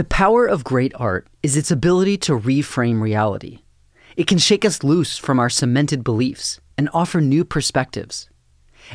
The 0.00 0.04
power 0.04 0.46
of 0.46 0.64
great 0.64 0.94
art 0.94 1.28
is 1.42 1.58
its 1.58 1.70
ability 1.70 2.16
to 2.24 2.32
reframe 2.32 3.02
reality. 3.02 3.58
It 4.16 4.26
can 4.26 4.38
shake 4.38 4.64
us 4.64 4.82
loose 4.82 5.18
from 5.18 5.38
our 5.38 5.50
cemented 5.50 6.02
beliefs 6.02 6.58
and 6.78 6.88
offer 6.94 7.20
new 7.20 7.44
perspectives. 7.44 8.30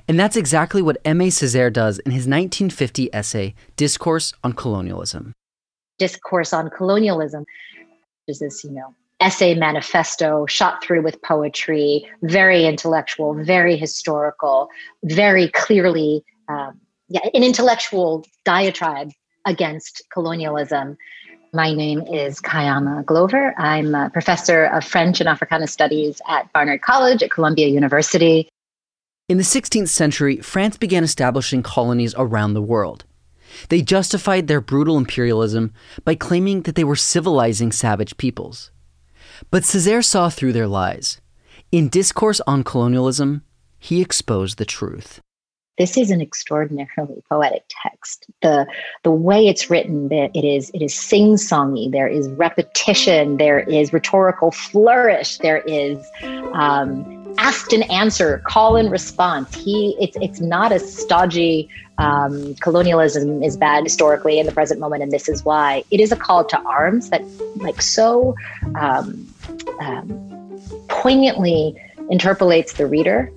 And 0.08 0.20
that's 0.20 0.36
exactly 0.36 0.82
what 0.82 1.04
Aimé 1.04 1.28
Césaire 1.28 1.72
does 1.72 2.00
in 2.00 2.12
his 2.12 2.26
1950 2.26 3.14
essay, 3.14 3.54
Discourse 3.76 4.34
on 4.44 4.54
Colonialism. 4.54 5.34
Discourse 6.00 6.54
on 6.54 6.72
Colonialism 6.72 7.46
is 8.28 8.40
this, 8.40 8.64
you 8.64 8.72
know, 8.72 8.96
essay 9.20 9.54
manifesto 9.54 10.48
shot 10.48 10.84
through 10.84 11.04
with 11.04 11.22
poetry, 11.22 12.10
very 12.24 12.66
intellectual, 12.66 13.36
very 13.36 13.78
historical, 13.78 14.70
very 15.04 15.50
clearly 15.50 16.24
um, 16.50 16.82
yeah, 17.10 17.22
an 17.36 17.44
intellectual 17.44 18.26
diatribe 18.44 19.12
against 19.46 20.02
colonialism. 20.12 20.98
My 21.54 21.74
name 21.74 22.02
is 22.02 22.42
Kaiama 22.42 23.06
Glover. 23.06 23.54
I'm 23.58 23.96
a 23.96 24.10
professor 24.10 24.66
of 24.66 24.84
French 24.84 25.20
and 25.20 25.30
Africana 25.30 25.68
Studies 25.68 26.22
at 26.28 26.52
Barnard 26.52 26.82
College 26.82 27.24
at 27.24 27.32
Columbia 27.32 27.68
University. 27.68 28.50
In 29.30 29.38
the 29.38 29.44
16th 29.44 29.88
century, 29.88 30.38
France 30.38 30.78
began 30.78 31.04
establishing 31.04 31.64
colonies 31.64 32.14
around 32.18 32.54
the 32.54 32.62
world. 32.62 33.06
They 33.70 33.82
justified 33.82 34.48
their 34.48 34.62
brutal 34.62 34.98
imperialism 34.98 35.74
by 36.04 36.16
claiming 36.16 36.64
that 36.64 36.76
they 36.76 36.84
were 36.84 36.96
civilizing 36.96 37.72
savage 37.72 38.18
peoples. 38.18 38.72
But 39.50 39.64
Césaire 39.64 40.04
saw 40.04 40.30
through 40.30 40.54
their 40.54 40.68
lies. 40.68 41.22
In 41.72 41.90
Discourse 41.90 42.42
on 42.46 42.64
Colonialism, 42.64 43.44
he 43.80 44.02
exposed 44.02 44.58
the 44.58 44.66
truth 44.66 45.22
this 45.78 45.98
is 45.98 46.10
an 46.12 46.22
extraordinarily 46.22 47.22
poetic 47.30 47.64
text. 47.70 48.26
The 48.42 48.66
the 49.04 49.12
way 49.12 49.48
it's 49.48 49.70
written, 49.70 50.10
that 50.10 50.32
it 50.34 50.46
is 50.46 50.70
it 50.74 50.82
is 50.82 50.94
sing 50.94 51.36
songy. 51.36 51.92
There 51.92 52.08
is 52.08 52.30
repetition. 52.30 53.38
There 53.38 53.60
is 53.60 53.92
rhetorical 53.92 54.52
flourish. 54.52 55.38
There 55.40 55.60
is 55.60 55.98
um, 56.54 57.24
and 57.72 57.92
answer, 57.92 58.42
call 58.46 58.76
and 58.76 58.90
response. 58.90 59.54
He 59.54 59.96
it's 60.00 60.18
it's 60.22 60.40
not 60.40 60.72
a 60.72 60.80
stodgy 60.80 61.70
um, 61.98 62.56
colonialism 62.56 63.44
is 63.44 63.58
bad 63.58 63.84
historically 63.84 64.40
in 64.40 64.46
the 64.46 64.52
present 64.52 64.80
moment, 64.80 65.04
and 65.04 65.12
this 65.12 65.30
is 65.30 65.44
why. 65.44 65.84
It 65.92 66.00
is 66.00 66.12
a 66.12 66.16
call 66.16 66.46
to 66.46 66.60
arms 66.62 67.10
that 67.10 67.22
like 67.58 67.82
so 67.82 68.36
um, 68.80 69.28
um 69.80 70.62
poignantly 70.88 71.76
interpolates 72.10 72.74
the 72.74 72.86
reader 72.86 73.32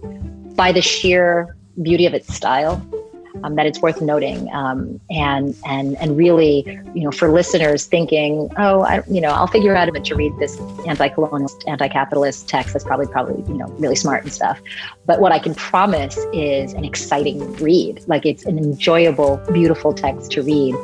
by 0.54 0.72
the 0.72 0.82
sheer 0.82 1.56
beauty 1.82 2.06
of 2.06 2.14
its 2.14 2.32
style 2.34 2.84
um, 3.44 3.54
that 3.54 3.66
it's 3.66 3.80
worth 3.80 4.00
noting 4.00 4.52
um, 4.52 5.00
and 5.10 5.54
and 5.66 5.96
and 5.98 6.16
really 6.16 6.80
you 6.94 7.02
know 7.02 7.10
for 7.10 7.30
listeners 7.30 7.86
thinking 7.86 8.50
oh 8.56 8.82
I, 8.82 9.02
you 9.08 9.20
know 9.20 9.30
I'll 9.30 9.46
figure 9.46 9.74
out 9.76 9.88
a 9.88 9.92
bit 9.92 10.04
to 10.06 10.14
read 10.14 10.32
this 10.38 10.58
anti-colonialist 10.86 11.68
anti-capitalist 11.68 12.48
text 12.48 12.72
that's 12.72 12.84
probably 12.84 13.06
probably 13.06 13.42
you 13.50 13.58
know 13.58 13.66
really 13.78 13.96
smart 13.96 14.24
and 14.24 14.32
stuff 14.32 14.60
but 15.06 15.20
what 15.20 15.32
I 15.32 15.38
can 15.38 15.54
promise 15.54 16.18
is 16.32 16.72
an 16.72 16.84
exciting 16.84 17.52
read 17.56 18.02
like 18.06 18.26
it's 18.26 18.44
an 18.44 18.58
enjoyable 18.58 19.40
beautiful 19.52 19.92
text 19.92 20.32
to 20.32 20.42
read 20.42 20.74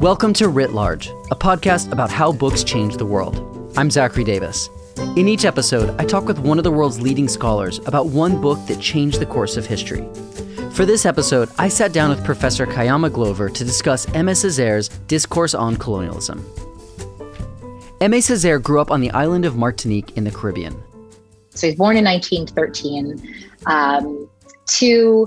Welcome 0.00 0.32
to 0.34 0.48
Writ 0.48 0.72
Large, 0.72 1.08
a 1.30 1.36
podcast 1.36 1.92
about 1.92 2.10
how 2.10 2.32
books 2.32 2.64
change 2.64 2.96
the 2.96 3.04
world. 3.04 3.36
I'm 3.76 3.90
Zachary 3.90 4.24
Davis. 4.24 4.70
In 4.96 5.28
each 5.28 5.44
episode, 5.44 5.94
I 6.00 6.04
talk 6.04 6.24
with 6.24 6.38
one 6.38 6.58
of 6.58 6.64
the 6.64 6.70
world's 6.70 7.00
leading 7.00 7.28
scholars 7.28 7.78
about 7.86 8.06
one 8.06 8.40
book 8.40 8.58
that 8.66 8.80
changed 8.80 9.20
the 9.20 9.26
course 9.26 9.56
of 9.56 9.66
history. 9.66 10.06
For 10.72 10.84
this 10.84 11.06
episode, 11.06 11.48
I 11.58 11.68
sat 11.68 11.92
down 11.92 12.10
with 12.10 12.24
Professor 12.24 12.66
Kaiama 12.66 13.12
Glover 13.12 13.48
to 13.48 13.64
discuss 13.64 14.06
Aimé 14.06 14.32
Césaire's 14.32 14.88
Discourse 15.06 15.54
on 15.54 15.76
Colonialism. 15.76 16.40
Aimé 18.00 18.18
Césaire 18.18 18.62
grew 18.62 18.80
up 18.80 18.90
on 18.90 19.00
the 19.00 19.10
island 19.10 19.44
of 19.44 19.56
Martinique 19.56 20.16
in 20.16 20.24
the 20.24 20.30
Caribbean. 20.30 20.74
So 21.50 21.66
he's 21.66 21.76
born 21.76 21.96
in 21.96 22.04
1913 22.04 23.46
um, 23.66 24.28
to 24.66 25.26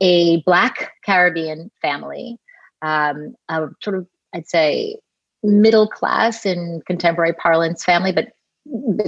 a 0.00 0.42
Black 0.42 0.92
Caribbean 1.04 1.70
family, 1.80 2.38
um, 2.82 3.34
a 3.48 3.68
sort 3.82 3.96
of, 3.96 4.06
I'd 4.34 4.48
say, 4.48 4.98
middle 5.42 5.88
class 5.88 6.46
in 6.46 6.82
contemporary 6.86 7.32
parlance 7.34 7.84
family, 7.84 8.12
but 8.12 8.28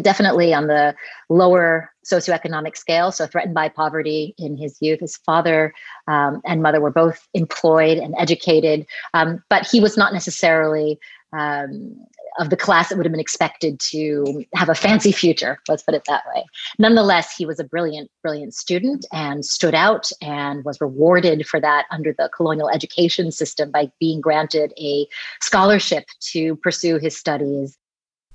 definitely 0.03 0.53
on 0.53 0.67
the 0.67 0.94
lower 1.28 1.91
socioeconomic 2.05 2.77
scale, 2.77 3.11
so 3.11 3.27
threatened 3.27 3.55
by 3.55 3.69
poverty 3.69 4.34
in 4.39 4.56
his 4.56 4.77
youth. 4.81 5.00
His 5.00 5.17
father 5.17 5.72
um, 6.06 6.41
and 6.44 6.62
mother 6.62 6.81
were 6.81 6.91
both 6.91 7.27
employed 7.34 7.99
and 7.99 8.15
educated, 8.19 8.87
um, 9.15 9.43
but 9.49 9.67
he 9.67 9.81
was 9.81 9.97
not 9.97 10.12
necessarily 10.12 10.99
um, 11.33 11.97
of 12.39 12.50
the 12.50 12.56
class 12.56 12.89
that 12.89 12.97
would 12.97 13.06
have 13.06 13.12
been 13.12 13.21
expected 13.21 13.81
to 13.81 14.44
have 14.55 14.69
a 14.69 14.75
fancy 14.75 15.11
future, 15.12 15.59
let's 15.69 15.83
put 15.83 15.94
it 15.94 16.05
that 16.06 16.23
way. 16.34 16.44
Nonetheless, 16.78 17.34
he 17.34 17.47
was 17.47 17.59
a 17.59 17.65
brilliant, 17.65 18.11
brilliant 18.23 18.55
student 18.55 19.06
and 19.12 19.44
stood 19.44 19.75
out 19.75 20.11
and 20.21 20.65
was 20.65 20.81
rewarded 20.81 21.47
for 21.47 21.61
that 21.61 21.87
under 21.91 22.15
the 22.17 22.31
colonial 22.34 22.69
education 22.69 23.33
system 23.33 23.71
by 23.71 23.91
being 24.00 24.21
granted 24.21 24.73
a 24.78 25.06
scholarship 25.41 26.05
to 26.21 26.56
pursue 26.56 26.99
his 26.99 27.17
studies 27.17 27.78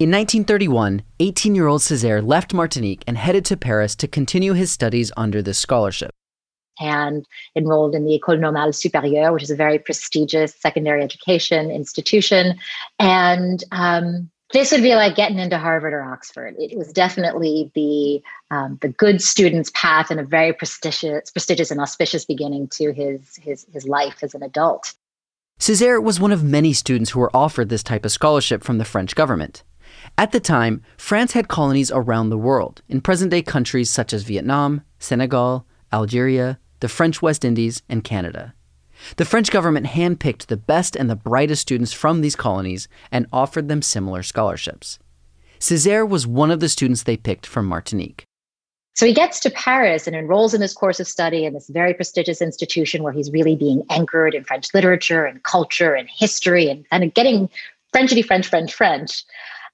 in 0.02 0.10
1931, 0.10 1.04
18 1.20 1.54
year 1.54 1.68
old 1.68 1.82
Césaire 1.82 2.26
left 2.26 2.56
Martinique 2.56 3.04
and 3.06 3.20
headed 3.20 3.46
to 3.46 3.56
Paris 3.56 3.96
to 3.98 4.08
continue 4.08 4.54
his 4.54 4.72
studies 4.72 5.12
under 5.16 5.44
this 5.44 5.60
scholarship. 5.60 6.10
And 6.80 7.24
enrolled 7.56 7.94
in 7.94 8.06
the 8.06 8.20
École 8.20 8.40
Normale 8.40 8.70
Supérieure, 8.70 9.32
which 9.32 9.44
is 9.44 9.52
a 9.52 9.56
very 9.56 9.78
prestigious 9.78 10.56
secondary 10.56 11.04
education 11.04 11.70
institution. 11.70 12.58
And 12.98 13.64
um, 13.72 14.32
this 14.54 14.72
would 14.72 14.82
be 14.82 14.96
like 14.96 15.16
getting 15.16 15.38
into 15.38 15.60
Harvard 15.60 15.94
or 15.94 16.02
Oxford. 16.02 16.56
It 16.58 16.76
was 16.76 16.92
definitely 16.92 17.72
the 17.76 18.24
um, 18.50 18.80
the 18.82 18.90
good 18.90 19.22
student's 19.22 19.70
path 19.76 20.10
and 20.10 20.20
a 20.20 20.24
very 20.24 20.52
prestigious, 20.52 21.30
prestigious 21.30 21.70
and 21.70 21.80
auspicious 21.80 22.26
beginning 22.26 22.70
to 22.70 22.92
his 22.92 23.36
his 23.36 23.68
his 23.72 23.88
life 23.88 24.24
as 24.24 24.34
an 24.34 24.42
adult. 24.42 24.96
Césaire 25.60 26.02
was 26.02 26.20
one 26.20 26.32
of 26.32 26.44
many 26.44 26.74
students 26.74 27.12
who 27.12 27.20
were 27.20 27.36
offered 27.36 27.70
this 27.70 27.84
type 27.84 28.04
of 28.04 28.12
scholarship 28.12 28.64
from 28.64 28.80
the 28.80 28.86
French 28.86 29.14
government. 29.14 29.62
At 30.18 30.32
the 30.32 30.40
time, 30.40 30.82
France 30.98 31.34
had 31.34 31.48
colonies 31.48 31.92
around 31.92 32.30
the 32.30 32.38
world, 32.38 32.82
in 32.88 33.02
present 33.02 33.32
day 33.32 33.42
countries 33.42 33.90
such 33.90 34.14
as 34.14 34.24
Vietnam, 34.24 34.82
Senegal, 35.00 35.66
Algeria, 35.94 36.60
the 36.80 36.90
French 36.90 37.22
West 37.22 37.46
Indies, 37.46 37.82
and 37.90 38.04
Canada. 38.04 38.54
The 39.18 39.26
French 39.26 39.52
government 39.52 39.88
handpicked 39.88 40.48
the 40.48 40.58
best 40.58 40.96
and 40.96 41.10
the 41.10 41.16
brightest 41.16 41.64
students 41.64 41.94
from 41.94 42.22
these 42.22 42.36
colonies 42.36 42.88
and 43.12 43.26
offered 43.34 43.68
them 43.68 43.82
similar 43.82 44.24
scholarships. 44.24 45.00
Césaire 45.60 46.08
was 46.08 46.28
one 46.28 46.52
of 46.52 46.60
the 46.60 46.70
students 46.70 47.04
they 47.04 47.18
picked 47.18 47.46
from 47.46 47.66
Martinique. 47.66 48.26
So 48.94 49.06
he 49.06 49.14
gets 49.14 49.40
to 49.42 49.50
Paris 49.52 50.06
and 50.06 50.16
enrolls 50.16 50.54
in 50.54 50.62
this 50.62 50.74
course 50.74 51.00
of 51.00 51.08
study 51.08 51.46
in 51.46 51.54
this 51.54 51.70
very 51.70 51.94
prestigious 51.94 52.42
institution 52.42 53.04
where 53.04 53.14
he's 53.14 53.32
really 53.32 53.56
being 53.56 53.84
anchored 53.90 54.36
in 54.36 54.44
French 54.44 54.74
literature 54.74 55.26
and 55.26 55.42
culture 55.44 55.94
and 55.94 56.10
history 56.10 56.70
and 56.70 56.88
kind 56.90 57.04
of 57.04 57.14
getting 57.14 57.50
Frenchity 57.92 58.22
French, 58.22 58.48
French, 58.48 58.74
French 58.74 59.24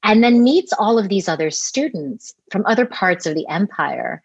and 0.04 0.24
then 0.24 0.44
meets 0.44 0.74
all 0.74 0.98
of 0.98 1.10
these 1.10 1.28
other 1.28 1.50
students 1.50 2.34
from 2.52 2.66
other 2.66 2.86
parts 2.86 3.26
of 3.26 3.36
the 3.36 3.48
empire. 3.48 4.22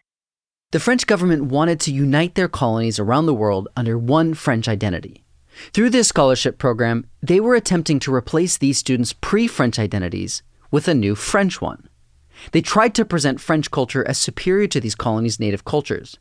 The 0.71 0.79
French 0.79 1.05
government 1.05 1.45
wanted 1.45 1.79
to 1.81 1.93
unite 1.93 2.35
their 2.35 2.47
colonies 2.47 2.99
around 2.99 3.25
the 3.25 3.33
world 3.33 3.67
under 3.75 3.97
one 3.97 4.33
French 4.33 4.67
identity. 4.67 5.23
Through 5.71 5.91
this 5.91 6.07
scholarship 6.07 6.57
program, 6.57 7.05
they 7.21 7.39
were 7.39 7.55
attempting 7.55 7.99
to 7.99 8.13
replace 8.13 8.57
these 8.57 8.79
students' 8.79 9.13
pre 9.13 9.47
French 9.47 9.77
identities 9.77 10.41
with 10.71 10.87
a 10.87 10.95
new 10.95 11.13
French 11.13 11.61
one. 11.61 11.87
They 12.51 12.61
tried 12.61 12.95
to 12.95 13.05
present 13.05 13.39
French 13.39 13.69
culture 13.69 14.07
as 14.07 14.17
superior 14.17 14.67
to 14.67 14.79
these 14.79 14.95
colonies' 14.95 15.39
native 15.39 15.63
cultures. 15.63 16.17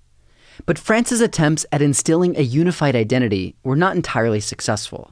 But 0.66 0.78
France's 0.78 1.22
attempts 1.22 1.64
at 1.72 1.80
instilling 1.80 2.36
a 2.36 2.42
unified 2.42 2.94
identity 2.94 3.56
were 3.64 3.76
not 3.76 3.96
entirely 3.96 4.40
successful. 4.40 5.10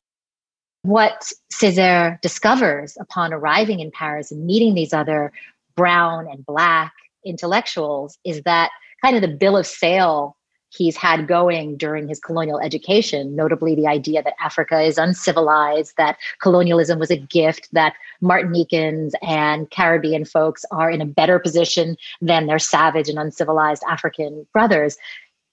What 0.82 1.30
Césaire 1.52 2.20
discovers 2.20 2.96
upon 3.00 3.32
arriving 3.32 3.80
in 3.80 3.90
Paris 3.90 4.30
and 4.32 4.46
meeting 4.46 4.74
these 4.74 4.94
other 4.94 5.32
brown 5.76 6.26
and 6.30 6.44
black 6.44 6.92
intellectuals 7.24 8.18
is 8.24 8.42
that 8.42 8.70
kind 9.02 9.14
of 9.14 9.22
the 9.22 9.28
bill 9.28 9.56
of 9.56 9.66
sale 9.66 10.36
he's 10.70 10.96
had 10.96 11.26
going 11.26 11.76
during 11.76 12.08
his 12.08 12.20
colonial 12.20 12.60
education, 12.60 13.34
notably 13.34 13.74
the 13.74 13.88
idea 13.88 14.22
that 14.22 14.34
Africa 14.40 14.80
is 14.80 14.98
uncivilized, 14.98 15.94
that 15.96 16.16
colonialism 16.40 16.98
was 16.98 17.10
a 17.10 17.16
gift, 17.16 17.68
that 17.72 17.94
Martinicans 18.22 19.12
and 19.20 19.70
Caribbean 19.70 20.24
folks 20.24 20.64
are 20.70 20.90
in 20.90 21.00
a 21.00 21.06
better 21.06 21.38
position 21.38 21.96
than 22.20 22.46
their 22.46 22.58
savage 22.58 23.08
and 23.08 23.18
uncivilized 23.18 23.82
African 23.88 24.46
brothers 24.52 24.96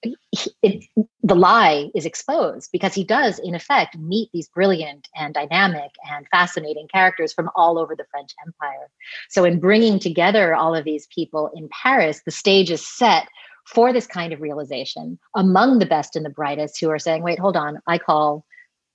it, 0.04 0.86
the 1.24 1.36
lie 1.36 1.90
is 1.96 2.06
exposed 2.06 2.70
because 2.72 2.94
he 2.94 3.04
does, 3.04 3.40
in 3.40 3.56
effect, 3.56 3.98
meet 3.98 4.30
these 4.34 4.48
brilliant 4.50 5.08
and 5.16 5.34
dynamic 5.34 5.92
and 6.12 6.28
fascinating 6.30 6.88
characters 6.94 7.34
from 7.34 7.50
all 7.56 7.80
over 7.80 7.96
the 7.96 8.06
French 8.12 8.32
Empire. 8.46 8.90
So, 9.30 9.44
in 9.44 9.60
bringing 9.60 10.00
together 10.00 10.56
all 10.56 10.76
of 10.76 10.86
these 10.86 11.08
people 11.14 11.50
in 11.56 11.70
Paris, 11.70 12.22
the 12.26 12.32
stage 12.32 12.72
is 12.72 12.86
set 12.86 13.28
for 13.66 13.92
this 13.92 14.08
kind 14.08 14.32
of 14.32 14.42
realization 14.42 15.20
among 15.36 15.80
the 15.80 15.86
best 15.86 16.16
and 16.16 16.26
the 16.26 16.30
brightest 16.30 16.80
who 16.80 16.90
are 16.90 17.00
saying, 17.00 17.24
wait, 17.24 17.40
hold 17.40 17.58
on, 17.58 17.80
I 17.88 17.98
call 17.98 18.46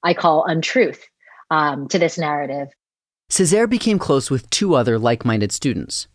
I 0.03 0.15
call 0.15 0.45
untruth 0.45 1.05
um, 1.51 1.89
to 1.89 1.99
this 1.99 2.19
narrative. 2.19 2.69
Césaire 3.31 3.69
became 3.69 3.99
close 3.99 4.31
with 4.31 4.51
two 4.51 4.75
other 4.75 4.99
like 4.99 5.25
minded 5.25 5.53
students. 5.53 6.09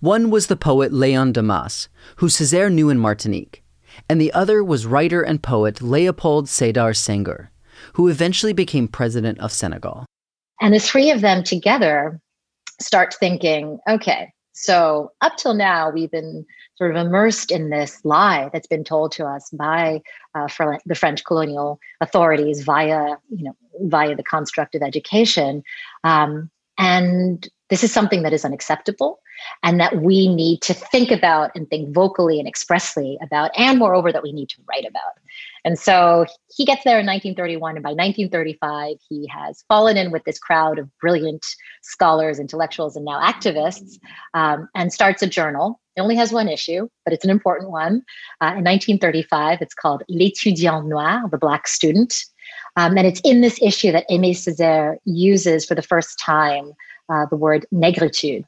One 0.00 0.30
was 0.30 0.46
the 0.46 0.56
poet 0.56 0.92
Léon 0.92 1.32
Damas, 1.32 1.88
who 2.16 2.26
Césaire 2.26 2.72
knew 2.72 2.90
in 2.90 2.98
Martinique, 2.98 3.63
and 4.08 4.20
the 4.20 4.32
other 4.32 4.62
was 4.62 4.86
writer 4.86 5.22
and 5.22 5.42
poet 5.42 5.76
Léopold 5.76 6.44
Sédar 6.44 6.94
Senghor, 6.96 7.48
who 7.94 8.08
eventually 8.08 8.52
became 8.52 8.88
president 8.88 9.38
of 9.40 9.52
Senegal. 9.52 10.06
And 10.60 10.74
the 10.74 10.80
three 10.80 11.10
of 11.10 11.20
them 11.20 11.42
together 11.42 12.20
start 12.80 13.14
thinking 13.14 13.78
okay, 13.88 14.32
so 14.54 15.10
up 15.20 15.36
till 15.36 15.54
now, 15.54 15.90
we've 15.90 16.10
been 16.10 16.46
sort 16.76 16.94
of 16.94 17.06
immersed 17.06 17.50
in 17.50 17.70
this 17.70 18.04
lie 18.04 18.50
that's 18.52 18.68
been 18.68 18.84
told 18.84 19.12
to 19.12 19.26
us 19.26 19.50
by 19.50 20.00
uh, 20.34 20.48
the 20.86 20.94
French 20.94 21.24
colonial 21.24 21.80
authorities 22.00 22.62
via, 22.62 23.16
you 23.30 23.44
know, 23.44 23.56
via 23.80 24.14
the 24.14 24.22
construct 24.22 24.74
of 24.76 24.82
education. 24.82 25.62
Um, 26.04 26.50
and 26.78 27.48
this 27.70 27.82
is 27.82 27.92
something 27.92 28.22
that 28.22 28.32
is 28.32 28.44
unacceptable 28.44 29.20
and 29.62 29.80
that 29.80 30.02
we 30.02 30.28
need 30.28 30.60
to 30.62 30.74
think 30.74 31.10
about 31.10 31.50
and 31.54 31.68
think 31.68 31.94
vocally 31.94 32.38
and 32.38 32.46
expressly 32.46 33.18
about, 33.22 33.50
and 33.56 33.78
moreover, 33.78 34.12
that 34.12 34.22
we 34.22 34.32
need 34.32 34.48
to 34.50 34.62
write 34.68 34.86
about. 34.86 35.12
And 35.64 35.78
so 35.78 36.26
he 36.54 36.64
gets 36.64 36.84
there 36.84 36.98
in 37.00 37.06
1931, 37.06 37.76
and 37.76 37.82
by 37.82 37.90
1935, 37.90 38.96
he 39.08 39.26
has 39.28 39.64
fallen 39.66 39.96
in 39.96 40.10
with 40.10 40.24
this 40.24 40.38
crowd 40.38 40.78
of 40.78 40.88
brilliant 40.98 41.44
scholars, 41.82 42.38
intellectuals, 42.38 42.96
and 42.96 43.04
now 43.04 43.20
activists, 43.20 43.98
um, 44.34 44.68
and 44.74 44.92
starts 44.92 45.22
a 45.22 45.26
journal. 45.26 45.80
It 45.96 46.02
only 46.02 46.16
has 46.16 46.32
one 46.32 46.48
issue, 46.48 46.88
but 47.04 47.14
it's 47.14 47.24
an 47.24 47.30
important 47.30 47.70
one. 47.70 48.02
Uh, 48.40 48.58
in 48.58 48.64
1935, 48.64 49.62
it's 49.62 49.74
called 49.74 50.02
L'étudiant 50.10 50.86
noir, 50.86 51.22
the 51.30 51.38
Black 51.38 51.66
Student. 51.66 52.24
Um, 52.76 52.98
and 52.98 53.06
it's 53.06 53.20
in 53.24 53.40
this 53.40 53.58
issue 53.62 53.92
that 53.92 54.08
Aimé 54.10 54.30
Césaire 54.30 54.96
uses 55.04 55.64
for 55.64 55.74
the 55.74 55.82
first 55.82 56.18
time 56.18 56.72
uh, 57.08 57.26
the 57.26 57.36
word 57.36 57.66
negritude. 57.72 58.44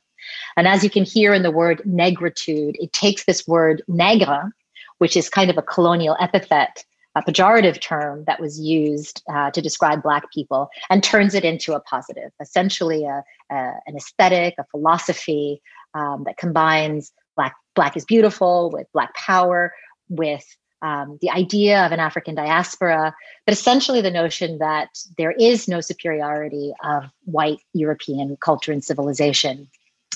And 0.56 0.66
as 0.66 0.82
you 0.82 0.90
can 0.90 1.04
hear 1.04 1.34
in 1.34 1.42
the 1.42 1.50
word 1.50 1.82
negritude, 1.86 2.74
it 2.78 2.92
takes 2.92 3.24
this 3.24 3.46
word 3.46 3.82
negre, 3.88 4.50
which 4.98 5.16
is 5.16 5.28
kind 5.28 5.50
of 5.50 5.58
a 5.58 5.62
colonial 5.62 6.16
epithet, 6.20 6.84
a 7.14 7.22
pejorative 7.22 7.80
term 7.80 8.24
that 8.26 8.40
was 8.40 8.60
used 8.60 9.22
uh, 9.32 9.50
to 9.50 9.62
describe 9.62 10.02
Black 10.02 10.24
people, 10.32 10.68
and 10.90 11.02
turns 11.02 11.34
it 11.34 11.44
into 11.44 11.74
a 11.74 11.80
positive, 11.80 12.30
essentially 12.40 13.04
a, 13.04 13.22
a 13.50 13.72
an 13.86 13.96
aesthetic, 13.96 14.54
a 14.58 14.64
philosophy 14.70 15.62
um, 15.94 16.24
that 16.24 16.36
combines 16.36 17.12
Black, 17.36 17.54
Black 17.74 17.96
is 17.96 18.04
beautiful 18.04 18.70
with 18.70 18.86
Black 18.92 19.14
power, 19.14 19.72
with 20.08 20.44
um, 20.82 21.18
the 21.20 21.30
idea 21.30 21.84
of 21.84 21.92
an 21.92 22.00
African 22.00 22.34
diaspora, 22.34 23.14
but 23.46 23.52
essentially 23.52 24.00
the 24.00 24.10
notion 24.10 24.58
that 24.58 24.88
there 25.16 25.32
is 25.32 25.68
no 25.68 25.80
superiority 25.80 26.72
of 26.84 27.04
white 27.24 27.58
European 27.72 28.36
culture 28.40 28.72
and 28.72 28.84
civilization, 28.84 29.68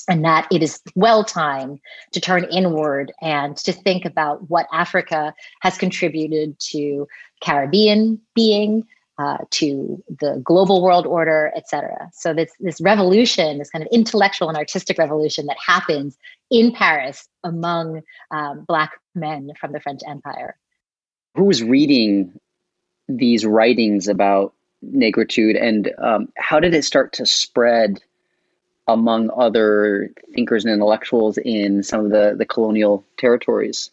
and 0.08 0.24
that 0.24 0.46
it 0.50 0.62
is 0.62 0.80
well 0.94 1.24
time 1.24 1.80
to 2.12 2.20
turn 2.20 2.44
inward 2.44 3.12
and 3.22 3.56
to 3.58 3.72
think 3.72 4.04
about 4.04 4.50
what 4.50 4.66
Africa 4.72 5.34
has 5.60 5.78
contributed 5.78 6.58
to 6.60 7.06
Caribbean 7.42 8.20
being, 8.34 8.86
uh, 9.20 9.38
to 9.50 10.02
the 10.22 10.40
global 10.50 10.82
world 10.82 11.06
order, 11.06 11.52
et 11.54 11.68
cetera. 11.68 12.02
So 12.22 12.32
this 12.32 12.50
this 12.66 12.80
revolution, 12.80 13.58
this 13.58 13.70
kind 13.70 13.84
of 13.84 13.90
intellectual 13.92 14.48
and 14.48 14.56
artistic 14.56 14.96
revolution 15.04 15.44
that 15.46 15.58
happens 15.74 16.16
in 16.50 16.72
Paris 16.72 17.28
among 17.44 18.00
um, 18.30 18.64
black 18.66 18.92
men 19.14 19.50
from 19.60 19.72
the 19.72 19.80
French 19.80 20.00
Empire. 20.08 20.56
Who 21.36 21.44
was 21.44 21.62
reading 21.62 22.12
these 23.08 23.44
writings 23.44 24.08
about 24.08 24.54
negritude, 24.82 25.62
and 25.68 25.92
um, 25.98 26.32
how 26.36 26.58
did 26.58 26.74
it 26.74 26.84
start 26.84 27.12
to 27.14 27.26
spread 27.26 28.00
among 28.88 29.30
other 29.36 30.10
thinkers 30.34 30.64
and 30.64 30.72
intellectuals 30.72 31.38
in 31.44 31.82
some 31.82 32.06
of 32.06 32.10
the, 32.10 32.34
the 32.38 32.46
colonial 32.46 33.04
territories? 33.18 33.90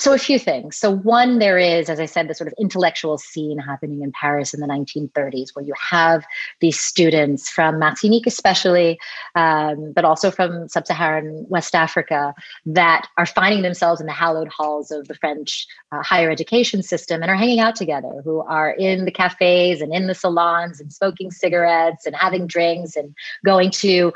So, 0.00 0.12
a 0.12 0.18
few 0.18 0.40
things. 0.40 0.76
So, 0.76 0.90
one, 0.90 1.38
there 1.38 1.56
is, 1.56 1.88
as 1.88 2.00
I 2.00 2.06
said, 2.06 2.26
the 2.26 2.34
sort 2.34 2.48
of 2.48 2.54
intellectual 2.58 3.16
scene 3.16 3.58
happening 3.58 4.02
in 4.02 4.10
Paris 4.10 4.52
in 4.52 4.58
the 4.58 4.66
1930s, 4.66 5.50
where 5.54 5.64
you 5.64 5.72
have 5.78 6.24
these 6.60 6.80
students 6.80 7.48
from 7.48 7.78
Martinique, 7.78 8.26
especially, 8.26 8.98
um, 9.36 9.92
but 9.92 10.04
also 10.04 10.32
from 10.32 10.68
sub 10.68 10.88
Saharan 10.88 11.46
West 11.48 11.76
Africa, 11.76 12.34
that 12.66 13.06
are 13.18 13.26
finding 13.26 13.62
themselves 13.62 14.00
in 14.00 14.08
the 14.08 14.12
hallowed 14.12 14.48
halls 14.48 14.90
of 14.90 15.06
the 15.06 15.14
French 15.14 15.64
uh, 15.92 16.02
higher 16.02 16.28
education 16.28 16.82
system 16.82 17.22
and 17.22 17.30
are 17.30 17.36
hanging 17.36 17.60
out 17.60 17.76
together, 17.76 18.20
who 18.24 18.40
are 18.40 18.72
in 18.72 19.04
the 19.04 19.12
cafes 19.12 19.80
and 19.80 19.94
in 19.94 20.08
the 20.08 20.14
salons 20.14 20.80
and 20.80 20.92
smoking 20.92 21.30
cigarettes 21.30 22.04
and 22.04 22.16
having 22.16 22.48
drinks 22.48 22.96
and 22.96 23.14
going 23.44 23.70
to 23.70 24.12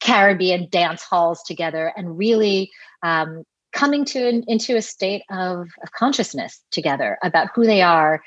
Caribbean 0.00 0.68
dance 0.70 1.02
halls 1.02 1.42
together 1.42 1.92
and 1.96 2.18
really 2.18 2.70
um, 3.02 3.44
coming 3.72 4.04
to 4.06 4.28
an, 4.28 4.44
into 4.46 4.76
a 4.76 4.82
state 4.82 5.22
of, 5.30 5.68
of 5.82 5.92
consciousness 5.92 6.62
together 6.70 7.18
about 7.22 7.48
who 7.54 7.64
they 7.64 7.82
are. 7.82 8.22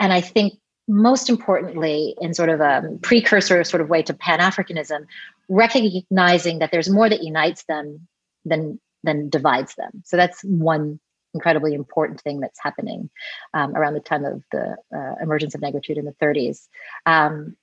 And 0.00 0.12
I 0.12 0.20
think 0.20 0.54
most 0.88 1.28
importantly, 1.28 2.14
in 2.20 2.32
sort 2.32 2.48
of 2.48 2.60
a 2.60 2.82
precursor 3.02 3.62
sort 3.62 3.82
of 3.82 3.90
way 3.90 4.02
to 4.02 4.14
Pan 4.14 4.40
Africanism, 4.40 5.06
recognizing 5.48 6.60
that 6.60 6.70
there's 6.72 6.88
more 6.88 7.08
that 7.08 7.22
unites 7.22 7.64
them 7.64 8.08
than 8.44 8.80
than 9.04 9.28
divides 9.28 9.74
them. 9.76 10.02
So 10.04 10.16
that's 10.16 10.42
one 10.42 10.98
incredibly 11.34 11.74
important 11.74 12.20
thing 12.20 12.40
that's 12.40 12.58
happening 12.60 13.10
um, 13.54 13.76
around 13.76 13.94
the 13.94 14.00
time 14.00 14.24
of 14.24 14.42
the 14.50 14.76
uh, 14.94 15.14
emergence 15.22 15.54
of 15.54 15.60
negritude 15.60 15.98
in 15.98 16.04
the 16.04 16.14
30s. 16.20 16.66
Um, 17.06 17.56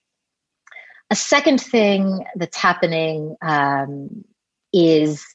a 1.10 1.16
second 1.16 1.62
thing 1.62 2.26
that's 2.36 2.58
happening 2.58 3.36
um, 3.42 4.24
is 4.72 5.26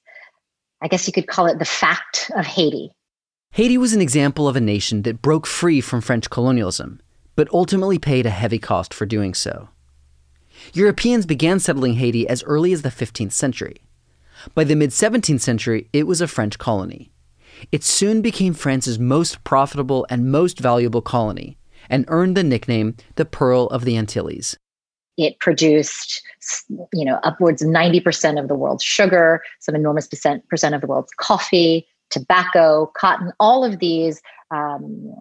I 0.83 0.89
guess 0.89 1.07
you 1.07 1.13
could 1.13 1.27
call 1.27 1.47
it 1.47 1.59
the 1.59 1.65
fact 1.65 2.31
of 2.35 2.47
Haiti. 2.47 2.91
Haiti 3.53 3.77
was 3.77 3.93
an 3.93 4.01
example 4.01 4.49
of 4.49 4.57
a 4.57 4.61
nation 4.61 5.03
that 5.03 5.21
broke 5.21 5.47
free 5.47 5.81
from 5.81 6.01
French 6.01 6.31
colonialism, 6.31 7.01
but 7.37 7.53
ultimately 7.53 7.99
paid 7.99 8.27
a 8.27 8.31
heavy 8.31 8.59
cost 8.59 8.95
for 8.95 9.07
doing 9.07 9.35
so. 9.35 9.69
Europeans 10.73 11.27
began 11.27 11.59
settling 11.59 11.95
Haiti 11.95 12.29
as 12.29 12.43
early 12.45 12.73
as 12.73 12.83
the 12.83 12.91
15th 12.91 13.33
century. 13.33 13.83
By 14.55 14.65
the 14.65 14.77
mid 14.77 14.91
17th 14.91 15.41
century, 15.41 15.89
it 15.93 16.07
was 16.07 16.21
a 16.21 16.29
French 16.29 16.59
colony. 16.59 17.13
It 17.73 17.85
soon 17.85 18.23
became 18.23 18.55
France's 18.55 18.99
most 18.99 19.45
profitable 19.45 20.07
and 20.09 20.33
most 20.33 20.59
valuable 20.59 21.03
colony, 21.03 21.59
and 21.91 22.05
earned 22.09 22.37
the 22.37 22.45
nickname 22.45 22.97
the 23.17 23.25
Pearl 23.25 23.67
of 23.67 23.85
the 23.85 23.97
Antilles. 23.97 24.57
It 25.21 25.39
produced, 25.39 26.23
you 26.93 27.05
know, 27.05 27.21
upwards 27.23 27.63
of 27.63 27.69
90% 27.69 28.41
of 28.41 28.49
the 28.49 28.55
world's 28.55 28.83
sugar, 28.83 29.43
some 29.59 29.75
enormous 29.75 30.07
percent, 30.07 30.49
percent 30.49 30.75
of 30.75 30.81
the 30.81 30.87
world's 30.87 31.13
coffee, 31.17 31.87
tobacco, 32.11 32.91
cotton, 32.97 33.33
all 33.39 33.65
of 33.65 33.79
these 33.79 34.21
um, 34.51 35.15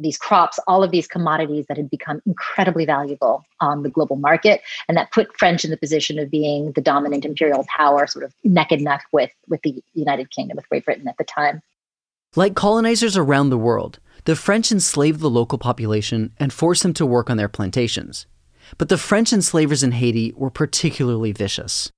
these 0.00 0.16
crops, 0.16 0.58
all 0.66 0.82
of 0.82 0.90
these 0.90 1.06
commodities 1.06 1.66
that 1.68 1.76
had 1.76 1.90
become 1.90 2.22
incredibly 2.26 2.86
valuable 2.86 3.44
on 3.60 3.82
the 3.82 3.90
global 3.90 4.16
market, 4.16 4.62
and 4.88 4.96
that 4.96 5.12
put 5.12 5.36
French 5.38 5.64
in 5.64 5.70
the 5.70 5.76
position 5.76 6.18
of 6.18 6.30
being 6.30 6.72
the 6.72 6.80
dominant 6.80 7.24
imperial 7.24 7.66
power, 7.76 8.06
sort 8.06 8.24
of 8.24 8.34
neck 8.42 8.72
and 8.72 8.82
neck 8.82 9.04
with 9.12 9.30
with 9.48 9.60
the 9.62 9.82
United 9.92 10.30
Kingdom, 10.30 10.56
with 10.56 10.68
Great 10.68 10.84
Britain 10.84 11.08
at 11.08 11.18
the 11.18 11.24
time. 11.24 11.60
Like 12.36 12.54
colonizers 12.54 13.16
around 13.16 13.50
the 13.50 13.58
world, 13.58 14.00
the 14.24 14.34
French 14.34 14.72
enslaved 14.72 15.20
the 15.20 15.30
local 15.30 15.58
population 15.58 16.32
and 16.38 16.52
forced 16.52 16.82
them 16.82 16.94
to 16.94 17.06
work 17.06 17.30
on 17.30 17.36
their 17.36 17.48
plantations. 17.48 18.26
But 18.78 18.88
the 18.88 18.98
French 18.98 19.32
enslavers 19.32 19.82
in 19.82 19.92
Haiti 19.92 20.32
were 20.36 20.50
particularly 20.50 21.32
vicious. 21.32 21.90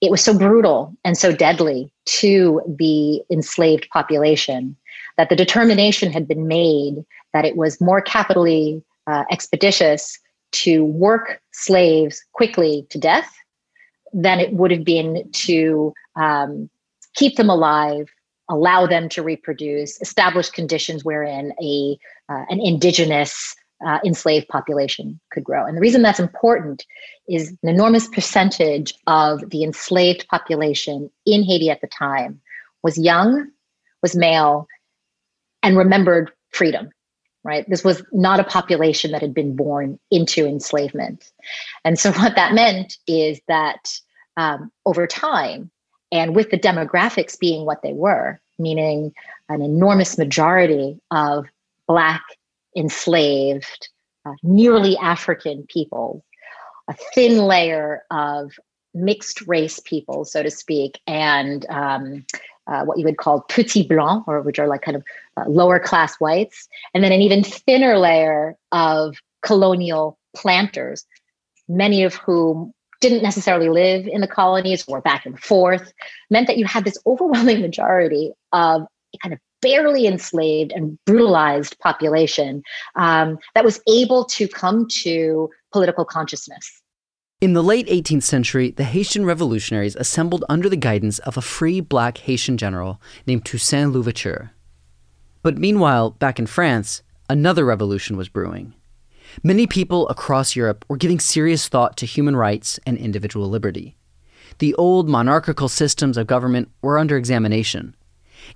It 0.00 0.10
was 0.10 0.22
so 0.22 0.36
brutal 0.36 0.96
and 1.04 1.18
so 1.18 1.32
deadly 1.32 1.90
to 2.06 2.62
the 2.66 3.22
enslaved 3.30 3.88
population 3.90 4.76
that 5.16 5.28
the 5.28 5.36
determination 5.36 6.12
had 6.12 6.28
been 6.28 6.46
made 6.46 7.04
that 7.32 7.44
it 7.44 7.56
was 7.56 7.80
more 7.80 8.00
capitally 8.00 8.82
uh, 9.06 9.24
expeditious 9.30 10.18
to 10.52 10.84
work 10.84 11.40
slaves 11.52 12.24
quickly 12.32 12.86
to 12.90 12.98
death 12.98 13.34
than 14.12 14.40
it 14.40 14.52
would 14.52 14.70
have 14.70 14.84
been 14.84 15.28
to 15.32 15.92
um, 16.16 16.70
keep 17.14 17.36
them 17.36 17.50
alive, 17.50 18.08
allow 18.48 18.86
them 18.86 19.08
to 19.10 19.22
reproduce, 19.22 20.00
establish 20.00 20.50
conditions 20.50 21.04
wherein 21.04 21.52
a 21.60 21.98
uh, 22.30 22.44
an 22.50 22.60
indigenous 22.60 23.54
uh, 23.86 23.98
enslaved 24.04 24.48
population 24.48 25.20
could 25.30 25.44
grow. 25.44 25.64
And 25.64 25.76
the 25.76 25.80
reason 25.80 26.02
that's 26.02 26.20
important 26.20 26.84
is 27.28 27.50
an 27.62 27.68
enormous 27.68 28.08
percentage 28.08 28.94
of 29.06 29.48
the 29.50 29.62
enslaved 29.62 30.26
population 30.28 31.10
in 31.26 31.42
Haiti 31.42 31.70
at 31.70 31.80
the 31.80 31.86
time 31.86 32.40
was 32.82 32.98
young, 32.98 33.48
was 34.02 34.16
male, 34.16 34.66
and 35.62 35.76
remembered 35.76 36.30
freedom. 36.50 36.90
Right? 37.44 37.68
This 37.68 37.84
was 37.84 38.02
not 38.12 38.40
a 38.40 38.44
population 38.44 39.12
that 39.12 39.22
had 39.22 39.32
been 39.32 39.56
born 39.56 39.98
into 40.10 40.44
enslavement. 40.44 41.30
And 41.84 41.98
so, 41.98 42.12
what 42.20 42.34
that 42.34 42.52
meant 42.52 42.98
is 43.06 43.40
that 43.48 43.96
um, 44.36 44.70
over 44.84 45.06
time, 45.06 45.70
and 46.10 46.34
with 46.34 46.50
the 46.50 46.58
demographics 46.58 47.38
being 47.38 47.64
what 47.64 47.82
they 47.82 47.92
were, 47.92 48.40
meaning 48.58 49.12
an 49.48 49.62
enormous 49.62 50.18
majority 50.18 51.00
of 51.10 51.46
Black 51.86 52.22
enslaved 52.78 53.88
uh, 54.24 54.34
nearly 54.42 54.96
African 54.98 55.66
peoples, 55.68 56.22
a 56.88 56.94
thin 57.14 57.38
layer 57.38 58.02
of 58.10 58.52
mixed 58.94 59.46
race 59.46 59.80
people, 59.80 60.24
so 60.24 60.42
to 60.42 60.50
speak, 60.50 61.00
and 61.06 61.66
um, 61.68 62.24
uh, 62.66 62.84
what 62.84 62.98
you 62.98 63.04
would 63.04 63.18
call 63.18 63.42
petit 63.42 63.86
blanc, 63.86 64.26
or 64.26 64.40
which 64.42 64.58
are 64.58 64.68
like 64.68 64.82
kind 64.82 64.96
of 64.96 65.04
uh, 65.36 65.48
lower 65.48 65.78
class 65.78 66.16
whites, 66.16 66.68
and 66.94 67.02
then 67.02 67.12
an 67.12 67.20
even 67.20 67.42
thinner 67.44 67.98
layer 67.98 68.56
of 68.72 69.16
colonial 69.42 70.18
planters, 70.36 71.04
many 71.68 72.02
of 72.02 72.14
whom 72.14 72.72
didn't 73.00 73.22
necessarily 73.22 73.68
live 73.68 74.06
in 74.06 74.20
the 74.20 74.26
colonies 74.26 74.84
or 74.88 75.00
back 75.00 75.24
and 75.24 75.38
forth, 75.38 75.92
meant 76.30 76.46
that 76.46 76.58
you 76.58 76.64
had 76.64 76.84
this 76.84 76.98
overwhelming 77.06 77.60
majority 77.60 78.32
of 78.52 78.86
kind 79.22 79.32
of 79.32 79.40
barely 79.60 80.06
enslaved 80.06 80.72
and 80.72 80.98
brutalized 81.04 81.78
population 81.80 82.62
um, 82.96 83.38
that 83.54 83.64
was 83.64 83.80
able 83.88 84.24
to 84.24 84.48
come 84.48 84.86
to 85.02 85.48
political 85.72 86.04
consciousness. 86.04 86.80
In 87.40 87.52
the 87.52 87.62
late 87.62 87.86
18th 87.86 88.24
century, 88.24 88.72
the 88.72 88.82
Haitian 88.82 89.24
revolutionaries 89.24 89.94
assembled 89.94 90.44
under 90.48 90.68
the 90.68 90.76
guidance 90.76 91.20
of 91.20 91.36
a 91.36 91.42
free 91.42 91.80
black 91.80 92.18
Haitian 92.18 92.56
general 92.56 93.00
named 93.26 93.44
Toussaint 93.44 93.92
Louverture. 93.92 94.50
But 95.42 95.56
meanwhile, 95.56 96.10
back 96.10 96.40
in 96.40 96.46
France, 96.46 97.02
another 97.30 97.64
revolution 97.64 98.16
was 98.16 98.28
brewing. 98.28 98.74
Many 99.44 99.68
people 99.68 100.08
across 100.08 100.56
Europe 100.56 100.84
were 100.88 100.96
giving 100.96 101.20
serious 101.20 101.68
thought 101.68 101.96
to 101.98 102.06
human 102.06 102.34
rights 102.34 102.80
and 102.84 102.98
individual 102.98 103.48
liberty. 103.48 103.96
The 104.58 104.74
old 104.74 105.08
monarchical 105.08 105.68
systems 105.68 106.16
of 106.16 106.26
government 106.26 106.70
were 106.82 106.98
under 106.98 107.16
examination. 107.16 107.94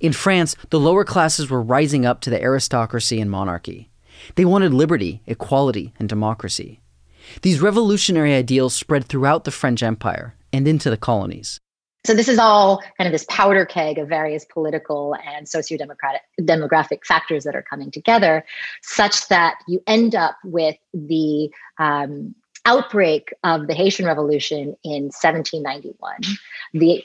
In 0.01 0.13
France, 0.13 0.57
the 0.71 0.81
lower 0.81 1.05
classes 1.05 1.51
were 1.51 1.63
rising 1.63 2.07
up 2.07 2.21
to 2.23 2.31
the 2.31 2.43
aristocracy 2.43 3.21
and 3.21 3.31
monarchy. 3.31 3.91
They 4.35 4.45
wanted 4.45 4.75
liberty, 4.75 5.23
equality, 5.27 5.93
and 5.99 6.09
democracy. 6.09 6.81
These 7.43 7.61
revolutionary 7.61 8.35
ideals 8.35 8.75
spread 8.75 9.07
throughout 9.07 9.45
the 9.45 9.51
French 9.51 9.83
Empire 9.83 10.35
and 10.53 10.67
into 10.69 10.91
the 10.91 10.97
colonies. 10.97 11.61
So 12.05 12.15
this 12.15 12.29
is 12.29 12.39
all 12.39 12.83
kind 12.99 13.07
of 13.07 13.13
this 13.13 13.25
powder 13.29 13.65
keg 13.65 13.97
of 13.97 14.09
various 14.09 14.45
political 14.45 15.15
and 15.25 15.49
socio-democratic 15.49 16.23
demographic 16.41 17.05
factors 17.05 17.45
that 17.45 17.55
are 17.55 17.63
coming 17.63 17.93
together, 17.93 18.45
such 18.83 19.29
that 19.29 19.59
you 19.69 19.81
end 19.87 20.17
up 20.17 20.37
with 20.43 20.77
the 20.93 21.49
um, 21.79 22.35
outbreak 22.67 23.33
of 23.45 23.69
the 23.69 23.75
Haitian 23.75 24.07
Revolution 24.07 24.77
in 24.83 25.11
1791, 25.13 25.95
the 26.75 27.05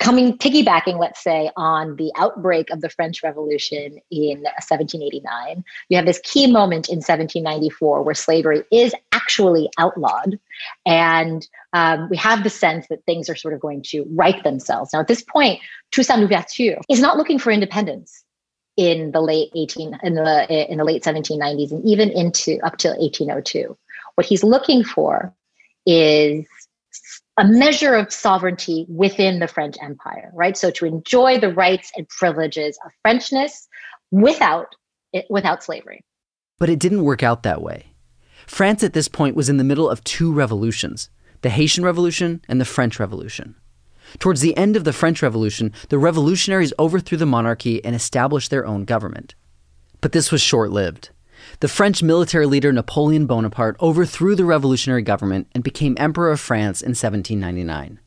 coming 0.00 0.36
piggybacking 0.36 0.98
let's 0.98 1.22
say 1.22 1.50
on 1.56 1.96
the 1.96 2.12
outbreak 2.16 2.70
of 2.70 2.80
the 2.80 2.90
french 2.90 3.22
revolution 3.22 3.98
in 4.10 4.40
1789 4.42 5.64
you 5.88 5.96
have 5.96 6.06
this 6.06 6.20
key 6.24 6.46
moment 6.50 6.88
in 6.88 6.96
1794 6.96 8.02
where 8.02 8.14
slavery 8.14 8.62
is 8.70 8.94
actually 9.30 9.68
outlawed. 9.78 10.38
And 10.86 11.46
um, 11.72 12.08
we 12.10 12.16
have 12.16 12.42
the 12.42 12.50
sense 12.50 12.86
that 12.88 13.04
things 13.04 13.28
are 13.28 13.36
sort 13.36 13.54
of 13.54 13.60
going 13.60 13.82
to 13.88 14.04
right 14.10 14.42
themselves. 14.42 14.92
Now 14.92 15.00
at 15.00 15.08
this 15.08 15.22
point 15.22 15.60
toussaint 15.92 16.20
louverture 16.20 16.78
is 16.88 17.00
not 17.00 17.16
looking 17.16 17.38
for 17.38 17.50
independence 17.50 18.24
in 18.76 19.10
the 19.12 19.20
late 19.20 19.50
18 19.54 19.98
in 20.02 20.14
the 20.14 20.70
in 20.70 20.78
the 20.78 20.84
late 20.84 21.02
1790s 21.02 21.72
and 21.72 21.84
even 21.84 22.10
into 22.10 22.58
up 22.64 22.78
till 22.78 22.92
1802 22.92 23.76
what 24.14 24.26
he's 24.26 24.44
looking 24.44 24.84
for 24.84 25.34
is 25.86 26.46
a 27.40 27.44
measure 27.46 27.94
of 27.94 28.12
sovereignty 28.12 28.84
within 28.90 29.38
the 29.38 29.48
French 29.48 29.76
Empire, 29.82 30.30
right? 30.34 30.58
So 30.58 30.70
to 30.72 30.84
enjoy 30.84 31.40
the 31.40 31.52
rights 31.52 31.90
and 31.96 32.06
privileges 32.06 32.78
of 32.84 32.92
Frenchness 33.02 33.66
without 34.10 34.76
without 35.30 35.64
slavery. 35.64 36.04
But 36.58 36.68
it 36.68 36.78
didn't 36.78 37.02
work 37.02 37.22
out 37.22 37.42
that 37.42 37.62
way. 37.62 37.86
France 38.46 38.84
at 38.84 38.92
this 38.92 39.08
point 39.08 39.34
was 39.34 39.48
in 39.48 39.56
the 39.56 39.64
middle 39.64 39.88
of 39.88 40.04
two 40.04 40.32
revolutions, 40.32 41.08
the 41.40 41.48
Haitian 41.48 41.82
Revolution 41.82 42.42
and 42.46 42.60
the 42.60 42.66
French 42.66 43.00
Revolution. 43.00 43.56
Towards 44.18 44.42
the 44.42 44.56
end 44.56 44.76
of 44.76 44.84
the 44.84 44.92
French 44.92 45.22
Revolution, 45.22 45.72
the 45.88 45.98
revolutionaries 45.98 46.74
overthrew 46.78 47.16
the 47.16 47.26
monarchy 47.26 47.82
and 47.84 47.96
established 47.96 48.50
their 48.50 48.66
own 48.66 48.84
government. 48.84 49.34
But 50.02 50.12
this 50.12 50.30
was 50.30 50.42
short 50.42 50.70
lived. 50.70 51.10
The 51.60 51.68
French 51.68 52.02
military 52.02 52.46
leader 52.46 52.72
Napoleon 52.72 53.26
Bonaparte 53.26 53.76
overthrew 53.80 54.34
the 54.34 54.44
revolutionary 54.44 55.02
government 55.02 55.48
and 55.54 55.64
became 55.64 55.96
Emperor 55.98 56.30
of 56.30 56.40
France 56.40 56.80
in 56.80 56.90
1799. 56.90 58.00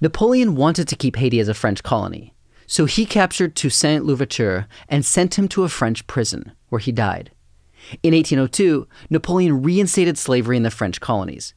Napoleon 0.00 0.54
wanted 0.54 0.88
to 0.88 0.96
keep 0.96 1.16
Haiti 1.16 1.40
as 1.40 1.48
a 1.48 1.54
French 1.54 1.82
colony, 1.82 2.34
so 2.66 2.86
he 2.86 3.04
captured 3.04 3.54
Toussaint 3.54 4.04
Louverture 4.04 4.66
and 4.88 5.04
sent 5.04 5.38
him 5.38 5.48
to 5.48 5.64
a 5.64 5.68
French 5.68 6.06
prison, 6.06 6.52
where 6.68 6.78
he 6.78 6.92
died. 6.92 7.30
In 8.02 8.14
1802, 8.14 8.88
Napoleon 9.10 9.62
reinstated 9.62 10.16
slavery 10.16 10.56
in 10.56 10.62
the 10.62 10.70
French 10.70 11.00
colonies. 11.00 11.54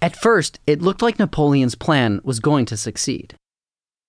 At 0.00 0.16
first, 0.16 0.58
it 0.66 0.82
looked 0.82 1.02
like 1.02 1.18
Napoleon's 1.18 1.76
plan 1.76 2.20
was 2.24 2.40
going 2.40 2.66
to 2.66 2.76
succeed. 2.76 3.36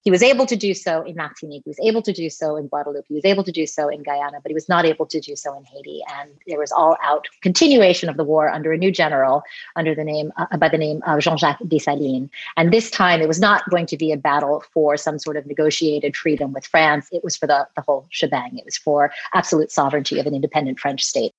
He 0.04 0.12
was 0.12 0.22
able 0.22 0.46
to 0.48 0.56
do 0.58 0.74
so 0.74 1.02
in 1.04 1.16
Martinique. 1.16 1.64
He 1.64 1.70
was 1.70 1.80
able 1.82 2.02
to 2.02 2.12
do 2.12 2.30
so 2.30 2.58
in 2.58 2.68
Guadeloupe. 2.68 3.06
He 3.08 3.16
was 3.16 3.24
able 3.24 3.44
to 3.46 3.54
do 3.54 3.66
so 3.66 3.88
in 3.88 4.04
Guyana, 4.04 4.40
but 4.42 4.50
he 4.50 4.54
was 4.54 4.68
not 4.68 4.86
able 4.86 5.06
to 5.06 5.20
do 5.22 5.36
so 5.36 5.58
in 5.58 5.64
Haiti. 5.64 6.02
And 6.20 6.32
there 6.46 6.60
was 6.60 6.74
all 6.74 6.98
out 7.02 7.28
continuation 7.42 8.10
of 8.10 8.18
the 8.18 8.24
war 8.26 8.50
under 8.50 8.74
a 8.74 8.78
new 8.78 8.92
general, 8.92 9.44
under 9.78 9.96
the 9.96 10.04
name 10.04 10.34
uh, 10.36 10.58
by 10.58 10.68
the 10.68 10.78
name 10.78 11.02
of 11.08 11.22
Jean-Jacques 11.22 11.62
Dessalines. 11.62 12.30
And 12.58 12.74
this 12.74 12.92
time, 12.92 13.22
it 13.22 13.30
was 13.30 13.40
not 13.40 13.70
going 13.70 13.86
to 13.86 13.98
be 13.98 14.12
a 14.12 14.18
battle 14.18 14.64
for 14.74 14.98
some 14.98 15.20
sort 15.20 15.38
of 15.38 15.46
negotiated 15.46 16.18
freedom 16.18 16.52
with 16.52 16.66
France. 16.66 17.08
It 17.14 17.24
was 17.24 17.38
for 17.38 17.48
the, 17.48 17.66
the 17.76 17.82
whole 17.82 18.06
shebang. 18.10 18.58
It 18.58 18.66
was 18.66 18.78
for 18.78 19.12
absolute 19.34 19.72
sovereignty 19.72 20.20
of 20.20 20.28
an 20.28 20.36
independent 20.36 20.80
French 20.80 21.02
state. 21.04 21.32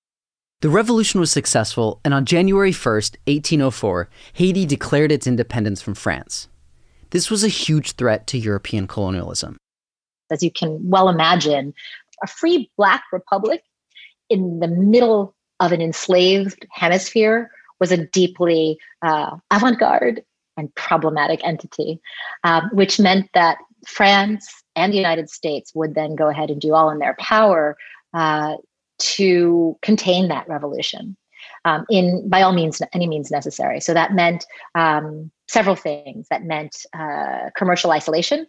The 0.63 0.71
revolution 0.71 1.21
was 1.21 1.31
successful, 1.31 2.01
and 2.03 2.15
on 2.15 2.25
January 2.25 2.73
1st, 2.73 3.17
1804, 3.27 4.09
Haiti 4.33 4.65
declared 4.65 5.13
its 5.13 5.27
independence 5.27 5.83
from 5.83 5.95
France. 5.95 6.49
This 7.15 7.31
was 7.31 7.45
a 7.45 7.49
huge 7.49 7.93
threat 7.93 8.27
to 8.27 8.39
European 8.39 8.89
colonialism. 8.89 9.57
As 10.33 10.43
you 10.43 10.51
can 10.51 10.81
well 10.83 11.09
imagine, 11.09 11.73
a 12.25 12.27
free 12.27 12.73
Black 12.77 13.05
republic 13.13 13.63
in 14.29 14.59
the 14.59 14.67
middle 14.67 15.37
of 15.61 15.71
an 15.71 15.81
enslaved 15.81 16.67
hemisphere 16.73 17.53
was 17.79 17.93
a 17.93 18.05
deeply 18.09 18.79
uh, 19.03 19.37
avant 19.53 19.79
garde 19.79 20.25
and 20.57 20.75
problematic 20.75 21.41
entity, 21.45 22.01
um, 22.43 22.69
which 22.73 22.99
meant 22.99 23.31
that 23.33 23.59
France 23.87 24.65
and 24.75 24.93
the 24.93 24.97
United 24.97 25.31
States 25.31 25.71
would 25.73 25.95
then 25.95 26.17
go 26.17 26.29
ahead 26.29 26.51
and 26.51 26.61
do 26.61 26.75
all 26.75 26.91
in 26.91 26.99
their 26.99 27.15
power 27.21 27.77
uh, 28.13 28.57
to 28.99 29.79
contain 29.83 30.27
that 30.29 30.49
revolution 30.49 31.17
um, 31.65 31.87
in 31.91 32.29
by 32.29 32.43
all 32.43 32.53
means 32.53 32.83
any 32.93 33.07
means 33.07 33.31
necessary. 33.31 33.81
So 33.81 33.95
that 33.95 34.15
meant 34.15 34.45
um, 34.75 35.31
several 35.49 35.77
things. 35.77 36.27
That 36.29 36.45
meant 36.45 36.87
uh, 36.93 37.51
commercial 37.57 37.91
isolation, 37.91 38.47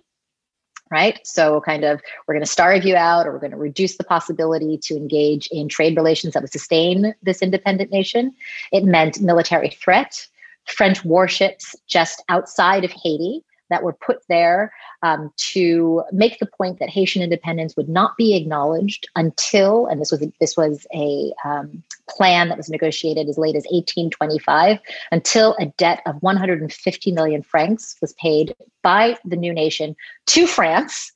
right? 0.91 1.19
So 1.23 1.61
kind 1.61 1.83
of 1.83 2.01
we're 2.27 2.35
going 2.35 2.45
to 2.45 2.51
starve 2.51 2.85
you 2.85 2.95
out, 2.95 3.27
or 3.27 3.31
we're 3.33 3.39
going 3.39 3.51
to 3.51 3.57
reduce 3.57 3.97
the 3.97 4.03
possibility 4.03 4.77
to 4.83 4.95
engage 4.95 5.47
in 5.51 5.67
trade 5.67 5.95
relations 5.95 6.33
that 6.33 6.41
would 6.41 6.51
sustain 6.51 7.13
this 7.23 7.41
independent 7.41 7.91
nation. 7.91 8.33
It 8.71 8.83
meant 8.83 9.21
military 9.21 9.69
threat. 9.69 10.27
French 10.65 11.05
warships 11.05 11.75
just 11.87 12.23
outside 12.29 12.83
of 12.83 12.91
Haiti 12.91 13.43
that 13.69 13.83
were 13.83 13.93
put 13.93 14.19
there 14.29 14.73
um, 15.01 15.31
to 15.37 16.03
make 16.11 16.39
the 16.39 16.45
point 16.45 16.79
that 16.79 16.89
Haitian 16.89 17.21
independence 17.21 17.75
would 17.75 17.89
not 17.89 18.15
be 18.17 18.35
acknowledged 18.35 19.07
until, 19.15 19.87
and 19.87 19.99
this 19.99 20.11
was 20.11 20.25
this 20.39 20.55
was 20.55 20.85
a 20.93 21.33
um, 21.43 21.83
plan 22.09 22.49
that 22.49 22.57
was 22.57 22.69
negotiated 22.69 23.27
as 23.27 23.37
late 23.37 23.55
as 23.55 23.65
1825, 23.71 24.79
until 25.11 25.55
a 25.59 25.65
debt 25.77 26.01
of 26.05 26.21
150 26.21 27.11
million 27.11 27.41
francs 27.41 27.95
was 28.01 28.13
paid 28.13 28.55
by 28.83 29.17
the 29.25 29.35
new 29.35 29.53
nation 29.53 29.95
to 30.27 30.47
France 30.47 31.11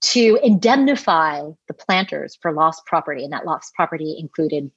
to 0.00 0.38
indemnify 0.42 1.42
the 1.68 1.74
planters 1.74 2.36
for 2.40 2.52
lost 2.52 2.84
property, 2.86 3.22
and 3.22 3.32
that 3.32 3.46
lost 3.46 3.74
property 3.74 4.16
included 4.18 4.70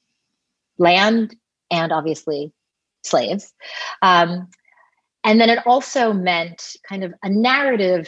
land 0.78 1.36
and 1.72 1.92
obviously 1.92 2.54
slaves. 3.04 3.54
Um, 4.02 4.50
and 5.26 5.42
then 5.42 5.50
it 5.50 5.60
also 5.66 6.14
meant 6.14 6.78
kind 6.88 7.04
of 7.04 7.14
a 7.24 7.30
narrative 7.30 8.08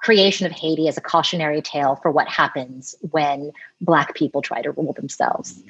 creation 0.00 0.46
of 0.46 0.52
Haiti 0.52 0.88
as 0.88 0.98
a 0.98 1.00
cautionary 1.00 1.62
tale 1.62 1.96
for 1.96 2.10
what 2.10 2.28
happens 2.28 2.94
when 3.10 3.52
Black 3.80 4.14
people 4.14 4.42
try 4.42 4.60
to 4.60 4.70
rule 4.72 4.92
themselves. 4.92 5.62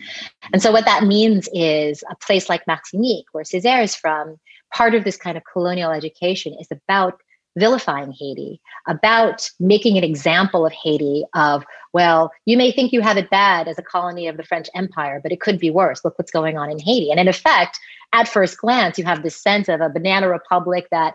And 0.52 0.62
so, 0.62 0.72
what 0.72 0.86
that 0.86 1.04
means 1.04 1.48
is 1.52 2.02
a 2.10 2.16
place 2.16 2.48
like 2.48 2.66
Martinique, 2.66 3.26
where 3.32 3.44
Césaire 3.44 3.84
is 3.84 3.94
from, 3.94 4.38
part 4.72 4.94
of 4.94 5.04
this 5.04 5.16
kind 5.16 5.36
of 5.36 5.42
colonial 5.52 5.90
education 5.92 6.56
is 6.60 6.68
about 6.70 7.20
vilifying 7.56 8.12
Haiti, 8.12 8.60
about 8.86 9.50
making 9.60 9.96
an 9.96 10.04
example 10.04 10.66
of 10.66 10.72
Haiti 10.72 11.24
of, 11.34 11.64
well, 11.92 12.32
you 12.44 12.56
may 12.56 12.72
think 12.72 12.92
you 12.92 13.00
have 13.00 13.16
it 13.16 13.30
bad 13.30 13.68
as 13.68 13.78
a 13.78 13.82
colony 13.82 14.26
of 14.26 14.36
the 14.36 14.42
French 14.42 14.68
Empire, 14.74 15.20
but 15.22 15.32
it 15.32 15.40
could 15.40 15.58
be 15.58 15.70
worse. 15.70 16.04
Look 16.04 16.18
what's 16.18 16.32
going 16.32 16.58
on 16.58 16.70
in 16.70 16.78
Haiti. 16.78 17.10
And 17.10 17.20
in 17.20 17.28
effect, 17.28 17.78
at 18.12 18.28
first 18.28 18.58
glance, 18.58 18.98
you 18.98 19.04
have 19.04 19.22
this 19.22 19.36
sense 19.36 19.68
of 19.68 19.80
a 19.80 19.88
banana 19.88 20.28
republic 20.28 20.88
that 20.90 21.14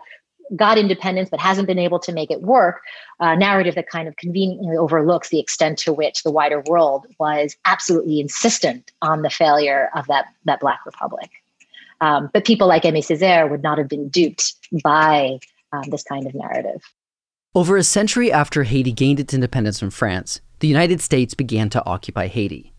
got 0.56 0.78
independence 0.78 1.28
but 1.30 1.38
hasn't 1.38 1.68
been 1.68 1.78
able 1.78 2.00
to 2.00 2.12
make 2.12 2.30
it 2.30 2.42
work 2.42 2.80
a 3.20 3.36
narrative 3.36 3.76
that 3.76 3.88
kind 3.88 4.08
of 4.08 4.16
conveniently 4.16 4.76
overlooks 4.76 5.28
the 5.28 5.38
extent 5.38 5.78
to 5.78 5.92
which 5.92 6.22
the 6.22 6.30
wider 6.30 6.60
world 6.66 7.06
was 7.18 7.56
absolutely 7.66 8.20
insistent 8.20 8.90
on 9.00 9.22
the 9.22 9.30
failure 9.30 9.90
of 9.94 10.06
that, 10.08 10.26
that 10.44 10.58
Black 10.60 10.80
Republic. 10.84 11.30
Um, 12.00 12.30
but 12.32 12.44
people 12.44 12.66
like 12.66 12.82
Aimé 12.82 12.98
Césaire 12.98 13.48
would 13.50 13.62
not 13.62 13.78
have 13.78 13.88
been 13.88 14.08
duped 14.08 14.54
by 14.82 15.38
um, 15.72 15.84
this 15.90 16.02
kind 16.02 16.26
of 16.26 16.34
narrative. 16.34 16.82
Over 17.54 17.76
a 17.76 17.84
century 17.84 18.30
after 18.30 18.62
Haiti 18.62 18.92
gained 18.92 19.18
its 19.18 19.34
independence 19.34 19.80
from 19.80 19.90
France, 19.90 20.40
the 20.60 20.68
United 20.68 21.00
States 21.00 21.34
began 21.34 21.68
to 21.70 21.84
occupy 21.84 22.28
Haiti. 22.28 22.72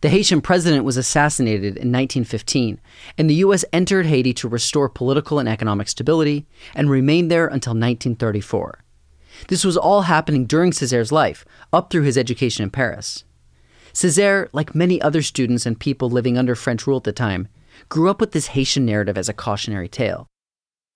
The 0.00 0.08
Haitian 0.08 0.40
president 0.40 0.84
was 0.84 0.96
assassinated 0.96 1.76
in 1.76 1.92
1915, 1.92 2.80
and 3.18 3.30
the 3.30 3.34
U.S. 3.36 3.64
entered 3.72 4.06
Haiti 4.06 4.32
to 4.34 4.48
restore 4.48 4.88
political 4.88 5.38
and 5.38 5.48
economic 5.48 5.88
stability 5.88 6.46
and 6.74 6.90
remained 6.90 7.30
there 7.30 7.46
until 7.46 7.72
1934. 7.72 8.82
This 9.48 9.64
was 9.64 9.76
all 9.76 10.02
happening 10.02 10.46
during 10.46 10.70
Césaire's 10.70 11.12
life, 11.12 11.44
up 11.72 11.90
through 11.90 12.02
his 12.02 12.18
education 12.18 12.62
in 12.62 12.70
Paris. 12.70 13.24
Césaire, 13.92 14.48
like 14.52 14.74
many 14.74 15.00
other 15.00 15.22
students 15.22 15.66
and 15.66 15.78
people 15.78 16.10
living 16.10 16.36
under 16.36 16.54
French 16.54 16.86
rule 16.86 16.98
at 16.98 17.04
the 17.04 17.12
time, 17.12 17.48
grew 17.88 18.10
up 18.10 18.20
with 18.20 18.32
this 18.32 18.48
Haitian 18.48 18.84
narrative 18.84 19.16
as 19.18 19.28
a 19.28 19.34
cautionary 19.34 19.88
tale. 19.88 20.26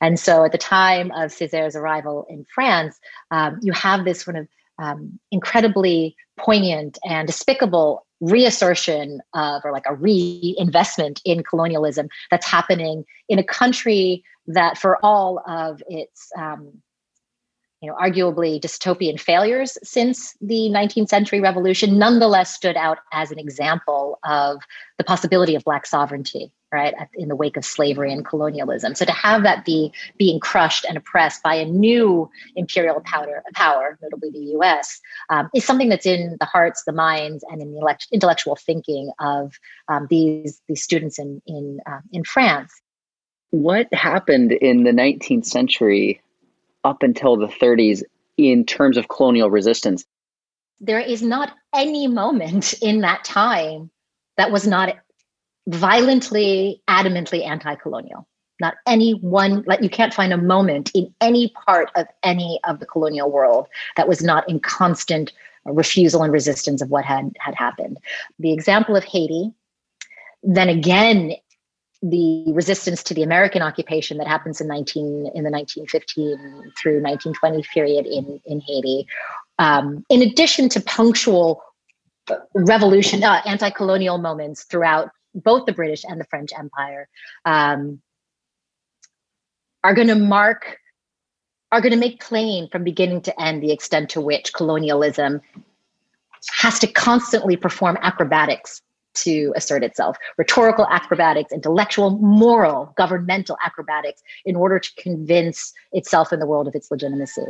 And 0.00 0.18
so 0.18 0.44
at 0.44 0.52
the 0.52 0.58
time 0.58 1.10
of 1.12 1.30
Césaire's 1.30 1.76
arrival 1.76 2.26
in 2.28 2.44
France, 2.44 2.98
um, 3.30 3.58
you 3.62 3.72
have 3.72 4.04
this 4.04 4.22
sort 4.22 4.36
of 4.36 4.48
um, 4.78 5.18
incredibly 5.30 6.16
poignant 6.38 6.98
and 7.04 7.26
despicable 7.26 8.06
reassertion 8.20 9.20
of 9.34 9.62
or 9.64 9.72
like 9.72 9.84
a 9.86 9.94
reinvestment 9.94 11.20
in 11.24 11.42
colonialism 11.42 12.08
that's 12.30 12.46
happening 12.46 13.04
in 13.28 13.38
a 13.38 13.44
country 13.44 14.22
that 14.46 14.76
for 14.76 14.98
all 15.04 15.42
of 15.46 15.82
its 15.88 16.30
um, 16.36 16.70
you 17.80 17.90
know 17.90 17.96
arguably 17.96 18.60
dystopian 18.60 19.18
failures 19.18 19.78
since 19.82 20.34
the 20.42 20.68
19th 20.70 21.08
century 21.08 21.40
revolution 21.40 21.98
nonetheless 21.98 22.54
stood 22.54 22.76
out 22.76 22.98
as 23.12 23.30
an 23.30 23.38
example 23.38 24.18
of 24.24 24.60
the 24.98 25.04
possibility 25.04 25.54
of 25.54 25.64
black 25.64 25.86
sovereignty 25.86 26.52
right 26.72 26.94
in 27.14 27.28
the 27.28 27.36
wake 27.36 27.56
of 27.56 27.64
slavery 27.64 28.12
and 28.12 28.24
colonialism. 28.24 28.94
So 28.94 29.04
to 29.04 29.12
have 29.12 29.42
that 29.42 29.64
be 29.64 29.92
being 30.18 30.40
crushed 30.40 30.84
and 30.84 30.96
oppressed 30.96 31.42
by 31.42 31.54
a 31.54 31.64
new 31.64 32.30
imperial 32.56 33.00
power, 33.04 33.42
power 33.54 33.98
notably 34.02 34.30
the 34.30 34.56
us 34.58 35.00
um, 35.28 35.48
is 35.54 35.64
something 35.64 35.88
that's 35.88 36.06
in 36.06 36.36
the 36.38 36.46
hearts 36.46 36.84
the 36.84 36.92
minds 36.92 37.44
and 37.50 37.60
in 37.60 37.72
the 37.72 37.98
intellectual 38.12 38.56
thinking 38.56 39.10
of 39.18 39.54
um, 39.88 40.06
these 40.10 40.60
these 40.68 40.82
students 40.82 41.18
in 41.18 41.42
in 41.46 41.80
uh, 41.86 42.00
in 42.12 42.24
france. 42.24 42.72
What 43.50 43.92
happened 43.92 44.52
in 44.52 44.84
the 44.84 44.92
19th 44.92 45.46
century 45.46 46.20
up 46.84 47.02
until 47.02 47.36
the 47.36 47.48
30s 47.48 48.02
in 48.36 48.64
terms 48.64 48.96
of 48.96 49.08
colonial 49.08 49.50
resistance? 49.50 50.04
There 50.80 51.00
is 51.00 51.22
not 51.22 51.52
any 51.74 52.06
moment 52.06 52.74
in 52.80 53.00
that 53.00 53.24
time 53.24 53.90
that 54.36 54.50
was 54.50 54.66
not 54.66 54.96
violently, 55.70 56.82
adamantly 56.88 57.46
anti 57.46 57.74
colonial. 57.76 58.26
Not 58.60 58.74
any 58.86 59.12
one, 59.12 59.64
like 59.66 59.82
you 59.82 59.88
can't 59.88 60.12
find 60.12 60.32
a 60.32 60.36
moment 60.36 60.90
in 60.94 61.14
any 61.20 61.48
part 61.64 61.90
of 61.94 62.06
any 62.22 62.60
of 62.64 62.78
the 62.78 62.86
colonial 62.86 63.30
world 63.30 63.68
that 63.96 64.06
was 64.06 64.22
not 64.22 64.46
in 64.48 64.60
constant 64.60 65.32
refusal 65.64 66.22
and 66.22 66.32
resistance 66.32 66.82
of 66.82 66.90
what 66.90 67.04
had, 67.04 67.32
had 67.38 67.54
happened. 67.54 67.98
The 68.38 68.52
example 68.52 68.96
of 68.96 69.04
Haiti, 69.04 69.52
then 70.42 70.68
again, 70.68 71.32
the 72.02 72.44
resistance 72.52 73.02
to 73.04 73.14
the 73.14 73.22
American 73.22 73.62
occupation 73.62 74.18
that 74.18 74.26
happens 74.26 74.60
in 74.60 74.66
19 74.66 75.04
in 75.34 75.44
the 75.44 75.50
1915 75.50 76.72
through 76.78 77.02
1920 77.02 77.62
period 77.74 78.06
in 78.06 78.40
in 78.46 78.60
Haiti, 78.60 79.06
um, 79.58 80.04
in 80.08 80.22
addition 80.22 80.70
to 80.70 80.80
punctual 80.80 81.62
revolution, 82.54 83.22
uh, 83.22 83.42
anti-colonial 83.44 84.16
moments 84.16 84.64
throughout 84.64 85.10
both 85.34 85.66
the 85.66 85.72
British 85.72 86.04
and 86.04 86.20
the 86.20 86.24
French 86.24 86.50
Empire, 86.56 87.08
um, 87.44 88.00
are 89.82 89.94
going 89.94 90.08
to 90.08 90.14
mark, 90.14 90.78
are 91.72 91.80
going 91.80 91.92
to 91.92 91.98
make 91.98 92.20
plain 92.20 92.68
from 92.68 92.84
beginning 92.84 93.22
to 93.22 93.40
end 93.40 93.62
the 93.62 93.72
extent 93.72 94.10
to 94.10 94.20
which 94.20 94.52
colonialism 94.52 95.40
has 96.52 96.78
to 96.78 96.86
constantly 96.86 97.56
perform 97.56 97.98
acrobatics 98.02 98.82
to 99.12 99.52
assert 99.56 99.82
itself 99.82 100.16
rhetorical 100.38 100.86
acrobatics, 100.88 101.52
intellectual, 101.52 102.10
moral, 102.18 102.94
governmental 102.96 103.56
acrobatics 103.64 104.22
in 104.44 104.56
order 104.56 104.78
to 104.78 104.90
convince 104.96 105.72
itself 105.92 106.32
and 106.32 106.40
the 106.40 106.46
world 106.46 106.68
of 106.68 106.74
its 106.74 106.90
legitimacy. 106.90 107.42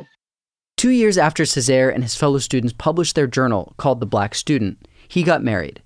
Two 0.77 0.90
years 0.90 1.19
after 1.19 1.43
Césaire 1.43 1.95
and 1.95 2.03
his 2.03 2.14
fellow 2.14 2.38
students 2.38 2.73
published 2.73 3.14
their 3.14 3.27
journal 3.27 3.75
called 3.77 4.01
The 4.01 4.07
Black 4.07 4.35
Student, 4.35 4.88
he 5.09 5.23
got 5.23 5.43
married. 5.43 5.83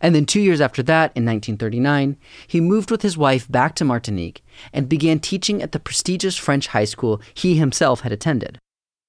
And 0.00 0.14
then 0.14 0.26
two 0.26 0.40
years 0.40 0.60
after 0.60 0.82
that, 0.84 1.12
in 1.14 1.24
1939, 1.24 2.16
he 2.46 2.60
moved 2.60 2.90
with 2.90 3.02
his 3.02 3.16
wife 3.16 3.50
back 3.50 3.74
to 3.76 3.84
Martinique 3.84 4.44
and 4.72 4.88
began 4.88 5.20
teaching 5.20 5.62
at 5.62 5.72
the 5.72 5.80
prestigious 5.80 6.36
French 6.36 6.68
high 6.68 6.84
school 6.84 7.20
he 7.34 7.56
himself 7.56 8.00
had 8.00 8.12
attended. 8.12 8.58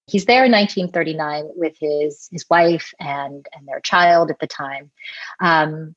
He's 0.08 0.26
there 0.26 0.46
in 0.46 0.52
1939 0.52 1.50
with 1.56 1.76
his, 1.80 2.30
his 2.32 2.46
wife 2.50 2.94
and, 3.00 3.46
and 3.56 3.68
their 3.68 3.80
child 3.80 4.30
at 4.30 4.40
the 4.40 4.48
time. 4.48 4.92
Um, 5.42 5.96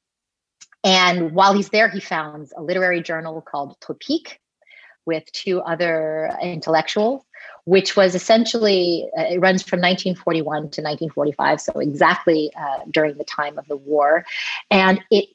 and 0.82 1.32
while 1.32 1.52
he's 1.52 1.68
there, 1.68 1.88
he 1.88 2.00
founds 2.00 2.52
a 2.56 2.62
literary 2.62 3.02
journal 3.02 3.42
called 3.42 3.76
Tropiques 3.80 4.36
with 5.04 5.24
two 5.32 5.60
other 5.60 6.30
intellectuals 6.42 7.22
which 7.64 7.96
was 7.96 8.14
essentially 8.14 9.08
uh, 9.18 9.22
it 9.22 9.40
runs 9.40 9.62
from 9.62 9.80
1941 9.80 10.44
to 10.44 10.82
1945 10.82 11.60
so 11.60 11.72
exactly 11.80 12.50
uh, 12.58 12.78
during 12.90 13.16
the 13.18 13.24
time 13.24 13.58
of 13.58 13.66
the 13.68 13.76
war. 13.76 14.24
And 14.70 15.00
it 15.10 15.28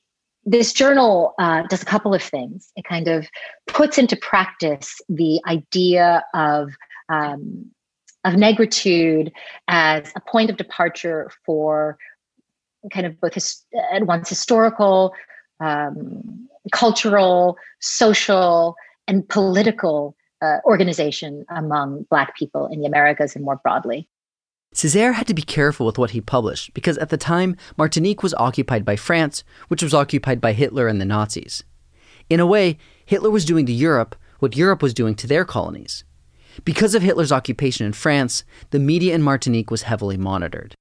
this 0.45 0.73
journal 0.73 1.35
uh, 1.39 1.63
does 1.69 1.81
a 1.81 1.85
couple 1.85 2.13
of 2.13 2.21
things. 2.21 2.71
It 2.75 2.83
kind 2.83 3.07
of 3.07 3.27
puts 3.67 3.97
into 3.97 4.17
practice 4.17 4.99
the 5.07 5.41
idea 5.47 6.23
of 6.33 6.73
um, 7.09 7.71
of 8.25 8.33
negritude 8.33 9.31
as 9.67 10.11
a 10.15 10.21
point 10.21 10.49
of 10.49 10.57
departure 10.57 11.29
for 11.45 11.97
kind 12.91 13.05
of 13.05 13.19
both 13.19 13.33
his, 13.33 13.63
at 13.91 14.05
once 14.05 14.29
historical 14.29 15.13
um, 15.59 16.47
cultural 16.71 17.57
social 17.79 18.75
and 19.07 19.27
political 19.27 20.15
uh, 20.43 20.57
organization 20.65 21.45
among 21.49 22.05
Black 22.09 22.35
people 22.35 22.67
in 22.67 22.81
the 22.81 22.85
Americas 22.85 23.35
and 23.35 23.45
more 23.45 23.59
broadly. 23.63 24.09
Césaire 24.73 25.13
had 25.13 25.27
to 25.27 25.33
be 25.33 25.43
careful 25.43 25.85
with 25.85 25.97
what 25.97 26.11
he 26.11 26.21
published 26.21 26.73
because 26.73 26.97
at 26.97 27.09
the 27.09 27.17
time, 27.17 27.55
Martinique 27.77 28.23
was 28.23 28.33
occupied 28.35 28.83
by 28.83 28.95
France, 28.95 29.43
which 29.67 29.83
was 29.83 29.93
occupied 29.93 30.41
by 30.41 30.53
Hitler 30.53 30.87
and 30.87 30.99
the 30.99 31.05
Nazis. 31.05 31.63
In 32.29 32.39
a 32.39 32.45
way, 32.45 32.77
Hitler 33.05 33.29
was 33.29 33.45
doing 33.45 33.65
to 33.67 33.73
Europe 33.73 34.15
what 34.39 34.57
Europe 34.57 34.81
was 34.81 34.93
doing 34.93 35.15
to 35.15 35.27
their 35.27 35.45
colonies. 35.45 36.03
Because 36.65 36.95
of 36.95 37.01
Hitler's 37.01 37.31
occupation 37.31 37.85
in 37.85 37.93
France, 37.93 38.43
the 38.71 38.79
media 38.79 39.15
in 39.15 39.21
Martinique 39.21 39.71
was 39.71 39.83
heavily 39.83 40.17
monitored. 40.17 40.75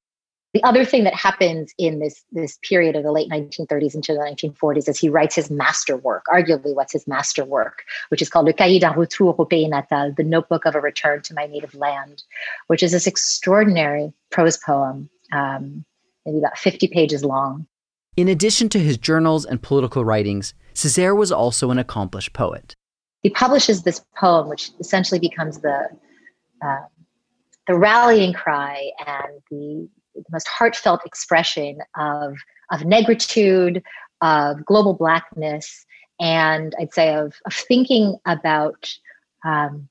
The 0.55 0.63
other 0.65 0.85
thing 0.85 1.05
that 1.05 1.15
happens 1.15 1.73
in 1.79 1.99
this, 1.99 2.25
this 2.31 2.59
period 2.63 2.95
of 2.95 3.05
the 3.05 3.13
late 3.13 3.31
1930s 3.31 3.95
into 3.95 4.13
the 4.13 4.19
1940s 4.19 4.87
is 4.87 4.99
he 4.99 5.09
writes 5.09 5.35
his 5.35 5.51
masterwork, 5.51 6.27
arguably 6.27 6.75
what's 6.75 6.93
his 6.93 7.07
masterwork, 7.07 7.85
which 8.11 8.21
is 8.21 8.29
called 8.29 8.45
Le 8.45 8.53
Cahier 8.53 8.81
d'un 8.81 8.99
retour 8.99 9.35
au 9.39 9.45
pays 9.47 9.69
natal, 9.69 10.13
the 10.15 10.23
notebook 10.23 10.67
of 10.67 10.75
a 10.75 10.81
return 10.81 11.23
to 11.23 11.35
my 11.35 11.47
native 11.47 11.75
land, 11.75 12.23
which 12.67 12.83
is 12.83 12.93
this 12.93 13.07
extraordinary 13.07 14.13
prose 14.31 14.59
poem, 14.59 15.09
um, 15.33 15.87
maybe 16.27 16.39
about 16.39 16.59
50 16.59 16.87
pages 16.89 17.25
long. 17.25 17.67
In 18.19 18.29
addition 18.29 18.69
to 18.71 18.79
his 18.79 18.99
journals 18.99 19.47
and 19.47 19.63
political 19.63 20.05
writings, 20.05 20.53
Césaire 20.75 21.17
was 21.17 21.33
also 21.33 21.71
an 21.71 21.79
accomplished 21.79 22.35
poet. 22.35 22.75
He 23.23 23.31
publishes 23.31 23.85
this 23.85 24.05
poem, 24.17 24.51
which 24.51 24.71
essentially 24.81 25.19
becomes 25.19 25.61
the 25.61 25.89
uh, 26.63 26.83
the 27.67 27.75
rallying 27.75 28.33
cry 28.33 28.91
and 29.07 29.41
the 29.51 29.89
the 30.25 30.33
most 30.33 30.49
heartfelt 30.49 31.05
expression 31.05 31.79
of 31.97 32.37
of 32.71 32.81
negritude, 32.81 33.83
of 34.21 34.65
global 34.65 34.95
blackness, 34.95 35.85
and 36.21 36.75
I'd 36.79 36.95
say 36.95 37.15
of 37.15 37.35
of 37.47 37.53
thinking 37.53 38.17
about 38.27 38.89
um, 39.45 39.89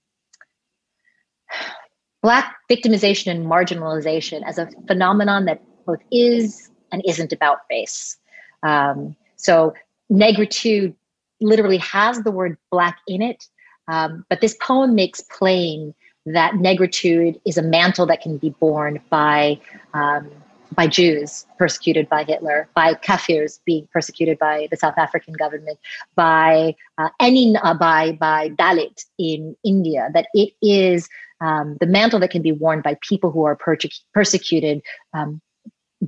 black 2.21 2.55
victimization 2.69 3.31
and 3.31 3.45
marginalization 3.45 4.41
as 4.45 4.57
a 4.57 4.69
phenomenon 4.87 5.45
that 5.45 5.61
both 5.85 5.99
is 6.11 6.69
and 6.91 7.01
isn't 7.05 7.33
about 7.33 7.59
race. 7.69 8.17
Um, 8.63 9.15
so 9.35 9.73
negritude 10.11 10.93
literally 11.39 11.77
has 11.77 12.21
the 12.21 12.31
word 12.31 12.57
black 12.69 12.99
in 13.07 13.21
it, 13.21 13.43
um, 13.87 14.25
but 14.29 14.41
this 14.41 14.55
poem 14.61 14.93
makes 14.93 15.21
plain 15.21 15.93
that 16.25 16.53
negritude 16.53 17.39
is 17.45 17.57
a 17.57 17.63
mantle 17.63 18.05
that 18.05 18.21
can 18.21 18.37
be 18.37 18.51
borne 18.51 18.99
by 19.09 19.59
um, 19.93 20.29
by 20.73 20.87
Jews 20.87 21.45
persecuted 21.57 22.07
by 22.07 22.23
Hitler, 22.23 22.69
by 22.73 22.93
Kafirs 22.93 23.59
being 23.65 23.87
persecuted 23.91 24.39
by 24.39 24.67
the 24.71 24.77
South 24.77 24.97
African 24.97 25.33
government, 25.33 25.77
by 26.15 26.75
uh, 26.97 27.09
any 27.19 27.55
uh, 27.57 27.73
by 27.73 28.13
by 28.13 28.49
Dalit 28.49 29.05
in 29.17 29.55
India. 29.63 30.09
That 30.13 30.27
it 30.33 30.53
is 30.61 31.09
um, 31.41 31.77
the 31.79 31.87
mantle 31.87 32.19
that 32.19 32.31
can 32.31 32.41
be 32.41 32.51
worn 32.51 32.81
by 32.81 32.97
people 33.01 33.31
who 33.31 33.43
are 33.43 33.55
per- 33.55 33.77
persecuted 34.13 34.81
um, 35.13 35.41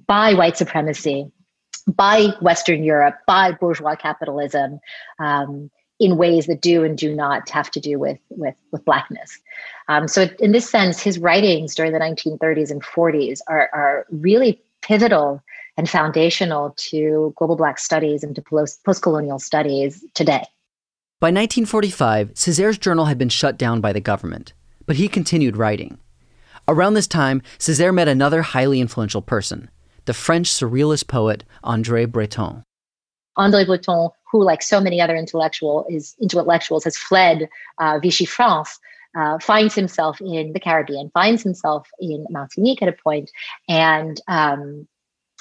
by 0.08 0.34
white 0.34 0.58
supremacy, 0.58 1.28
by 1.88 2.28
Western 2.41 2.84
Europe, 2.84 3.15
by 3.28 3.52
bourgeois 3.52 3.95
capitalism. 3.95 4.80
Um, 5.19 5.69
in 6.00 6.18
ways 6.18 6.48
that 6.48 6.62
do 6.62 6.84
and 6.84 6.98
do 6.98 7.14
not 7.14 7.50
have 7.50 7.70
to 7.72 7.80
do 7.80 8.00
with 8.00 8.18
with 8.30 8.56
with 8.72 8.84
blackness. 8.86 9.40
Um, 9.88 10.08
so 10.08 10.28
in 10.40 10.52
this 10.52 10.70
sense, 10.70 11.02
his 11.02 11.20
writings 11.20 11.76
during 11.76 11.94
the 11.94 12.00
1930s 12.00 12.72
and 12.72 12.82
40s 12.84 13.40
are 13.48 13.70
are 13.74 14.06
really 14.10 14.62
pivotal 14.82 15.42
and 15.78 15.90
foundational 15.90 16.74
to 16.78 17.34
global 17.38 17.56
black 17.56 17.80
studies 17.80 18.24
and 18.24 18.36
to 18.36 18.42
post 18.42 19.02
colonial 19.02 19.40
studies 19.40 20.06
today. 20.14 20.46
By 21.20 21.28
1945, 21.28 22.34
Césaire's 22.34 22.78
journal 22.78 23.06
had 23.06 23.18
been 23.18 23.30
shut 23.30 23.58
down 23.58 23.80
by 23.80 23.94
the 23.94 24.02
government, 24.02 24.54
but 24.86 24.98
he 24.98 25.08
continued 25.08 25.56
writing. 25.56 25.98
Around 26.68 26.94
this 26.94 27.08
time, 27.08 27.42
Césaire 27.58 27.94
met 27.94 28.08
another 28.08 28.42
highly 28.42 28.82
influential 28.82 29.22
person, 29.22 29.70
the 30.06 30.14
French 30.14 30.50
surrealist 30.50 31.08
poet 31.08 31.44
André 31.64 32.12
Breton. 32.12 32.64
André 33.38 33.65
Breton, 33.65 34.10
who, 34.32 34.43
like 34.43 34.62
so 34.62 34.80
many 34.80 35.02
other 35.02 35.15
intellectual, 35.15 35.86
is, 35.89 36.15
intellectuals, 36.22 36.84
has 36.84 36.98
fled 36.98 37.50
uh, 37.80 38.00
Vichy 38.00 38.26
France, 38.26 38.80
uh, 39.17 39.38
finds 39.39 39.76
himself 39.76 40.19
in 40.22 40.54
the 40.54 40.60
Caribbean, 40.60 41.12
finds 41.13 41.43
himself 41.43 41.88
in 42.00 42.26
Martinique 42.30 42.82
at 42.82 42.89
a 42.89 42.93
point, 42.93 43.30
and 43.69 44.19
um, 44.28 44.88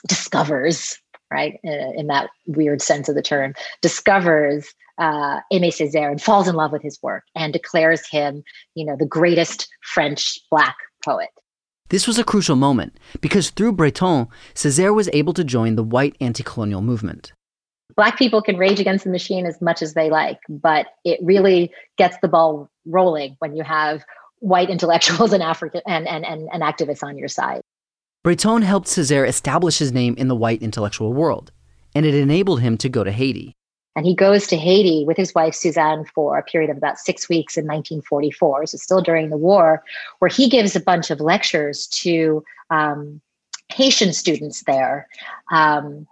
discovers, 0.07 0.98
right, 1.31 1.59
in, 1.62 1.94
in, 1.96 2.07
that 2.09 2.31
weird 2.46 2.83
sense 2.83 3.09
of 3.09 3.14
the 3.14 3.22
term, 3.22 3.55
discovers 3.81 4.74
uh, 4.98 5.40
Aimé 5.52 5.68
Césaire 5.68 6.11
and 6.11 6.20
falls 6.20 6.48
in 6.48 6.55
love 6.55 6.72
with 6.72 6.83
his 6.83 6.98
work 7.02 7.24
and 7.35 7.52
declares 7.52 8.07
him, 8.07 8.42
you 8.74 8.85
know, 8.85 8.96
the 8.96 9.07
greatest 9.07 9.68
French 9.83 10.38
Black 10.50 10.76
poet. 11.05 11.31
This 11.88 12.07
was 12.07 12.18
a 12.18 12.24
crucial 12.24 12.57
moment 12.57 12.98
because 13.20 13.50
through 13.50 13.72
Breton, 13.72 14.28
Césaire 14.55 14.94
was 14.94 15.11
able 15.12 15.35
to 15.35 15.44
join 15.44 15.76
the 15.76 15.83
white 15.83 16.16
anti 16.20 16.42
colonial 16.42 16.81
movement. 16.81 17.33
Black 17.96 18.18
people 18.18 18.42
can 18.42 18.57
rage 18.57 18.81
against 18.81 19.05
the 19.05 19.11
machine 19.11 19.46
as 19.46 19.61
much 19.61 19.83
as 19.83 19.94
they 19.94 20.11
like, 20.11 20.38
but 20.48 20.87
it 21.05 21.18
really 21.22 21.72
gets 21.98 22.16
the 22.22 22.28
ball 22.28 22.70
rolling 22.87 23.37
when 23.38 23.55
you 23.55 23.62
have 23.62 24.05
white 24.38 24.70
intellectuals 24.70 25.33
and 25.33 25.42
African 25.42 25.83
and, 25.87 26.09
and, 26.09 26.24
and, 26.24 26.48
and 26.52 26.62
activists 26.62 27.02
on 27.02 27.16
your 27.16 27.28
side. 27.28 27.62
Breton 28.22 28.62
helped 28.62 28.87
Césaire 28.87 29.26
establish 29.26 29.78
his 29.78 29.92
name 29.92 30.14
in 30.16 30.28
the 30.28 30.37
white 30.37 30.62
intellectual 30.62 31.12
world, 31.12 31.50
and 31.94 32.07
it 32.07 32.14
enabled 32.14 32.61
him 32.61 32.76
to 32.78 32.88
go 32.88 33.02
to 33.02 33.11
Haiti. 33.11 33.57
And 33.94 34.07
he 34.07 34.14
goes 34.14 34.46
to 34.46 34.57
Haiti 34.57 35.05
with 35.07 35.16
his 35.16 35.35
wife 35.35 35.55
Suzanne 35.55 36.05
for 36.14 36.38
a 36.38 36.42
period 36.42 36.70
of 36.70 36.76
about 36.76 36.98
six 36.98 37.28
weeks 37.28 37.57
in 37.57 37.64
1944, 37.64 38.66
so 38.66 38.78
still 38.78 39.02
during 39.02 39.28
the 39.28 39.37
war, 39.37 39.83
where 40.18 40.31
he 40.31 40.48
gives 40.48 40.74
a 40.74 40.81
bunch 40.81 41.11
of 41.11 41.20
lectures 41.20 41.88
to 41.88 42.42
um, 42.70 43.20
Haitian 43.70 44.12
students 44.12 44.62
there, 44.64 45.09
um, 45.52 46.07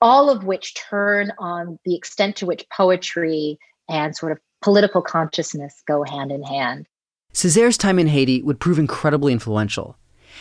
all 0.00 0.30
of 0.30 0.44
which 0.44 0.74
turn 0.74 1.32
on 1.38 1.78
the 1.84 1.94
extent 1.94 2.36
to 2.36 2.46
which 2.46 2.64
poetry 2.70 3.58
and 3.88 4.16
sort 4.16 4.32
of 4.32 4.38
political 4.62 5.02
consciousness 5.02 5.82
go 5.86 6.04
hand 6.04 6.30
in 6.30 6.42
hand. 6.42 6.86
Césaire's 7.32 7.78
time 7.78 7.98
in 7.98 8.08
Haiti 8.08 8.42
would 8.42 8.60
prove 8.60 8.78
incredibly 8.78 9.32
influential. 9.32 9.96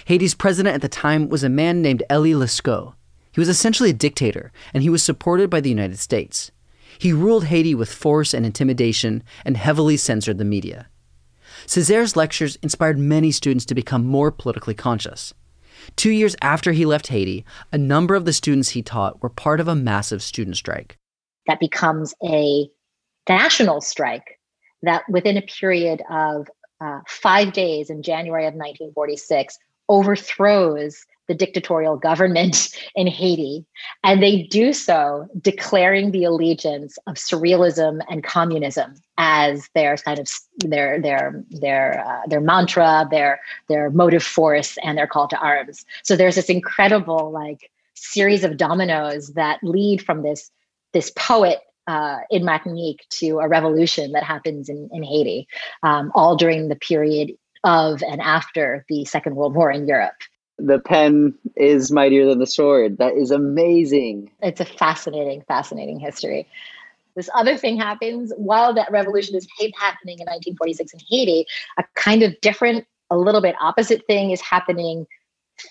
Haiti's 0.05 0.35
president 0.35 0.75
at 0.75 0.81
the 0.81 0.87
time 0.87 1.29
was 1.29 1.43
a 1.43 1.49
man 1.49 1.81
named 1.81 2.03
Elie 2.09 2.33
Lescot. 2.33 2.93
He 3.31 3.39
was 3.39 3.49
essentially 3.49 3.91
a 3.91 3.93
dictator, 3.93 4.51
and 4.73 4.83
he 4.83 4.89
was 4.89 5.03
supported 5.03 5.49
by 5.49 5.61
the 5.61 5.69
United 5.69 5.99
States. 5.99 6.51
He 6.97 7.13
ruled 7.13 7.45
Haiti 7.45 7.75
with 7.75 7.91
force 7.91 8.33
and 8.33 8.45
intimidation 8.45 9.23
and 9.45 9.57
heavily 9.57 9.97
censored 9.97 10.37
the 10.37 10.45
media. 10.45 10.87
Césaire's 11.65 12.15
lectures 12.15 12.57
inspired 12.63 12.97
many 12.97 13.31
students 13.31 13.65
to 13.65 13.75
become 13.75 14.05
more 14.05 14.31
politically 14.31 14.73
conscious. 14.73 15.33
Two 15.95 16.11
years 16.11 16.35
after 16.41 16.71
he 16.71 16.85
left 16.85 17.07
Haiti, 17.07 17.45
a 17.71 17.77
number 17.77 18.15
of 18.15 18.25
the 18.25 18.33
students 18.33 18.69
he 18.69 18.81
taught 18.81 19.21
were 19.21 19.29
part 19.29 19.59
of 19.59 19.67
a 19.67 19.75
massive 19.75 20.21
student 20.21 20.57
strike. 20.57 20.97
That 21.47 21.59
becomes 21.59 22.13
a 22.23 22.67
national 23.29 23.81
strike 23.81 24.39
that 24.83 25.03
within 25.09 25.37
a 25.37 25.41
period 25.41 26.01
of 26.09 26.47
uh, 26.79 26.99
five 27.07 27.53
days 27.53 27.89
in 27.89 28.03
January 28.03 28.43
of 28.43 28.53
1946 28.53 29.57
overthrows 29.89 31.05
the 31.27 31.35
dictatorial 31.35 31.97
government 31.97 32.69
in 32.95 33.07
Haiti. 33.07 33.65
And 34.03 34.21
they 34.21 34.43
do 34.43 34.73
so 34.73 35.27
declaring 35.39 36.11
the 36.11 36.23
allegiance 36.23 36.97
of 37.07 37.15
surrealism 37.15 38.01
and 38.09 38.23
communism 38.23 38.95
as 39.17 39.69
their 39.73 39.97
kind 39.97 40.19
of 40.19 40.29
their 40.57 41.01
their 41.01 41.43
their 41.49 42.05
uh, 42.05 42.27
their 42.27 42.41
mantra, 42.41 43.07
their 43.09 43.39
their 43.67 43.89
motive 43.89 44.23
force, 44.23 44.77
and 44.83 44.97
their 44.97 45.07
call 45.07 45.27
to 45.27 45.37
arms. 45.37 45.85
So 46.03 46.15
there's 46.15 46.35
this 46.35 46.49
incredible 46.49 47.31
like 47.31 47.71
series 47.93 48.43
of 48.43 48.57
dominoes 48.57 49.33
that 49.33 49.59
lead 49.63 50.03
from 50.05 50.21
this 50.21 50.51
this 50.93 51.11
poet 51.15 51.59
uh, 51.87 52.17
in 52.29 52.43
Martinique 52.43 53.05
to 53.09 53.39
a 53.39 53.47
revolution 53.47 54.11
that 54.11 54.23
happens 54.23 54.69
in, 54.69 54.89
in 54.91 55.03
Haiti, 55.03 55.47
um, 55.83 56.11
all 56.13 56.35
during 56.35 56.67
the 56.67 56.75
period 56.75 57.31
of 57.63 58.03
and 58.03 58.21
after 58.21 58.85
the 58.89 59.05
Second 59.05 59.35
World 59.35 59.55
War 59.55 59.71
in 59.71 59.87
Europe. 59.87 60.15
The 60.59 60.79
pen 60.79 61.35
is 61.55 61.91
mightier 61.91 62.25
than 62.25 62.39
the 62.39 62.47
sword. 62.47 62.97
That 62.97 63.13
is 63.15 63.31
amazing. 63.31 64.31
It's 64.41 64.59
a 64.59 64.65
fascinating, 64.65 65.43
fascinating 65.47 65.99
history. 65.99 66.47
This 67.15 67.29
other 67.33 67.57
thing 67.57 67.77
happens 67.77 68.31
while 68.37 68.73
that 68.75 68.91
revolution 68.91 69.35
is 69.35 69.47
happening 69.79 70.19
in 70.19 70.25
1946 70.25 70.93
in 70.93 70.99
Haiti. 71.09 71.45
A 71.77 71.83
kind 71.95 72.23
of 72.23 72.39
different, 72.41 72.85
a 73.09 73.17
little 73.17 73.41
bit 73.41 73.55
opposite 73.59 74.05
thing 74.07 74.31
is 74.31 74.41
happening 74.41 75.05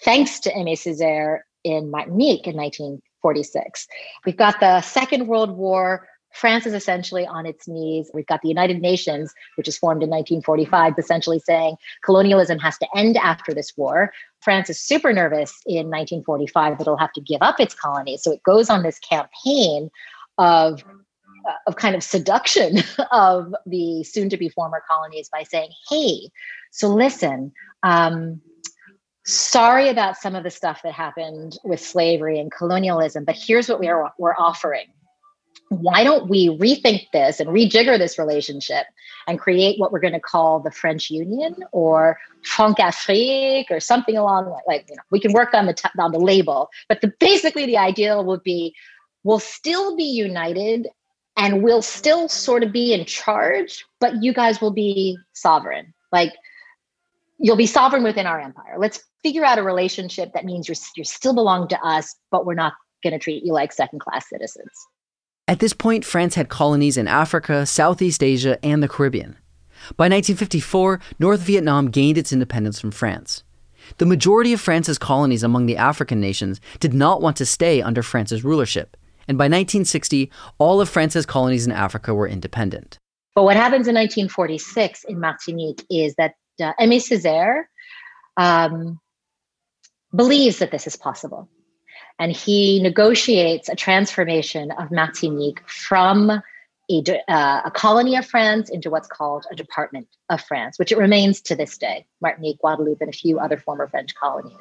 thanks 0.02 0.40
to 0.40 0.52
Aimé 0.52 0.72
Césaire 0.72 1.40
in 1.64 1.90
Martinique 1.90 2.46
in 2.46 2.56
1946. 2.56 3.86
We've 4.24 4.36
got 4.36 4.60
the 4.60 4.80
Second 4.80 5.26
World 5.26 5.56
War 5.56 6.08
France 6.36 6.66
is 6.66 6.74
essentially 6.74 7.26
on 7.26 7.46
its 7.46 7.66
knees. 7.66 8.10
We've 8.12 8.26
got 8.26 8.42
the 8.42 8.48
United 8.48 8.82
Nations, 8.82 9.32
which 9.56 9.66
is 9.66 9.78
formed 9.78 10.02
in 10.02 10.10
1945, 10.10 10.94
essentially 10.98 11.38
saying 11.38 11.76
colonialism 12.04 12.58
has 12.58 12.76
to 12.78 12.86
end 12.94 13.16
after 13.16 13.54
this 13.54 13.72
war. 13.76 14.12
France 14.42 14.68
is 14.68 14.78
super 14.78 15.12
nervous 15.12 15.54
in 15.66 15.86
1945 15.86 16.76
that 16.76 16.82
it'll 16.82 16.98
have 16.98 17.12
to 17.14 17.22
give 17.22 17.40
up 17.40 17.58
its 17.58 17.74
colonies. 17.74 18.22
So 18.22 18.32
it 18.32 18.42
goes 18.42 18.68
on 18.68 18.82
this 18.82 18.98
campaign 18.98 19.90
of 20.38 20.84
uh, 21.48 21.52
of 21.68 21.76
kind 21.76 21.94
of 21.94 22.02
seduction 22.02 22.78
of 23.12 23.54
the 23.64 24.04
soon 24.04 24.28
to 24.28 24.36
be 24.36 24.48
former 24.48 24.82
colonies 24.88 25.28
by 25.30 25.42
saying, 25.42 25.70
hey, 25.88 26.28
so 26.70 26.88
listen, 26.88 27.52
um, 27.82 28.40
sorry 29.24 29.88
about 29.88 30.16
some 30.16 30.34
of 30.34 30.42
the 30.42 30.50
stuff 30.50 30.80
that 30.82 30.92
happened 30.92 31.56
with 31.64 31.80
slavery 31.80 32.38
and 32.38 32.50
colonialism, 32.52 33.24
but 33.24 33.36
here's 33.36 33.68
what 33.68 33.80
we 33.80 33.88
are, 33.88 34.12
we're 34.18 34.34
offering 34.38 34.86
why 35.68 36.04
don't 36.04 36.28
we 36.28 36.48
rethink 36.48 37.10
this 37.12 37.40
and 37.40 37.48
rejigger 37.48 37.98
this 37.98 38.18
relationship 38.18 38.86
and 39.26 39.38
create 39.38 39.78
what 39.80 39.90
we're 39.90 40.00
going 40.00 40.12
to 40.12 40.20
call 40.20 40.60
the 40.60 40.70
French 40.70 41.10
Union 41.10 41.56
or 41.72 42.18
Francafrique 42.44 43.70
or 43.70 43.80
something 43.80 44.16
along 44.16 44.48
like, 44.50 44.62
like 44.68 44.86
you 44.88 44.96
know, 44.96 45.02
we 45.10 45.18
can 45.18 45.32
work 45.32 45.54
on 45.54 45.66
the 45.66 45.74
t- 45.74 45.88
on 45.98 46.12
the 46.12 46.20
label, 46.20 46.68
but 46.88 47.00
the, 47.00 47.12
basically 47.18 47.66
the 47.66 47.76
ideal 47.76 48.24
would 48.24 48.42
be 48.42 48.74
we'll 49.24 49.40
still 49.40 49.96
be 49.96 50.04
united 50.04 50.86
and 51.36 51.62
we'll 51.62 51.82
still 51.82 52.28
sort 52.28 52.62
of 52.62 52.72
be 52.72 52.92
in 52.92 53.04
charge, 53.04 53.84
but 54.00 54.22
you 54.22 54.32
guys 54.32 54.60
will 54.60 54.72
be 54.72 55.18
sovereign. 55.32 55.92
Like 56.12 56.32
you'll 57.38 57.56
be 57.56 57.66
sovereign 57.66 58.04
within 58.04 58.26
our 58.26 58.40
empire. 58.40 58.76
Let's 58.78 59.02
figure 59.22 59.44
out 59.44 59.58
a 59.58 59.62
relationship 59.64 60.32
that 60.32 60.44
means 60.44 60.68
you're 60.68 60.76
you 60.96 61.02
still 61.02 61.34
belong 61.34 61.66
to 61.68 61.84
us, 61.84 62.14
but 62.30 62.46
we're 62.46 62.54
not 62.54 62.74
going 63.02 63.12
to 63.12 63.18
treat 63.18 63.44
you 63.44 63.52
like 63.52 63.72
second 63.72 63.98
class 63.98 64.28
citizens. 64.28 64.70
At 65.48 65.60
this 65.60 65.72
point, 65.72 66.04
France 66.04 66.34
had 66.34 66.48
colonies 66.48 66.96
in 66.96 67.06
Africa, 67.06 67.66
Southeast 67.66 68.22
Asia, 68.22 68.58
and 68.64 68.82
the 68.82 68.88
Caribbean. 68.88 69.36
By 69.96 70.06
1954, 70.06 71.00
North 71.20 71.40
Vietnam 71.40 71.88
gained 71.88 72.18
its 72.18 72.32
independence 72.32 72.80
from 72.80 72.90
France. 72.90 73.44
The 73.98 74.06
majority 74.06 74.52
of 74.52 74.60
France's 74.60 74.98
colonies 74.98 75.44
among 75.44 75.66
the 75.66 75.76
African 75.76 76.20
nations 76.20 76.60
did 76.80 76.92
not 76.92 77.22
want 77.22 77.36
to 77.36 77.46
stay 77.46 77.80
under 77.80 78.02
France's 78.02 78.42
rulership, 78.42 78.96
and 79.28 79.38
by 79.38 79.44
1960, 79.44 80.32
all 80.58 80.80
of 80.80 80.88
France's 80.88 81.26
colonies 81.26 81.64
in 81.64 81.70
Africa 81.70 82.12
were 82.12 82.26
independent. 82.26 82.98
But 83.36 83.44
what 83.44 83.54
happens 83.54 83.86
in 83.86 83.94
1946 83.94 85.04
in 85.04 85.20
Martinique 85.20 85.84
is 85.88 86.16
that 86.16 86.34
uh, 86.60 86.72
Aimé 86.80 86.96
Césaire 86.96 87.64
um, 88.36 88.98
believes 90.12 90.58
that 90.58 90.72
this 90.72 90.88
is 90.88 90.96
possible 90.96 91.48
and 92.18 92.32
he 92.32 92.80
negotiates 92.80 93.68
a 93.68 93.74
transformation 93.74 94.70
of 94.72 94.90
Martinique 94.90 95.62
from 95.68 96.42
a, 96.88 97.02
uh, 97.28 97.62
a, 97.64 97.70
colony 97.72 98.16
of 98.16 98.24
France 98.24 98.70
into 98.70 98.90
what's 98.90 99.08
called 99.08 99.44
a 99.50 99.56
department 99.56 100.06
of 100.30 100.40
France, 100.40 100.78
which 100.78 100.92
it 100.92 100.98
remains 100.98 101.40
to 101.42 101.56
this 101.56 101.76
day 101.76 102.06
Martinique, 102.20 102.58
Guadeloupe, 102.60 103.00
and 103.00 103.12
a 103.12 103.16
few 103.16 103.38
other 103.40 103.56
former 103.56 103.88
French 103.88 104.14
colonies. 104.14 104.56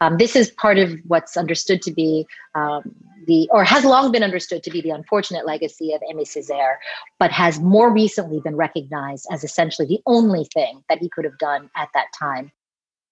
Um, 0.00 0.16
this 0.16 0.36
is 0.36 0.50
part 0.52 0.78
of 0.78 0.92
what's 1.06 1.36
understood 1.36 1.82
to 1.82 1.92
be 1.92 2.26
um, 2.54 2.94
the, 3.26 3.48
or 3.50 3.64
has 3.64 3.84
long 3.84 4.12
been 4.12 4.22
understood 4.22 4.62
to 4.62 4.70
be 4.70 4.80
the 4.82 4.90
unfortunate 4.90 5.46
legacy 5.46 5.92
of 5.94 6.00
Aimé 6.02 6.22
Césaire, 6.22 6.76
but 7.18 7.32
has 7.32 7.58
more 7.58 7.92
recently 7.92 8.40
been 8.40 8.56
recognized 8.56 9.26
as 9.32 9.42
essentially 9.42 9.88
the 9.88 10.00
only 10.06 10.46
thing 10.54 10.84
that 10.88 10.98
he 10.98 11.08
could 11.08 11.24
have 11.24 11.38
done 11.38 11.70
at 11.74 11.88
that 11.94 12.06
time. 12.16 12.52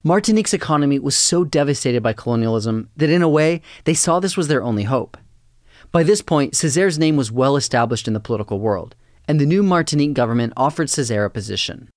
Martinique's 0.05 0.53
economy 0.53 0.99
was 0.99 1.17
so 1.17 1.45
devastated 1.45 2.03
by 2.03 2.13
colonialism 2.13 2.91
that, 2.97 3.11
in 3.11 3.23
a 3.23 3.29
way, 3.29 3.63
they 3.85 3.95
saw 3.95 4.19
this 4.19 4.37
was 4.37 4.49
their 4.49 4.63
only 4.63 4.83
hope. 4.83 5.17
By 5.93 6.03
this 6.03 6.23
point, 6.23 6.55
Césaire's 6.55 6.99
name 6.99 7.17
was 7.17 7.31
well 7.31 7.57
established 7.57 8.09
in 8.09 8.15
the 8.15 8.21
political 8.21 8.59
world, 8.59 8.97
and 9.29 9.39
the 9.39 9.47
new 9.47 9.63
Martinique 9.63 10.15
government 10.15 10.55
offered 10.57 10.89
Césaire 10.89 11.27
a 11.27 11.31
position. 11.31 11.89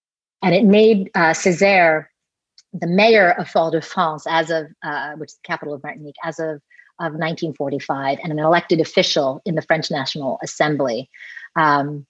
And 0.44 0.54
it 0.54 0.66
made 0.66 1.10
uh, 1.16 1.32
Césaire 1.32 2.08
the 2.74 2.88
mayor 2.88 3.32
of 3.32 3.50
Fort-de-France, 3.50 4.26
as 4.30 4.52
of 4.52 4.68
uh, 4.84 5.14
which 5.14 5.32
is 5.32 5.36
the 5.36 5.48
capital 5.48 5.74
of 5.74 5.82
Martinique, 5.84 6.16
as 6.24 6.40
of 6.40 6.62
of 7.00 7.12
1945 7.12 8.20
and 8.24 8.32
an 8.32 8.40
elected 8.40 8.80
official 8.80 9.42
in 9.46 9.56
the 9.56 9.62
French 9.62 9.92
National 9.92 10.40
Assembly, 10.42 11.10
um, 11.58 12.06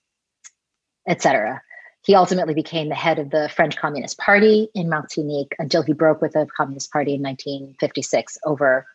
etc. 1.07 1.61
He 2.05 2.13
ultimately 2.13 2.53
became 2.53 2.89
the 2.89 2.95
head 2.95 3.17
of 3.17 3.31
the 3.31 3.49
French 3.49 3.77
Communist 3.77 4.19
Party 4.19 4.69
in 4.75 4.89
Martinique 4.89 5.55
until 5.57 5.81
he 5.81 5.93
broke 5.93 6.21
with 6.21 6.33
the 6.33 6.45
Communist 6.55 6.91
Party 6.91 7.15
in 7.15 7.21
1956 7.23 8.37
over 8.45 8.85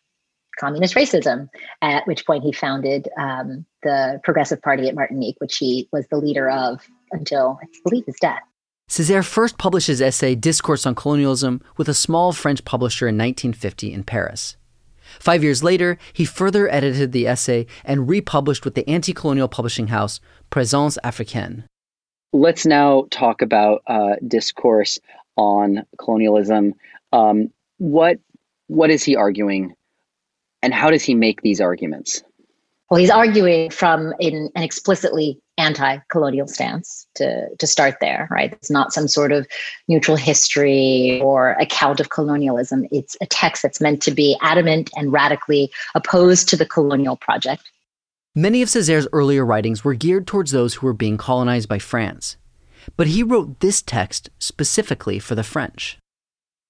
communist 0.60 0.94
racism, 0.94 1.48
at 1.82 2.06
which 2.06 2.24
point 2.24 2.44
he 2.44 2.52
founded 2.52 3.08
um, 3.18 3.66
the 3.82 4.20
Progressive 4.22 4.62
Party 4.62 4.88
at 4.88 4.94
Martinique, 4.94 5.36
which 5.38 5.56
he 5.56 5.88
was 5.90 6.06
the 6.08 6.18
leader 6.18 6.48
of 6.48 6.86
until, 7.10 7.58
I 7.60 7.66
believe, 7.82 8.06
his 8.06 8.16
death. 8.20 8.42
Césaire 8.88 9.24
first 9.24 9.58
published 9.58 9.88
his 9.88 10.00
essay 10.00 10.36
Discourse 10.36 10.86
on 10.86 10.94
Colonialism 10.94 11.62
with 11.76 11.88
a 11.88 11.94
small 11.94 12.32
French 12.32 12.64
publisher 12.64 13.08
in 13.08 13.16
1950 13.16 13.92
in 13.92 14.04
Paris. 14.04 14.56
Five 15.18 15.42
years 15.42 15.64
later, 15.64 15.98
he 16.12 16.24
further 16.24 16.68
edited 16.72 17.10
the 17.10 17.26
essay 17.26 17.66
and 17.84 18.08
republished 18.08 18.64
with 18.64 18.74
the 18.74 18.88
anti 18.88 19.12
colonial 19.12 19.48
publishing 19.48 19.88
house 19.88 20.20
Présence 20.50 20.96
Africaine. 21.02 21.64
Let's 22.32 22.64
now 22.64 23.06
talk 23.10 23.42
about 23.42 23.82
uh, 23.86 24.16
discourse 24.26 24.98
on 25.36 25.84
colonialism. 25.98 26.74
Um, 27.12 27.50
what 27.78 28.18
what 28.68 28.90
is 28.90 29.02
he 29.02 29.16
arguing, 29.16 29.74
and 30.62 30.72
how 30.72 30.90
does 30.90 31.02
he 31.02 31.14
make 31.14 31.42
these 31.42 31.60
arguments? 31.60 32.22
Well, 32.90 32.98
he's 32.98 33.10
arguing 33.10 33.70
from 33.70 34.14
an, 34.20 34.50
an 34.54 34.62
explicitly 34.62 35.40
anti-colonial 35.58 36.48
stance 36.48 37.06
to, 37.14 37.48
to 37.56 37.66
start 37.66 37.96
there, 38.00 38.26
right? 38.30 38.52
It's 38.52 38.70
not 38.70 38.92
some 38.92 39.06
sort 39.06 39.30
of 39.30 39.46
neutral 39.86 40.16
history 40.16 41.20
or 41.22 41.52
account 41.52 42.00
of 42.00 42.10
colonialism. 42.10 42.86
It's 42.90 43.16
a 43.20 43.26
text 43.26 43.62
that's 43.62 43.80
meant 43.80 44.02
to 44.02 44.10
be 44.10 44.36
adamant 44.42 44.90
and 44.96 45.12
radically 45.12 45.70
opposed 45.94 46.48
to 46.48 46.56
the 46.56 46.66
colonial 46.66 47.16
project. 47.16 47.70
Many 48.36 48.62
of 48.62 48.68
Césaire's 48.68 49.08
earlier 49.12 49.44
writings 49.44 49.82
were 49.82 49.94
geared 49.94 50.24
towards 50.24 50.52
those 50.52 50.74
who 50.74 50.86
were 50.86 50.92
being 50.92 51.16
colonized 51.16 51.68
by 51.68 51.80
France. 51.80 52.36
But 52.96 53.08
he 53.08 53.24
wrote 53.24 53.58
this 53.58 53.82
text 53.82 54.30
specifically 54.38 55.18
for 55.18 55.34
the 55.34 55.42
French. 55.42 55.98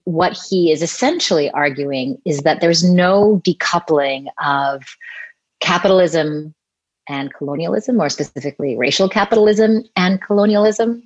What 0.05 0.39
he 0.49 0.73
is 0.73 0.81
essentially 0.81 1.51
arguing 1.51 2.17
is 2.25 2.41
that 2.41 2.63
there's 2.63 2.83
no 2.83 3.43
decoupling 3.45 4.29
of 4.43 4.83
capitalism 5.61 6.55
and 7.07 7.35
colonialism, 7.35 7.99
more 7.99 8.09
specifically, 8.09 8.79
racial 8.79 9.11
capitalism 9.11 9.83
and 9.97 10.23
colonialism, 10.23 11.03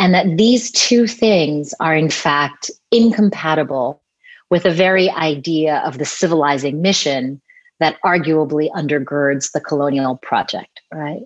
and 0.00 0.12
that 0.12 0.36
these 0.36 0.72
two 0.72 1.06
things 1.06 1.72
are 1.78 1.94
in 1.94 2.10
fact 2.10 2.72
incompatible 2.90 4.02
with 4.50 4.64
the 4.64 4.74
very 4.74 5.08
idea 5.10 5.76
of 5.86 5.98
the 5.98 6.04
civilizing 6.04 6.82
mission 6.82 7.40
that 7.80 7.98
arguably 8.04 8.70
undergirds 8.72 9.52
the 9.52 9.60
colonial 9.60 10.16
project, 10.16 10.80
right? 10.92 11.22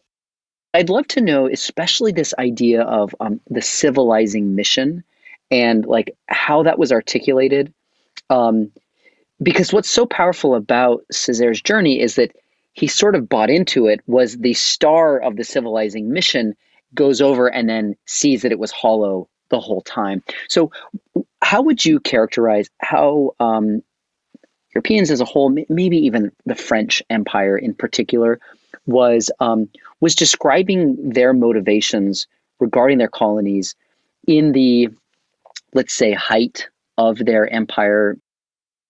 I'd 0.75 0.89
love 0.89 1.09
to 1.09 1.21
know, 1.21 1.49
especially 1.49 2.13
this 2.13 2.35
idea 2.39 2.83
of 2.83 3.15
um, 3.21 3.41
the 3.49 3.63
civilizing 3.63 4.55
mission 4.55 5.05
and 5.51 5.85
like 5.85 6.17
how 6.29 6.63
that 6.63 6.79
was 6.79 6.93
articulated. 6.93 7.73
Um, 8.29 8.71
because 9.43 9.73
what's 9.73 9.91
so 9.91 10.07
powerful 10.07 10.55
about 10.55 11.05
Césaire's 11.13 11.63
journey 11.63 12.01
is 12.01 12.15
that 12.17 12.37
he 12.73 12.87
sort 12.87 13.15
of 13.15 13.29
bought 13.29 13.51
into 13.51 13.87
it 13.87 14.01
was 14.07 14.39
the 14.39 14.55
star 14.55 15.19
of 15.19 15.37
the 15.37 15.45
civilizing 15.45 16.13
mission 16.13 16.55
goes 16.95 17.21
over 17.21 17.49
and 17.49 17.69
then 17.69 17.97
sees 18.07 18.43
that 18.43 18.53
it 18.53 18.59
was 18.59 18.71
hollow 18.71 19.29
the 19.49 19.61
whole 19.61 19.81
time. 19.83 20.23
So, 20.49 20.71
how 21.43 21.63
would 21.63 21.85
you 21.85 21.99
characterize 22.01 22.69
how 22.79 23.35
um, 23.41 23.83
Europeans 24.75 25.11
as 25.11 25.21
a 25.21 25.25
whole, 25.25 25.55
maybe 25.69 25.97
even 25.97 26.31
the 26.47 26.55
French 26.55 27.03
Empire 27.11 27.57
in 27.57 27.75
particular, 27.75 28.39
was 28.87 29.31
um, 29.41 29.69
was 30.01 30.15
describing 30.15 30.97
their 31.11 31.33
motivations 31.33 32.27
regarding 32.61 32.99
their 32.99 33.09
colonies 33.09 33.75
in 34.27 34.53
the, 34.53 34.89
let's 35.75 35.95
say, 35.95 36.13
height 36.13 36.69
of 36.99 37.19
their 37.19 37.53
empire? 37.53 38.17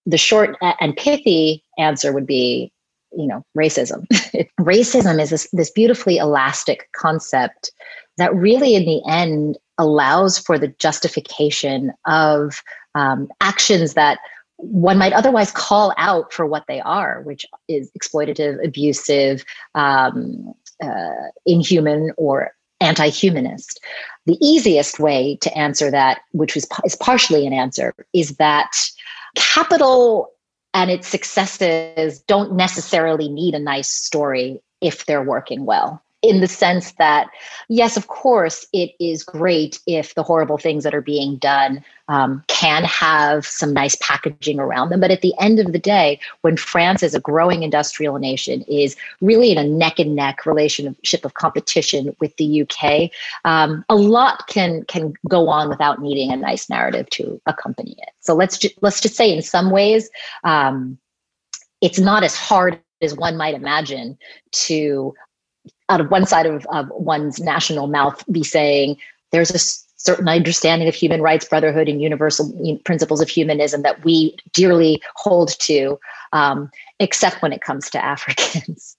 The 0.07 0.19
short 0.19 0.57
and 0.81 0.97
pithy 0.97 1.65
answer 1.79 2.13
would 2.13 2.27
be 2.27 2.73
you 3.17 3.27
know 3.27 3.45
racism 3.59 4.07
racism 4.61 5.21
is 5.21 5.31
this, 5.31 5.49
this 5.53 5.71
beautifully 5.71 6.19
elastic 6.19 6.89
concept 6.93 7.73
that 8.19 8.33
really 8.35 8.77
in 8.77 8.85
the 8.85 9.03
end 9.09 9.59
allows 9.79 10.39
for 10.39 10.59
the 10.59 10.69
justification 10.79 11.93
of 12.07 12.63
um, 12.95 13.29
actions 13.41 13.95
that 13.95 14.19
one 14.63 14.99
might 14.99 15.13
otherwise 15.13 15.51
call 15.51 15.93
out 15.97 16.33
for 16.33 16.47
what 16.47 16.65
they 16.69 16.81
are 16.81 17.23
which 17.23 17.47
is 17.69 17.91
exploitative 17.99 18.65
abusive 18.65 19.45
um, 19.75 20.55
uh, 20.83 21.29
inhuman 21.47 22.11
or 22.17 22.55
anti-humanist. 22.81 23.81
The 24.27 24.39
easiest 24.41 24.99
way 24.99 25.37
to 25.43 25.57
answer 25.57 25.91
that 25.91 26.23
which 26.33 26.55
was 26.55 26.67
is 26.85 26.97
partially 26.97 27.47
an 27.47 27.53
answer 27.53 27.95
is 28.13 28.37
that 28.37 28.73
capital 29.35 30.31
and 30.73 30.91
its 30.91 31.09
successes 31.09 32.21
don't 32.21 32.55
necessarily 32.55 33.29
need 33.29 33.55
a 33.55 33.59
nice 33.59 33.91
story 33.91 34.63
if 34.81 35.05
they're 35.05 35.23
working 35.23 35.67
well 35.67 36.03
in 36.23 36.41
the 36.41 36.49
sense 36.49 36.93
that, 36.93 37.29
yes, 37.69 37.97
of 37.97 38.09
course, 38.09 38.67
it 38.73 38.93
is 39.01 39.23
great 39.23 39.81
if 39.87 40.15
the 40.15 40.23
horrible 40.23 40.59
things 40.59 40.85
that 40.85 40.95
are 40.95 41.01
being 41.01 41.37
done 41.37 41.83
um, 42.09 42.45
can 42.47 42.85
have 42.85 43.47
some 43.47 43.73
nice 43.73 43.97
packaging 43.97 44.59
around 44.59 44.91
them. 44.91 45.01
But 45.01 45.11
at 45.11 45.23
the 45.23 45.33
end 45.41 45.61
of 45.61 45.73
the 45.73 45.79
day, 45.79 46.21
when 46.43 46.57
France, 46.57 47.03
as 47.03 47.15
a 47.15 47.21
growing 47.21 47.63
industrial 47.63 48.19
nation, 48.19 48.63
is 48.63 48.97
really 49.21 49.51
in 49.51 49.59
a 49.59 49.65
neck 49.65 49.99
and 49.99 50.15
neck 50.15 50.45
relationship 50.45 51.25
of 51.25 51.35
competition 51.35 52.15
with 52.21 52.37
the 52.37 52.63
UK, 52.63 53.11
um, 53.45 53.85
a 53.89 53.95
lot 53.95 54.47
can 54.49 54.85
can 54.85 55.15
go 55.29 55.49
on 55.49 55.69
without 55.69 56.03
needing 56.03 56.31
a 56.33 56.37
nice 56.37 56.69
narrative 56.69 57.09
to 57.11 57.41
accompany 57.47 57.93
it. 57.93 58.11
So 58.21 58.35
let's 58.35 58.59
ju- 58.59 58.69
let's 58.83 59.01
just 59.01 59.15
say, 59.15 59.33
in 59.33 59.43
some 59.43 59.71
ways. 59.71 60.11
Um, 60.45 60.99
it's 61.81 61.99
not 61.99 62.23
as 62.23 62.37
hard 62.37 62.79
as 63.01 63.15
one 63.15 63.37
might 63.39 63.55
imagine 63.55 64.19
to 64.53 65.15
out 65.91 66.01
of 66.01 66.11
one 66.11 66.25
side 66.25 66.47
of, 66.47 66.65
of 66.67 66.89
one's 66.91 67.41
national 67.41 67.89
mouth 67.89 68.25
be 68.33 68.45
saying 68.45 68.97
there's 69.33 69.51
a 69.51 69.59
certain 70.01 70.29
understanding 70.29 70.89
of 70.89 70.95
human 70.95 71.21
rights, 71.21 71.45
brotherhood, 71.45 71.89
and 71.89 72.01
universal 72.01 72.51
principles 72.85 73.21
of 73.21 73.29
humanism 73.29 73.83
that 73.83 74.03
we 74.03 74.35
dearly 74.53 75.03
hold 75.17 75.51
to, 75.59 75.99
um, 76.33 76.71
except 77.01 77.43
when 77.43 77.53
it 77.53 77.61
comes 77.61 77.91
to 77.91 78.03
Africans. 78.05 78.97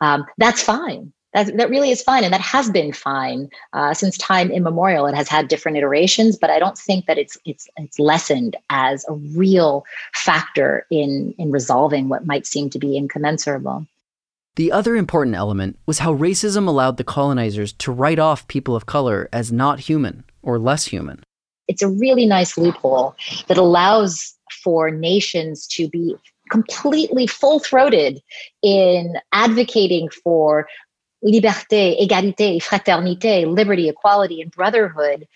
Um, 0.00 0.26
that's 0.36 0.62
fine. 0.62 1.12
That, 1.32 1.56
that 1.56 1.70
really 1.70 1.90
is 1.90 2.02
fine, 2.02 2.24
and 2.24 2.34
that 2.34 2.42
has 2.42 2.68
been 2.68 2.92
fine 2.92 3.48
uh, 3.72 3.94
since 3.94 4.18
time 4.18 4.50
immemorial. 4.50 5.06
It 5.06 5.14
has 5.14 5.28
had 5.28 5.48
different 5.48 5.78
iterations, 5.78 6.36
but 6.36 6.50
I 6.50 6.58
don't 6.58 6.76
think 6.76 7.06
that 7.06 7.16
it's 7.16 7.38
it's 7.46 7.66
it's 7.78 7.98
lessened 7.98 8.54
as 8.68 9.06
a 9.08 9.14
real 9.14 9.86
factor 10.12 10.86
in 10.90 11.34
in 11.38 11.50
resolving 11.50 12.10
what 12.10 12.26
might 12.26 12.46
seem 12.46 12.68
to 12.68 12.78
be 12.78 12.98
incommensurable. 12.98 13.86
The 14.56 14.70
other 14.70 14.96
important 14.96 15.34
element 15.34 15.78
was 15.86 16.00
how 16.00 16.14
racism 16.14 16.68
allowed 16.68 16.98
the 16.98 17.04
colonizers 17.04 17.72
to 17.74 17.90
write 17.90 18.18
off 18.18 18.48
people 18.48 18.76
of 18.76 18.84
color 18.84 19.28
as 19.32 19.50
not 19.50 19.80
human 19.80 20.24
or 20.42 20.58
less 20.58 20.84
human. 20.86 21.24
It's 21.68 21.80
a 21.80 21.88
really 21.88 22.26
nice 22.26 22.58
loophole 22.58 23.16
that 23.46 23.56
allows 23.56 24.36
for 24.62 24.90
nations 24.90 25.66
to 25.68 25.88
be 25.88 26.16
completely 26.50 27.26
full 27.26 27.60
throated 27.60 28.20
in 28.62 29.14
advocating 29.32 30.10
for 30.22 30.68
liberté, 31.24 31.98
égalité, 31.98 32.62
fraternité, 32.62 33.46
liberty, 33.46 33.88
equality, 33.88 34.42
and 34.42 34.50
brotherhood 34.50 35.26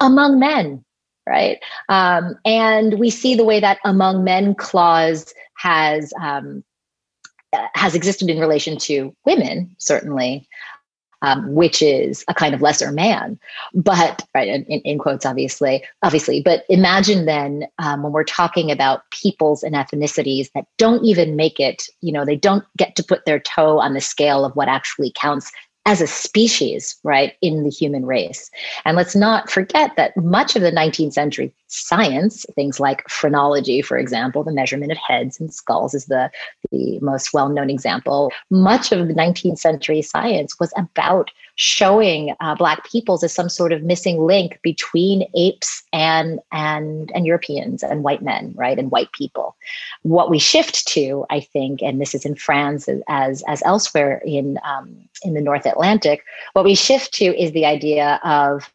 among 0.00 0.38
men, 0.38 0.84
right? 1.26 1.58
Um, 1.88 2.36
and 2.44 2.98
we 2.98 3.08
see 3.08 3.34
the 3.34 3.44
way 3.44 3.60
that 3.60 3.78
among 3.84 4.22
men 4.22 4.54
clause 4.54 5.32
has 5.56 6.12
um, 6.20 6.62
has 7.74 7.94
existed 7.94 8.28
in 8.30 8.38
relation 8.38 8.76
to 8.78 9.14
women, 9.24 9.74
certainly. 9.78 10.48
um, 11.22 11.54
which 11.54 11.82
is 11.82 12.24
a 12.28 12.34
kind 12.34 12.54
of 12.54 12.62
lesser 12.62 12.92
man. 12.92 13.38
But 13.74 14.26
right 14.34 14.48
in, 14.48 14.64
in 14.64 14.98
quotes, 14.98 15.26
obviously, 15.26 15.84
obviously. 16.02 16.40
But 16.42 16.64
imagine 16.68 17.26
then 17.26 17.66
um, 17.78 18.02
when 18.02 18.12
we're 18.12 18.24
talking 18.24 18.70
about 18.70 19.02
peoples 19.10 19.62
and 19.62 19.74
ethnicities 19.74 20.50
that 20.54 20.64
don't 20.78 21.04
even 21.04 21.36
make 21.36 21.60
it. 21.60 21.84
You 22.00 22.12
know, 22.12 22.24
they 22.24 22.36
don't 22.36 22.64
get 22.76 22.96
to 22.96 23.04
put 23.04 23.24
their 23.26 23.38
toe 23.40 23.80
on 23.80 23.94
the 23.94 24.00
scale 24.00 24.44
of 24.44 24.56
what 24.56 24.68
actually 24.68 25.12
counts 25.14 25.50
as 25.86 26.00
a 26.00 26.06
species, 26.06 26.96
right, 27.04 27.34
in 27.40 27.64
the 27.64 27.70
human 27.70 28.04
race. 28.04 28.50
And 28.84 28.96
let's 28.96 29.16
not 29.16 29.50
forget 29.50 29.92
that 29.96 30.16
much 30.16 30.54
of 30.54 30.62
the 30.62 30.70
19th 30.70 31.14
century 31.14 31.52
science, 31.68 32.44
things 32.54 32.78
like 32.78 33.08
phrenology, 33.08 33.80
for 33.80 33.96
example, 33.96 34.44
the 34.44 34.52
measurement 34.52 34.92
of 34.92 34.98
heads 34.98 35.40
and 35.40 35.52
skulls 35.52 35.94
is 35.94 36.06
the, 36.06 36.30
the 36.70 36.98
most 37.00 37.32
well 37.32 37.48
known 37.48 37.70
example. 37.70 38.30
Much 38.50 38.92
of 38.92 39.08
the 39.08 39.14
19th 39.14 39.58
century 39.58 40.02
science 40.02 40.60
was 40.60 40.72
about 40.76 41.30
showing 41.62 42.34
uh, 42.40 42.54
Black 42.54 42.88
peoples 42.90 43.22
as 43.22 43.34
some 43.34 43.50
sort 43.50 43.70
of 43.70 43.82
missing 43.82 44.18
link 44.22 44.58
between 44.62 45.28
apes 45.34 45.82
and, 45.92 46.40
and, 46.52 47.12
and 47.14 47.26
Europeans 47.26 47.82
and 47.82 48.02
white 48.02 48.22
men, 48.22 48.54
right, 48.56 48.78
and 48.78 48.90
white 48.90 49.12
people. 49.12 49.54
What 50.00 50.30
we 50.30 50.38
shift 50.38 50.88
to, 50.88 51.26
I 51.28 51.40
think, 51.40 51.82
and 51.82 52.00
this 52.00 52.14
is 52.14 52.24
in 52.24 52.34
France 52.34 52.88
as, 53.08 53.44
as 53.46 53.62
elsewhere 53.66 54.22
in, 54.24 54.58
um, 54.64 54.96
in 55.22 55.34
the 55.34 55.42
North 55.42 55.66
Atlantic, 55.66 56.24
what 56.54 56.64
we 56.64 56.74
shift 56.74 57.12
to 57.14 57.26
is 57.38 57.52
the 57.52 57.66
idea 57.66 58.18
of 58.24 58.72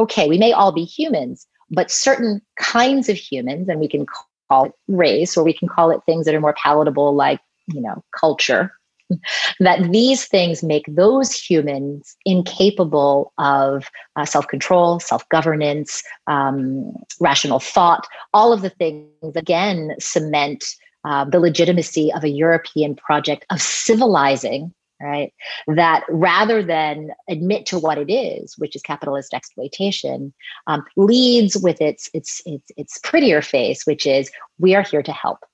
okay, 0.00 0.28
we 0.28 0.36
may 0.36 0.52
all 0.52 0.72
be 0.72 0.84
humans, 0.84 1.46
but 1.70 1.92
certain 1.92 2.42
kinds 2.58 3.08
of 3.08 3.16
humans, 3.16 3.68
and 3.68 3.78
we 3.78 3.88
can 3.88 4.04
call 4.48 4.64
it 4.64 4.72
race 4.88 5.36
or 5.36 5.44
we 5.44 5.52
can 5.52 5.68
call 5.68 5.92
it 5.92 6.00
things 6.04 6.26
that 6.26 6.34
are 6.34 6.40
more 6.40 6.54
palatable, 6.60 7.14
like, 7.14 7.38
you 7.68 7.80
know, 7.80 8.02
culture, 8.18 8.72
that 9.60 9.90
these 9.92 10.26
things 10.26 10.62
make 10.62 10.84
those 10.88 11.32
humans 11.32 12.16
incapable 12.24 13.32
of 13.38 13.88
uh, 14.16 14.24
self 14.24 14.46
control, 14.48 15.00
self 15.00 15.28
governance, 15.28 16.02
um, 16.26 16.92
rational 17.20 17.60
thought, 17.60 18.06
all 18.34 18.52
of 18.52 18.62
the 18.62 18.70
things, 18.70 19.08
again, 19.34 19.94
cement 19.98 20.64
uh, 21.04 21.24
the 21.24 21.40
legitimacy 21.40 22.12
of 22.12 22.24
a 22.24 22.28
European 22.28 22.96
project 22.96 23.46
of 23.50 23.60
civilizing 23.60 24.72
right? 25.00 25.32
That 25.66 26.04
rather 26.08 26.62
than 26.62 27.10
admit 27.28 27.66
to 27.66 27.78
what 27.78 27.98
it 27.98 28.10
is, 28.10 28.56
which 28.58 28.74
is 28.74 28.82
capitalist 28.82 29.34
exploitation, 29.34 30.32
um, 30.66 30.84
leads 30.96 31.56
with 31.56 31.80
its 31.80 32.08
its 32.14 32.40
its 32.46 32.70
its 32.76 32.98
prettier 33.02 33.42
face, 33.42 33.86
which 33.86 34.06
is 34.06 34.30
we 34.58 34.74
are 34.74 34.82
here 34.82 35.02
to 35.02 35.12
help. 35.12 35.44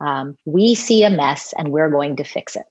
Um, 0.00 0.36
we 0.44 0.74
see 0.74 1.04
a 1.04 1.10
mess 1.10 1.52
and 1.56 1.72
we're 1.72 1.90
going 1.90 2.16
to 2.16 2.24
fix 2.24 2.56
it. 2.56 2.64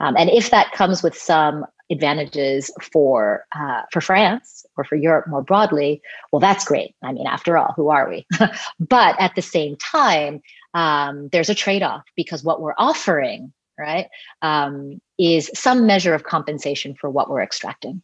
Um, 0.00 0.16
and 0.16 0.30
if 0.30 0.50
that 0.50 0.72
comes 0.72 1.02
with 1.02 1.16
some 1.16 1.64
advantages 1.90 2.70
for 2.92 3.44
uh, 3.54 3.82
for 3.92 4.00
France 4.00 4.66
or 4.76 4.84
for 4.84 4.96
Europe 4.96 5.26
more 5.28 5.42
broadly, 5.42 6.02
well, 6.32 6.40
that's 6.40 6.64
great. 6.64 6.94
I 7.02 7.12
mean, 7.12 7.26
after 7.26 7.56
all, 7.56 7.72
who 7.76 7.88
are 7.88 8.08
we? 8.08 8.26
but 8.80 9.18
at 9.20 9.34
the 9.34 9.42
same 9.42 9.76
time, 9.76 10.40
um, 10.74 11.28
there's 11.32 11.48
a 11.48 11.54
trade 11.54 11.82
off 11.82 12.04
because 12.16 12.44
what 12.44 12.60
we're 12.60 12.74
offering 12.78 13.52
right, 13.78 14.08
um, 14.42 15.00
is 15.18 15.50
some 15.54 15.86
measure 15.86 16.14
of 16.14 16.24
compensation 16.24 16.94
for 16.94 17.10
what 17.10 17.28
we're 17.28 17.42
extracting. 17.42 18.02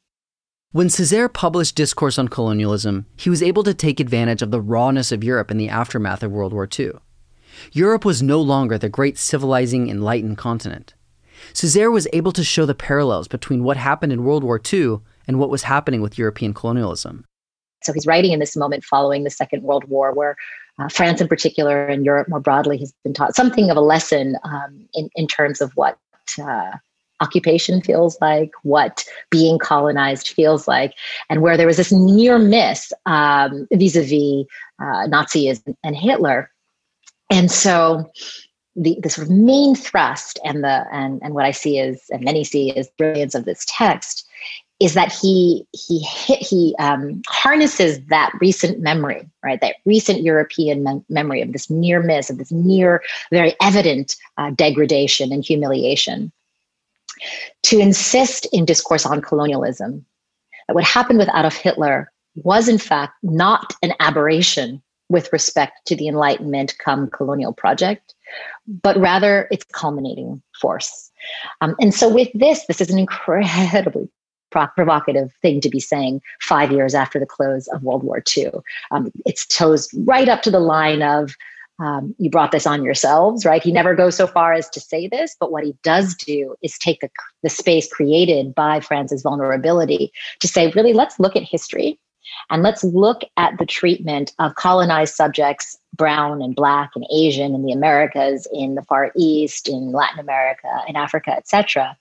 When 0.72 0.88
Césaire 0.88 1.32
published 1.32 1.76
Discourse 1.76 2.18
on 2.18 2.28
Colonialism, 2.28 3.06
he 3.16 3.28
was 3.28 3.42
able 3.42 3.62
to 3.64 3.74
take 3.74 4.00
advantage 4.00 4.40
of 4.40 4.50
the 4.50 4.60
rawness 4.60 5.12
of 5.12 5.22
Europe 5.22 5.50
in 5.50 5.58
the 5.58 5.68
aftermath 5.68 6.22
of 6.22 6.32
World 6.32 6.52
War 6.52 6.66
II. 6.78 6.92
Europe 7.72 8.04
was 8.04 8.22
no 8.22 8.40
longer 8.40 8.78
the 8.78 8.88
great 8.88 9.18
civilizing, 9.18 9.88
enlightened 9.88 10.38
continent. 10.38 10.94
Césaire 11.52 11.92
was 11.92 12.08
able 12.12 12.32
to 12.32 12.44
show 12.44 12.66
the 12.66 12.74
parallels 12.74 13.28
between 13.28 13.64
what 13.64 13.76
happened 13.76 14.12
in 14.12 14.24
World 14.24 14.44
War 14.44 14.60
II 14.72 14.98
and 15.26 15.38
what 15.38 15.50
was 15.50 15.64
happening 15.64 16.00
with 16.00 16.18
European 16.18 16.54
colonialism. 16.54 17.24
So 17.82 17.92
he's 17.92 18.06
writing 18.06 18.32
in 18.32 18.38
this 18.38 18.56
moment 18.56 18.84
following 18.84 19.24
the 19.24 19.30
Second 19.30 19.62
World 19.62 19.84
War, 19.84 20.12
where 20.12 20.36
uh, 20.78 20.88
France 20.88 21.20
in 21.20 21.28
particular 21.28 21.86
and 21.86 22.04
Europe 22.04 22.28
more 22.28 22.40
broadly 22.40 22.78
has 22.78 22.92
been 23.04 23.12
taught 23.12 23.36
something 23.36 23.70
of 23.70 23.76
a 23.76 23.80
lesson 23.80 24.36
um, 24.44 24.88
in, 24.94 25.10
in 25.16 25.26
terms 25.26 25.60
of 25.60 25.72
what 25.72 25.98
uh, 26.40 26.70
occupation 27.20 27.80
feels 27.82 28.16
like, 28.20 28.50
what 28.62 29.04
being 29.30 29.58
colonized 29.58 30.28
feels 30.28 30.66
like, 30.66 30.94
and 31.28 31.42
where 31.42 31.56
there 31.56 31.66
was 31.66 31.76
this 31.76 31.92
near 31.92 32.38
miss 32.38 32.92
vis 33.72 33.96
a 33.96 34.02
vis 34.02 34.46
Nazism 34.80 35.74
and 35.84 35.96
Hitler. 35.96 36.50
And 37.32 37.50
so 37.50 38.12
the, 38.76 38.98
the 39.02 39.08
sort 39.08 39.26
of 39.26 39.32
main 39.32 39.74
thrust 39.74 40.38
and 40.44 40.62
the 40.62 40.86
and, 40.92 41.20
and 41.22 41.34
what 41.34 41.46
I 41.46 41.50
see 41.50 41.78
is 41.78 42.02
and 42.10 42.22
many 42.22 42.44
see 42.44 42.70
is 42.70 42.90
brilliance 42.98 43.34
of 43.34 43.46
this 43.46 43.64
text 43.66 44.28
is 44.80 44.92
that 44.94 45.12
he 45.12 45.66
he 45.72 46.00
he 46.00 46.74
um, 46.78 47.22
harnesses 47.26 48.04
that 48.06 48.32
recent 48.40 48.80
memory, 48.80 49.26
right? 49.42 49.60
That 49.62 49.76
recent 49.86 50.22
European 50.22 50.82
mem- 50.82 51.04
memory 51.08 51.40
of 51.40 51.52
this 51.52 51.70
near 51.70 52.02
miss, 52.02 52.28
of 52.28 52.36
this 52.36 52.52
near, 52.52 53.02
very 53.30 53.54
evident 53.62 54.16
uh, 54.36 54.50
degradation 54.50 55.32
and 55.32 55.42
humiliation, 55.42 56.32
to 57.62 57.78
insist 57.78 58.46
in 58.52 58.66
discourse 58.66 59.06
on 59.06 59.22
colonialism 59.22 60.04
that 60.68 60.74
what 60.74 60.84
happened 60.84 61.18
with 61.18 61.28
Adolf 61.30 61.56
Hitler 61.56 62.12
was 62.34 62.68
in 62.68 62.78
fact 62.78 63.14
not 63.22 63.74
an 63.82 63.94
aberration 64.00 64.82
with 65.12 65.32
respect 65.32 65.86
to 65.86 65.94
the 65.94 66.08
Enlightenment 66.08 66.74
come 66.82 67.08
colonial 67.08 67.52
project, 67.52 68.14
but 68.66 68.96
rather 68.96 69.46
its 69.50 69.64
culminating 69.72 70.42
force. 70.60 71.10
Um, 71.60 71.76
and 71.80 71.94
so, 71.94 72.08
with 72.08 72.28
this, 72.34 72.66
this 72.66 72.80
is 72.80 72.90
an 72.90 72.98
incredibly 72.98 74.08
provocative 74.50 75.32
thing 75.40 75.60
to 75.60 75.70
be 75.70 75.80
saying 75.80 76.20
five 76.40 76.72
years 76.72 76.94
after 76.94 77.18
the 77.18 77.26
close 77.26 77.68
of 77.68 77.82
World 77.82 78.02
War 78.02 78.22
II. 78.36 78.50
Um, 78.90 79.10
it's 79.24 79.46
toes 79.46 79.88
right 80.04 80.28
up 80.28 80.42
to 80.42 80.50
the 80.50 80.60
line 80.60 81.02
of 81.02 81.34
um, 81.78 82.14
you 82.18 82.30
brought 82.30 82.52
this 82.52 82.66
on 82.66 82.84
yourselves, 82.84 83.44
right? 83.44 83.62
He 83.62 83.72
never 83.72 83.94
goes 83.94 84.14
so 84.14 84.26
far 84.26 84.52
as 84.52 84.68
to 84.70 84.80
say 84.80 85.08
this, 85.08 85.34
but 85.40 85.50
what 85.50 85.64
he 85.64 85.74
does 85.82 86.14
do 86.14 86.54
is 86.62 86.78
take 86.78 87.00
the, 87.00 87.08
the 87.42 87.48
space 87.48 87.90
created 87.90 88.54
by 88.54 88.80
France's 88.80 89.22
vulnerability 89.22 90.12
to 90.40 90.48
say, 90.48 90.70
really, 90.72 90.92
let's 90.92 91.18
look 91.18 91.34
at 91.34 91.42
history 91.42 91.98
and 92.50 92.62
let's 92.62 92.84
look 92.84 93.22
at 93.36 93.58
the 93.58 93.66
treatment 93.66 94.32
of 94.38 94.54
colonized 94.54 95.14
subjects, 95.14 95.76
brown 95.94 96.42
and 96.42 96.54
black 96.54 96.90
and 96.94 97.06
Asian 97.12 97.54
in 97.54 97.62
the 97.62 97.72
Americas, 97.72 98.46
in 98.52 98.74
the 98.74 98.82
Far 98.82 99.12
East, 99.16 99.68
in 99.68 99.92
Latin 99.92 100.20
America, 100.20 100.82
in 100.88 100.96
Africa, 100.96 101.32
etc. 101.32 101.96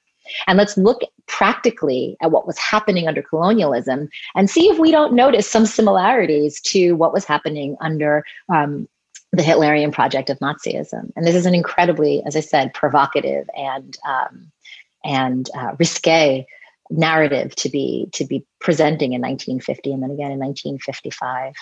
And 0.48 0.58
let's 0.58 0.78
look 0.78 1.02
practically 1.28 2.16
at 2.22 2.32
what 2.32 2.48
was 2.48 2.58
happening 2.58 3.08
under 3.08 3.22
colonialism 3.22 4.10
and 4.36 4.50
see 4.50 4.68
if 4.68 4.78
we 4.78 4.92
don't 4.92 5.14
notice 5.14 5.50
some 5.50 5.66
similarities 5.66 6.62
to 6.62 6.94
what 6.94 7.14
was 7.14 7.26
happening 7.26 7.76
under 7.82 8.24
um, 8.50 8.88
the 9.32 9.44
Hitlerian 9.44 9.92
project 9.92 10.30
of 10.30 10.40
Nazism. 10.40 11.12
And 11.16 11.26
this 11.26 11.36
is 11.36 11.46
an 11.46 11.56
incredibly, 11.56 12.22
as 12.26 12.36
I 12.36 12.42
said, 12.42 12.74
provocative 12.74 13.50
and 13.58 13.98
um, 14.08 14.52
and 15.04 15.50
uh, 15.58 15.76
risque 15.80 16.46
narrative 16.92 17.56
to 17.56 17.70
be 17.70 18.08
to 18.14 18.26
be 18.26 18.46
presenting 18.60 19.14
in 19.14 19.22
1950 19.22 19.94
and 19.94 20.04
then 20.04 20.12
again 20.12 20.32
in 20.32 20.40
1955. 20.40 21.54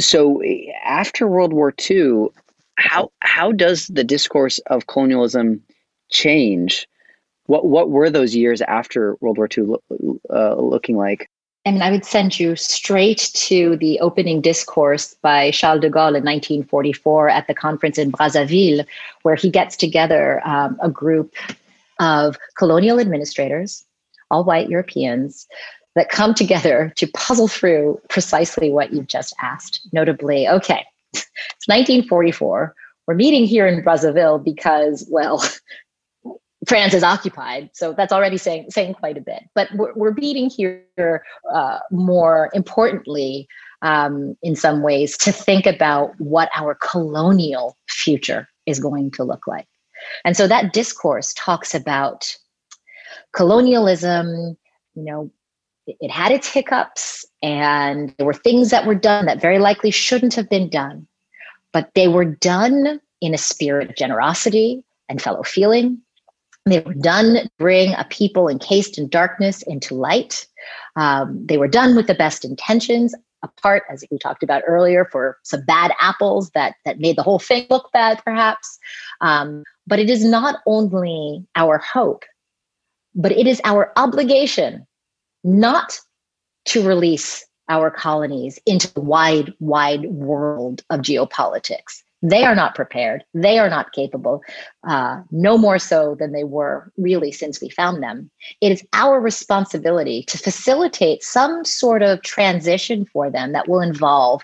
So 0.00 0.42
after 0.84 1.26
World 1.26 1.52
War 1.52 1.74
II, 1.90 2.28
how 2.76 3.10
how 3.20 3.52
does 3.52 3.86
the 3.88 4.04
discourse 4.04 4.58
of 4.66 4.86
colonialism 4.86 5.62
change 6.10 6.88
what 7.46 7.66
what 7.66 7.90
were 7.90 8.10
those 8.10 8.34
years 8.34 8.62
after 8.62 9.16
World 9.20 9.36
War 9.36 9.48
II 9.56 9.74
uh, 10.30 10.54
looking 10.54 10.96
like? 10.96 11.28
I 11.64 11.70
mean, 11.70 11.82
I 11.82 11.92
would 11.92 12.04
send 12.04 12.40
you 12.40 12.56
straight 12.56 13.30
to 13.34 13.76
the 13.76 14.00
opening 14.00 14.40
discourse 14.40 15.14
by 15.22 15.52
Charles 15.52 15.80
de 15.80 15.90
Gaulle 15.90 16.16
in 16.16 16.24
1944 16.24 17.28
at 17.28 17.46
the 17.46 17.54
conference 17.54 17.98
in 17.98 18.10
Brazzaville, 18.10 18.84
where 19.22 19.36
he 19.36 19.48
gets 19.48 19.76
together 19.76 20.40
um, 20.44 20.76
a 20.82 20.90
group 20.90 21.34
of 22.00 22.36
colonial 22.56 22.98
administrators, 22.98 23.84
all 24.32 24.44
white 24.44 24.68
Europeans, 24.68 25.46
that 25.94 26.08
come 26.08 26.34
together 26.34 26.92
to 26.96 27.06
puzzle 27.08 27.48
through 27.48 28.00
precisely 28.08 28.70
what 28.70 28.92
you've 28.92 29.08
just 29.08 29.34
asked. 29.42 29.86
Notably, 29.92 30.48
okay, 30.48 30.84
it's 31.12 31.68
1944. 31.68 32.74
We're 33.06 33.14
meeting 33.14 33.44
here 33.44 33.66
in 33.66 33.84
Brazzaville 33.84 34.42
because, 34.42 35.06
well, 35.10 35.44
France 36.68 36.94
is 36.94 37.02
occupied, 37.02 37.70
so 37.72 37.92
that's 37.92 38.12
already 38.12 38.38
saying 38.38 38.66
saying 38.70 38.94
quite 38.94 39.18
a 39.18 39.20
bit. 39.20 39.42
But 39.54 39.68
we're, 39.74 39.92
we're 39.94 40.12
beating 40.12 40.48
here 40.48 41.24
uh, 41.52 41.80
more 41.90 42.50
importantly, 42.54 43.48
um, 43.82 44.36
in 44.42 44.54
some 44.54 44.80
ways, 44.82 45.16
to 45.18 45.32
think 45.32 45.66
about 45.66 46.12
what 46.18 46.48
our 46.54 46.76
colonial 46.76 47.76
future 47.88 48.48
is 48.66 48.78
going 48.78 49.10
to 49.12 49.24
look 49.24 49.48
like. 49.48 49.66
And 50.24 50.36
so 50.36 50.46
that 50.46 50.72
discourse 50.72 51.34
talks 51.36 51.74
about 51.74 52.36
colonialism. 53.32 54.56
You 54.94 55.04
know, 55.04 55.30
it, 55.86 56.10
had 56.10 56.32
its 56.32 56.46
hiccups, 56.46 57.24
and 57.42 58.14
there 58.16 58.26
were 58.26 58.34
things 58.34 58.70
that 58.70 58.86
were 58.86 58.94
done 58.94 59.26
that 59.26 59.40
very 59.40 59.58
likely 59.58 59.90
shouldn't 59.90 60.34
have 60.34 60.48
been 60.48 60.68
done, 60.68 61.06
but 61.72 61.90
they 61.94 62.08
were 62.08 62.24
done 62.24 63.00
in 63.20 63.34
a 63.34 63.38
spirit 63.38 63.90
of 63.90 63.96
generosity 63.96 64.84
and 65.08 65.22
fellow 65.22 65.42
feeling 65.42 66.00
They 66.66 66.80
were 66.80 66.94
done 66.94 67.34
to 67.34 67.50
bring 67.58 67.94
a 67.94 68.04
people 68.04 68.48
encased 68.48 68.98
in 68.98 69.08
darkness 69.08 69.62
into 69.62 69.94
light. 69.94 70.46
Um, 70.96 71.44
they 71.46 71.58
were 71.58 71.68
done 71.68 71.96
with 71.96 72.06
the 72.06 72.14
best 72.14 72.44
intentions, 72.44 73.14
apart, 73.42 73.82
as 73.90 74.04
we 74.10 74.18
talked 74.18 74.44
about 74.44 74.62
earlier, 74.66 75.04
for 75.04 75.38
some 75.42 75.64
bad 75.64 75.92
apples 75.98 76.50
that 76.50 76.76
that 76.84 77.00
made 77.00 77.16
the 77.16 77.22
whole 77.24 77.40
thing 77.40 77.66
look 77.68 77.90
bad, 77.92 78.22
perhaps. 78.24 78.78
Um, 79.20 79.64
but 79.88 79.98
it 79.98 80.08
is 80.08 80.24
not 80.24 80.60
only 80.66 81.44
our 81.56 81.78
hope, 81.78 82.24
but 83.14 83.32
it 83.32 83.46
is 83.46 83.60
our 83.64 83.92
obligation 83.96 84.86
not 85.44 85.98
to 86.66 86.86
release 86.86 87.44
our 87.68 87.90
colonies 87.90 88.58
into 88.66 88.92
the 88.92 89.00
wide, 89.00 89.52
wide 89.60 90.04
world 90.06 90.82
of 90.90 91.00
geopolitics. 91.00 92.02
They 92.24 92.44
are 92.44 92.54
not 92.54 92.76
prepared. 92.76 93.24
They 93.34 93.58
are 93.58 93.68
not 93.68 93.92
capable, 93.92 94.42
uh, 94.86 95.22
no 95.32 95.58
more 95.58 95.80
so 95.80 96.14
than 96.14 96.30
they 96.30 96.44
were 96.44 96.92
really 96.96 97.32
since 97.32 97.60
we 97.60 97.68
found 97.68 98.00
them. 98.00 98.30
It 98.60 98.70
is 98.70 98.86
our 98.92 99.20
responsibility 99.20 100.22
to 100.28 100.38
facilitate 100.38 101.24
some 101.24 101.64
sort 101.64 102.02
of 102.02 102.22
transition 102.22 103.06
for 103.06 103.28
them 103.28 103.52
that 103.52 103.68
will 103.68 103.80
involve 103.80 104.42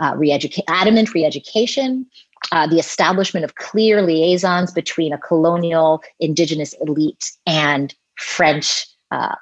uh, 0.00 0.14
re-educa- 0.16 0.62
adamant 0.68 1.12
re-education, 1.12 2.06
uh, 2.52 2.66
the 2.66 2.78
establishment 2.78 3.44
of 3.44 3.56
clear 3.56 4.00
liaisons 4.00 4.72
between 4.72 5.12
a 5.12 5.18
colonial 5.18 6.02
indigenous 6.20 6.74
elite 6.80 7.32
and 7.46 7.94
French 8.18 8.86
uh, 9.10 9.34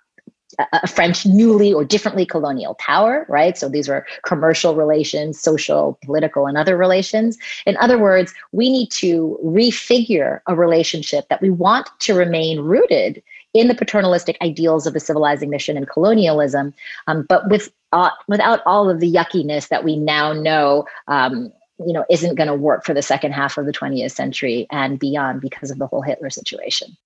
a 0.73 0.87
French 0.87 1.27
newly 1.27 1.73
or 1.73 1.85
differently 1.85 2.25
colonial 2.25 2.75
power, 2.75 3.27
right? 3.29 3.59
So 3.59 3.69
these 3.69 3.89
were 3.89 4.07
commercial 4.25 4.75
relations, 4.75 5.41
social, 5.41 5.99
political, 6.05 6.47
and 6.47 6.57
other 6.57 6.77
relations. 6.77 7.37
In 7.67 7.77
other 7.79 7.99
words, 7.99 8.33
we 8.53 8.71
need 8.71 8.91
to 8.93 9.39
refigure 9.45 10.41
a 10.47 10.55
relationship 10.55 11.29
that 11.29 11.43
we 11.43 11.51
want 11.51 11.89
to 12.01 12.15
remain 12.15 12.61
rooted 12.61 13.23
in 13.55 13.69
the 13.69 13.75
paternalistic 13.75 14.37
ideals 14.43 14.87
of 14.87 14.93
the 14.93 15.01
civilizing 15.01 15.51
mission 15.51 15.77
and 15.77 15.89
colonialism, 15.89 16.75
um, 17.07 17.25
but 17.29 17.49
with 17.49 17.71
uh, 17.93 18.11
without 18.29 18.61
all 18.67 18.91
of 18.91 19.01
the 19.01 19.11
yuckiness 19.11 19.69
that 19.69 19.85
we 19.85 19.97
now 19.97 20.33
know. 20.33 20.85
Um, 21.09 21.53
you 21.87 21.93
know, 21.93 22.07
isn't 22.09 22.37
going 22.37 22.47
to 22.47 22.55
work 22.55 22.87
for 22.87 22.95
the 22.95 23.03
second 23.03 23.33
half 23.33 23.59
of 23.59 23.67
the 23.67 23.73
20th 23.73 24.13
century 24.13 24.67
and 24.71 24.99
beyond 24.99 25.43
because 25.43 25.71
of 25.71 25.77
the 25.77 25.87
whole 25.87 26.01
Hitler 26.01 26.31
situation. 26.31 26.97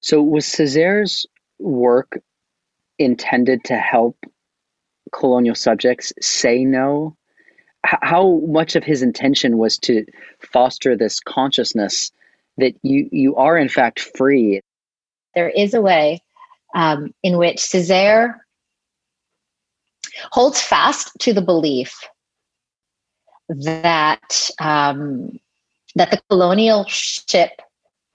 So, 0.00 0.22
was 0.22 0.44
Césaire's 0.44 1.26
work 1.58 2.20
intended 2.98 3.64
to 3.64 3.76
help 3.76 4.16
colonial 5.12 5.54
subjects 5.54 6.12
say 6.20 6.64
no? 6.64 7.16
H- 7.86 7.98
how 8.02 8.40
much 8.46 8.76
of 8.76 8.84
his 8.84 9.02
intention 9.02 9.58
was 9.58 9.78
to 9.78 10.04
foster 10.40 10.96
this 10.96 11.20
consciousness 11.20 12.12
that 12.58 12.74
you 12.82 13.08
you 13.10 13.36
are 13.36 13.56
in 13.56 13.68
fact 13.68 14.00
free? 14.16 14.60
There 15.34 15.48
is 15.48 15.74
a 15.74 15.80
way 15.80 16.22
um, 16.74 17.12
in 17.22 17.38
which 17.38 17.56
Césaire 17.56 18.34
holds 20.32 20.60
fast 20.60 21.10
to 21.20 21.32
the 21.32 21.42
belief 21.42 22.08
that 23.48 24.50
um, 24.60 25.38
that 25.94 26.10
the 26.10 26.20
colonial 26.28 26.84
ship 26.86 27.50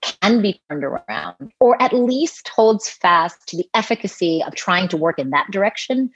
can 0.03 0.41
be 0.41 0.61
turned 0.69 0.83
around, 0.83 1.51
or 1.59 1.81
at 1.81 1.93
least 1.93 2.47
holds 2.49 2.89
fast 2.89 3.47
to 3.47 3.57
the 3.57 3.67
efficacy 3.73 4.43
of 4.45 4.55
trying 4.55 4.87
to 4.89 4.97
work 4.97 5.19
in 5.19 5.29
that 5.29 5.49
direction, 5.51 6.09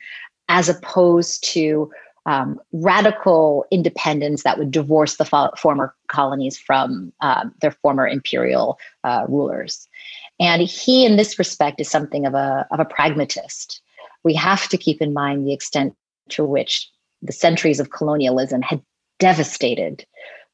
as 0.49 0.69
opposed 0.69 1.43
to 1.43 1.89
um, 2.25 2.59
radical 2.73 3.65
independence 3.71 4.43
that 4.43 4.57
would 4.57 4.69
divorce 4.69 5.15
the 5.15 5.23
fo- 5.23 5.51
former 5.57 5.95
colonies 6.09 6.57
from 6.57 7.13
uh, 7.21 7.45
their 7.61 7.71
former 7.71 8.05
imperial 8.05 8.77
uh, 9.05 9.25
rulers. 9.29 9.87
And 10.39 10.61
he, 10.61 11.05
in 11.05 11.15
this 11.15 11.39
respect, 11.39 11.79
is 11.79 11.89
something 11.89 12.25
of 12.25 12.33
a, 12.33 12.67
of 12.69 12.79
a 12.81 12.85
pragmatist. 12.85 13.81
We 14.23 14.33
have 14.33 14.67
to 14.69 14.77
keep 14.77 15.01
in 15.01 15.13
mind 15.13 15.47
the 15.47 15.53
extent 15.53 15.95
to 16.29 16.43
which 16.43 16.89
the 17.21 17.31
centuries 17.31 17.79
of 17.79 17.91
colonialism 17.91 18.61
had 18.61 18.81
devastated, 19.19 20.05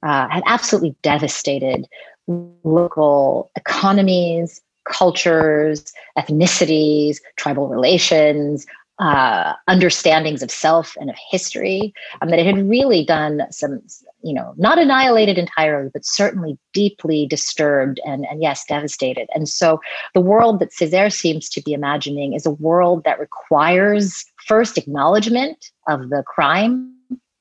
uh, 0.04 0.30
had 0.30 0.44
absolutely 0.46 0.96
devastated 1.02 1.88
local 2.28 3.52
economies, 3.56 4.62
cultures, 4.86 5.94
ethnicities, 6.18 7.18
tribal 7.38 7.68
relations, 7.68 8.66
uh, 9.00 9.54
understandings 9.68 10.44
of 10.44 10.52
self 10.52 10.96
and 11.00 11.10
of 11.10 11.16
history, 11.32 11.94
um, 12.22 12.30
that 12.30 12.40
it 12.40 12.46
had 12.46 12.70
really 12.70 13.04
done 13.04 13.42
some, 13.50 13.82
you 14.22 14.34
know, 14.34 14.54
not 14.58 14.78
annihilated 14.78 15.38
entirely, 15.38 15.90
but 15.92 16.06
certainly 16.06 16.58
deeply 16.74 17.26
disturbed 17.26 18.00
and, 18.06 18.26
and 18.30 18.42
yes, 18.42 18.64
devastated. 18.66 19.28
And 19.34 19.50
so 19.50 19.80
the 20.14 20.22
world 20.22 20.60
that 20.60 20.72
Césaire 20.72 21.12
seems 21.12 21.50
to 21.50 21.62
be 21.62 21.74
imagining 21.74 22.34
is 22.34 22.46
a 22.46 22.52
world 22.52 23.04
that 23.04 23.20
requires 23.20 24.26
first 24.46 24.78
acknowledgement 24.78 25.72
of 25.88 26.10
the 26.10 26.24
crime 26.28 26.94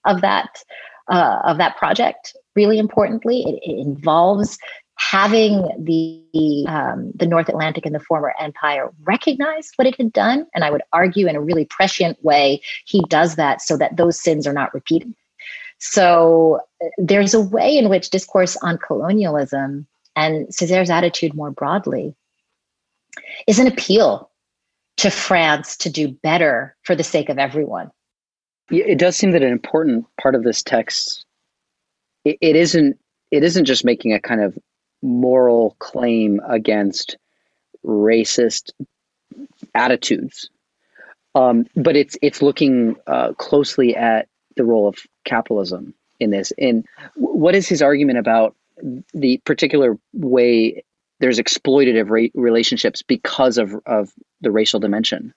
of 0.07 0.21
that 0.23 0.63
uh, 1.09 1.41
of 1.45 1.59
that 1.59 1.77
project 1.77 2.35
really 2.55 2.79
importantly. 2.79 3.43
It, 3.43 3.61
it 3.63 3.79
involves 3.79 4.59
having 4.97 5.69
the 5.79 6.65
um, 6.69 7.13
the 7.15 7.27
North 7.27 7.49
Atlantic 7.49 7.87
and 7.87 7.95
the 7.95 8.01
former 8.01 8.35
empire 8.39 8.91
recognize 9.03 9.71
what 9.77 9.87
it 9.87 9.97
had 9.97 10.13
done, 10.13 10.47
and 10.55 10.65
I 10.65 10.71
would 10.71 10.83
argue 10.93 11.27
in 11.27 11.37
a 11.37 11.41
really 11.41 11.65
prescient 11.65 12.23
way, 12.23 12.61
he 12.85 13.03
does 13.09 13.37
that 13.37 13.63
so 13.63 13.77
that 13.77 13.97
those 13.97 14.21
sins 14.21 14.47
are 14.47 14.53
not 14.53 14.73
repeated. 14.75 15.15
So 15.79 16.61
uh, 16.83 16.89
there's 16.99 17.35
a 17.35 17.41
way 17.41 17.77
in 17.77 17.89
which 17.89 18.11
discourse 18.11 18.57
on 18.63 18.79
colonialism 18.79 19.87
and 20.15 20.47
Césaire's 20.49 20.91
attitude 20.91 21.35
more 21.35 21.51
broadly 21.51 22.15
is 23.47 23.59
an 23.59 23.67
appeal 23.67 24.31
to 24.99 25.11
France 25.11 25.77
to 25.79 25.91
do 25.91 26.09
better 26.09 26.77
for 26.85 26.95
the 26.95 27.03
sake 27.03 27.29
of 27.29 27.39
everyone. 27.39 27.91
It 28.71 28.99
does 28.99 29.17
seem 29.17 29.33
that 29.33 29.43
an 29.43 29.53
important 29.53 30.07
part 30.21 30.35
of 30.35 30.45
this 30.45 30.63
text 30.63 31.27
it, 32.25 32.39
it 32.41 32.57
isn't 32.57 32.99
it 33.31 33.43
isn't 33.43 33.65
just 33.65 33.85
making 33.85 34.13
a 34.13 34.21
kind 34.21 34.43
of 34.43 34.59
moral 35.03 35.77
claim 35.79 36.41
against 36.49 37.17
racist 37.85 38.71
attitudes, 39.75 40.51
um, 41.35 41.67
but 41.77 41.97
it's 41.97 42.17
it's 42.23 42.43
looking 42.43 42.97
uh, 43.07 43.33
closely 43.35 43.97
at 43.97 44.29
the 44.57 44.65
role 44.65 44.89
of 44.89 44.99
capitalism 45.25 45.95
in 46.21 46.31
this. 46.31 46.53
And 46.59 46.87
what 47.15 47.55
is 47.55 47.69
his 47.69 47.83
argument 47.83 48.19
about 48.19 48.55
the 49.15 49.39
particular 49.45 49.99
way 50.13 50.85
there's 51.21 51.39
exploitative 51.39 52.11
ra- 52.11 52.41
relationships 52.41 53.03
because 53.03 53.59
of 53.59 53.75
of 53.87 54.13
the 54.41 54.51
racial 54.51 54.81
dimension? 54.81 55.35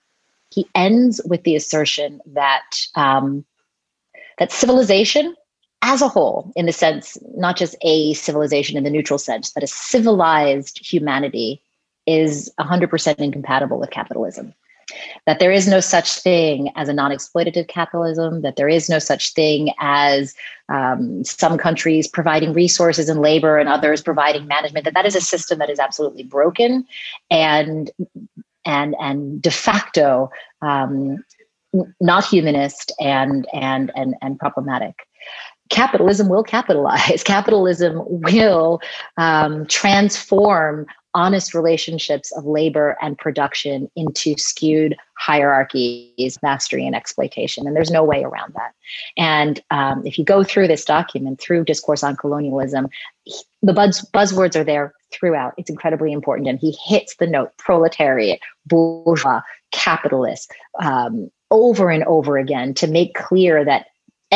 He 0.50 0.68
ends 0.74 1.20
with 1.24 1.42
the 1.42 1.56
assertion 1.56 2.20
that 2.26 2.70
um, 2.94 3.44
that 4.38 4.52
civilization 4.52 5.34
as 5.86 6.02
a 6.02 6.08
whole, 6.08 6.52
in 6.56 6.66
the 6.66 6.72
sense, 6.72 7.16
not 7.36 7.56
just 7.56 7.76
a 7.82 8.12
civilization 8.14 8.76
in 8.76 8.82
the 8.82 8.90
neutral 8.90 9.20
sense, 9.20 9.50
but 9.50 9.62
a 9.62 9.68
civilized 9.68 10.84
humanity 10.84 11.62
is 12.06 12.52
100% 12.58 13.18
incompatible 13.18 13.78
with 13.78 13.90
capitalism. 13.90 14.52
That 15.26 15.38
there 15.38 15.52
is 15.52 15.68
no 15.68 15.78
such 15.78 16.10
thing 16.18 16.72
as 16.74 16.88
a 16.88 16.92
non 16.92 17.12
exploitative 17.12 17.68
capitalism, 17.68 18.42
that 18.42 18.56
there 18.56 18.68
is 18.68 18.88
no 18.88 18.98
such 18.98 19.32
thing 19.32 19.72
as 19.78 20.34
um, 20.68 21.22
some 21.24 21.56
countries 21.56 22.08
providing 22.08 22.52
resources 22.52 23.08
and 23.08 23.20
labor 23.20 23.56
and 23.56 23.68
others 23.68 24.02
providing 24.02 24.46
management, 24.46 24.84
that 24.84 24.94
that 24.94 25.06
is 25.06 25.16
a 25.16 25.20
system 25.20 25.58
that 25.60 25.70
is 25.70 25.78
absolutely 25.78 26.24
broken 26.24 26.86
and 27.30 27.90
and 28.64 28.94
and 29.00 29.42
de 29.42 29.50
facto 29.50 30.30
um, 30.62 31.24
not 32.00 32.24
humanist 32.24 32.92
and 33.00 33.46
and 33.52 33.92
and 33.96 34.14
and 34.22 34.38
problematic 34.38 34.94
capitalism 35.68 36.28
will 36.28 36.44
capitalize. 36.44 37.22
Capitalism 37.24 38.02
will 38.06 38.80
um, 39.16 39.66
transform 39.66 40.86
honest 41.14 41.54
relationships 41.54 42.30
of 42.36 42.44
labor 42.44 42.94
and 43.00 43.16
production 43.16 43.90
into 43.96 44.36
skewed 44.36 44.94
hierarchies, 45.14 46.38
mastery, 46.42 46.86
and 46.86 46.94
exploitation. 46.94 47.66
And 47.66 47.74
there's 47.74 47.90
no 47.90 48.04
way 48.04 48.22
around 48.22 48.52
that. 48.54 48.74
And 49.16 49.58
um, 49.70 50.06
if 50.06 50.18
you 50.18 50.24
go 50.26 50.44
through 50.44 50.68
this 50.68 50.84
document, 50.84 51.40
through 51.40 51.64
Discourse 51.64 52.04
on 52.04 52.16
Colonialism, 52.16 52.88
the 53.62 53.72
buzz, 53.72 54.02
buzzwords 54.12 54.56
are 54.56 54.64
there 54.64 54.92
throughout. 55.10 55.54
It's 55.56 55.70
incredibly 55.70 56.12
important. 56.12 56.48
And 56.48 56.58
he 56.58 56.76
hits 56.84 57.16
the 57.16 57.26
note 57.26 57.56
proletariat, 57.56 58.40
bourgeois, 58.66 59.40
capitalist 59.72 60.52
um, 60.82 61.30
over 61.50 61.90
and 61.90 62.04
over 62.04 62.36
again 62.36 62.74
to 62.74 62.86
make 62.86 63.14
clear 63.14 63.64
that 63.64 63.86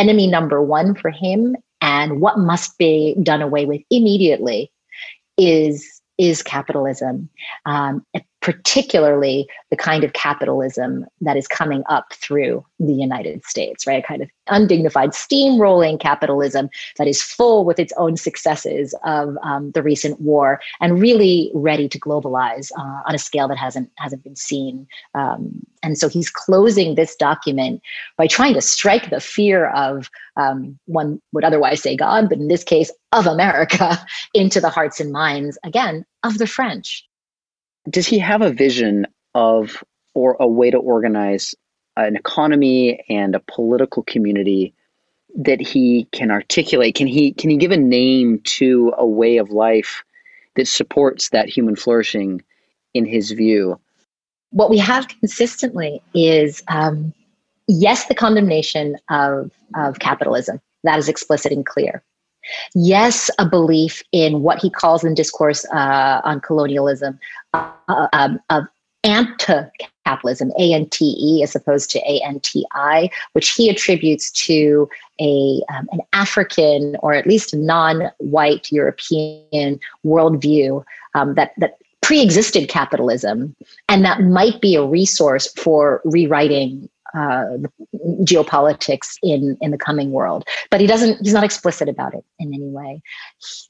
enemy 0.00 0.26
number 0.26 0.62
one 0.62 0.94
for 0.94 1.10
him 1.10 1.54
and 1.82 2.20
what 2.20 2.38
must 2.38 2.78
be 2.78 3.14
done 3.22 3.42
away 3.42 3.66
with 3.66 3.82
immediately 3.90 4.72
is 5.36 6.00
is 6.18 6.42
capitalism. 6.42 7.28
Um, 7.66 8.04
particularly 8.40 9.46
the 9.70 9.76
kind 9.76 10.02
of 10.02 10.12
capitalism 10.14 11.04
that 11.20 11.36
is 11.36 11.46
coming 11.46 11.82
up 11.88 12.12
through 12.14 12.64
the 12.78 12.92
United 12.92 13.44
States, 13.44 13.86
right? 13.86 14.02
A 14.02 14.06
kind 14.06 14.22
of 14.22 14.30
undignified 14.48 15.10
steamrolling 15.10 16.00
capitalism 16.00 16.70
that 16.96 17.06
is 17.06 17.22
full 17.22 17.64
with 17.64 17.78
its 17.78 17.92
own 17.96 18.16
successes 18.16 18.94
of 19.04 19.36
um, 19.42 19.70
the 19.72 19.82
recent 19.82 20.20
war 20.20 20.60
and 20.80 21.00
really 21.00 21.50
ready 21.54 21.88
to 21.88 22.00
globalize 22.00 22.72
uh, 22.78 23.02
on 23.06 23.14
a 23.14 23.18
scale 23.18 23.46
that 23.48 23.58
hasn't 23.58 23.90
hasn't 23.96 24.24
been 24.24 24.36
seen. 24.36 24.86
Um, 25.14 25.66
and 25.82 25.98
so 25.98 26.08
he's 26.08 26.30
closing 26.30 26.94
this 26.94 27.16
document 27.16 27.82
by 28.16 28.26
trying 28.26 28.54
to 28.54 28.60
strike 28.60 29.10
the 29.10 29.20
fear 29.20 29.68
of 29.70 30.10
um, 30.36 30.78
one 30.86 31.20
would 31.32 31.44
otherwise 31.44 31.82
say 31.82 31.96
God, 31.96 32.28
but 32.28 32.38
in 32.38 32.48
this 32.48 32.64
case 32.64 32.90
of 33.12 33.26
America, 33.26 33.98
into 34.34 34.60
the 34.60 34.70
hearts 34.70 34.98
and 35.00 35.12
minds 35.12 35.58
again 35.62 36.06
of 36.22 36.38
the 36.38 36.46
French 36.46 37.06
does 37.88 38.06
he 38.06 38.18
have 38.18 38.42
a 38.42 38.52
vision 38.52 39.06
of 39.34 39.82
or 40.14 40.36
a 40.40 40.46
way 40.46 40.70
to 40.70 40.76
organize 40.76 41.54
an 41.96 42.16
economy 42.16 43.04
and 43.08 43.34
a 43.34 43.40
political 43.40 44.02
community 44.02 44.74
that 45.36 45.60
he 45.60 46.08
can 46.12 46.30
articulate? 46.30 46.94
Can 46.94 47.06
he 47.06 47.32
can 47.32 47.50
he 47.50 47.56
give 47.56 47.70
a 47.70 47.76
name 47.76 48.40
to 48.44 48.92
a 48.96 49.06
way 49.06 49.38
of 49.38 49.50
life 49.50 50.02
that 50.56 50.68
supports 50.68 51.30
that 51.30 51.48
human 51.48 51.76
flourishing 51.76 52.42
in 52.92 53.06
his 53.06 53.30
view? 53.30 53.80
What 54.50 54.70
we 54.70 54.78
have 54.78 55.08
consistently 55.08 56.02
is 56.12 56.62
um, 56.68 57.14
yes 57.68 58.06
the 58.06 58.14
condemnation 58.14 58.96
of 59.08 59.52
of 59.76 59.98
capitalism. 60.00 60.60
That 60.82 60.98
is 60.98 61.08
explicit 61.08 61.52
and 61.52 61.64
clear 61.64 62.02
Yes, 62.74 63.30
a 63.38 63.48
belief 63.48 64.02
in 64.12 64.42
what 64.42 64.60
he 64.60 64.70
calls 64.70 65.04
in 65.04 65.14
discourse 65.14 65.64
uh, 65.66 66.20
on 66.24 66.40
colonialism 66.40 67.18
uh, 67.54 68.08
um, 68.12 68.40
of 68.50 68.64
ante-capitalism, 69.04 70.52
A-N-T-E, 70.58 71.42
as 71.42 71.54
opposed 71.54 71.90
to 71.90 71.98
A-N-T-I, 72.00 73.10
which 73.32 73.50
he 73.50 73.70
attributes 73.70 74.30
to 74.32 74.88
a 75.20 75.62
um, 75.70 75.88
an 75.92 76.00
African 76.12 76.96
or 77.00 77.14
at 77.14 77.26
least 77.26 77.54
non-white 77.54 78.70
European 78.70 79.80
worldview 80.04 80.84
um, 81.14 81.34
that 81.34 81.52
that 81.58 81.78
pre-existed 82.02 82.68
capitalism, 82.68 83.54
and 83.88 84.04
that 84.04 84.22
might 84.22 84.60
be 84.60 84.74
a 84.74 84.84
resource 84.84 85.52
for 85.52 86.00
rewriting 86.04 86.88
uh, 87.14 87.44
geopolitics 88.22 89.16
in 89.22 89.56
in 89.60 89.70
the 89.70 89.78
coming 89.78 90.12
world. 90.12 90.44
But 90.70 90.80
he 90.80 90.86
doesn't 90.86 91.18
he's 91.22 91.34
not 91.34 91.44
explicit 91.44 91.88
about 91.88 92.14
it 92.14 92.24
in 92.38 92.54
any 92.54 92.68
way. 92.68 93.02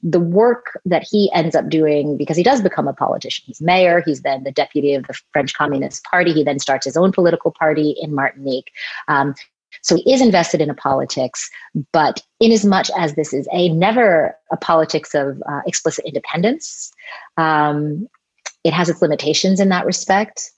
The 0.03 0.19
work 0.19 0.79
that 0.85 1.05
he 1.09 1.31
ends 1.33 1.55
up 1.55 1.69
doing 1.69 2.17
because 2.17 2.37
he 2.37 2.43
does 2.43 2.61
become 2.61 2.87
a 2.87 2.93
politician 2.93 3.43
he's 3.47 3.61
mayor 3.61 4.03
he's 4.05 4.21
then 4.21 4.43
the 4.43 4.51
deputy 4.51 4.93
of 4.93 5.07
the 5.07 5.19
french 5.33 5.53
communist 5.53 6.03
party 6.03 6.33
he 6.33 6.43
then 6.43 6.59
starts 6.59 6.85
his 6.85 6.97
own 6.97 7.11
political 7.11 7.51
party 7.51 7.95
in 8.01 8.13
martinique. 8.13 8.71
Um, 9.07 9.35
so 9.81 9.95
he 9.95 10.13
is 10.13 10.21
invested 10.21 10.61
in 10.61 10.69
a 10.69 10.73
politics, 10.73 11.49
but 11.93 12.21
in 12.39 12.51
as 12.51 12.65
much 12.65 12.91
as 12.97 13.15
this 13.15 13.33
is 13.33 13.47
a 13.51 13.69
never 13.69 14.35
a 14.51 14.57
politics 14.57 15.15
of 15.15 15.41
uh, 15.49 15.61
explicit 15.65 16.05
independence, 16.05 16.91
um, 17.37 18.07
it 18.63 18.73
has 18.73 18.89
its 18.89 19.01
limitations 19.01 19.59
in 19.59 19.69
that 19.69 19.85
respect. 19.85 20.51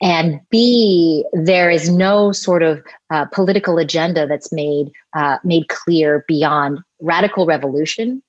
And 0.00 0.40
B, 0.50 1.24
there 1.32 1.70
is 1.70 1.90
no 1.90 2.32
sort 2.32 2.62
of 2.62 2.82
uh, 3.10 3.26
political 3.26 3.78
agenda 3.78 4.26
that's 4.26 4.52
made 4.52 4.90
uh, 5.14 5.38
made 5.44 5.68
clear 5.68 6.24
beyond 6.26 6.80
radical 7.00 7.46
revolution, 7.46 8.22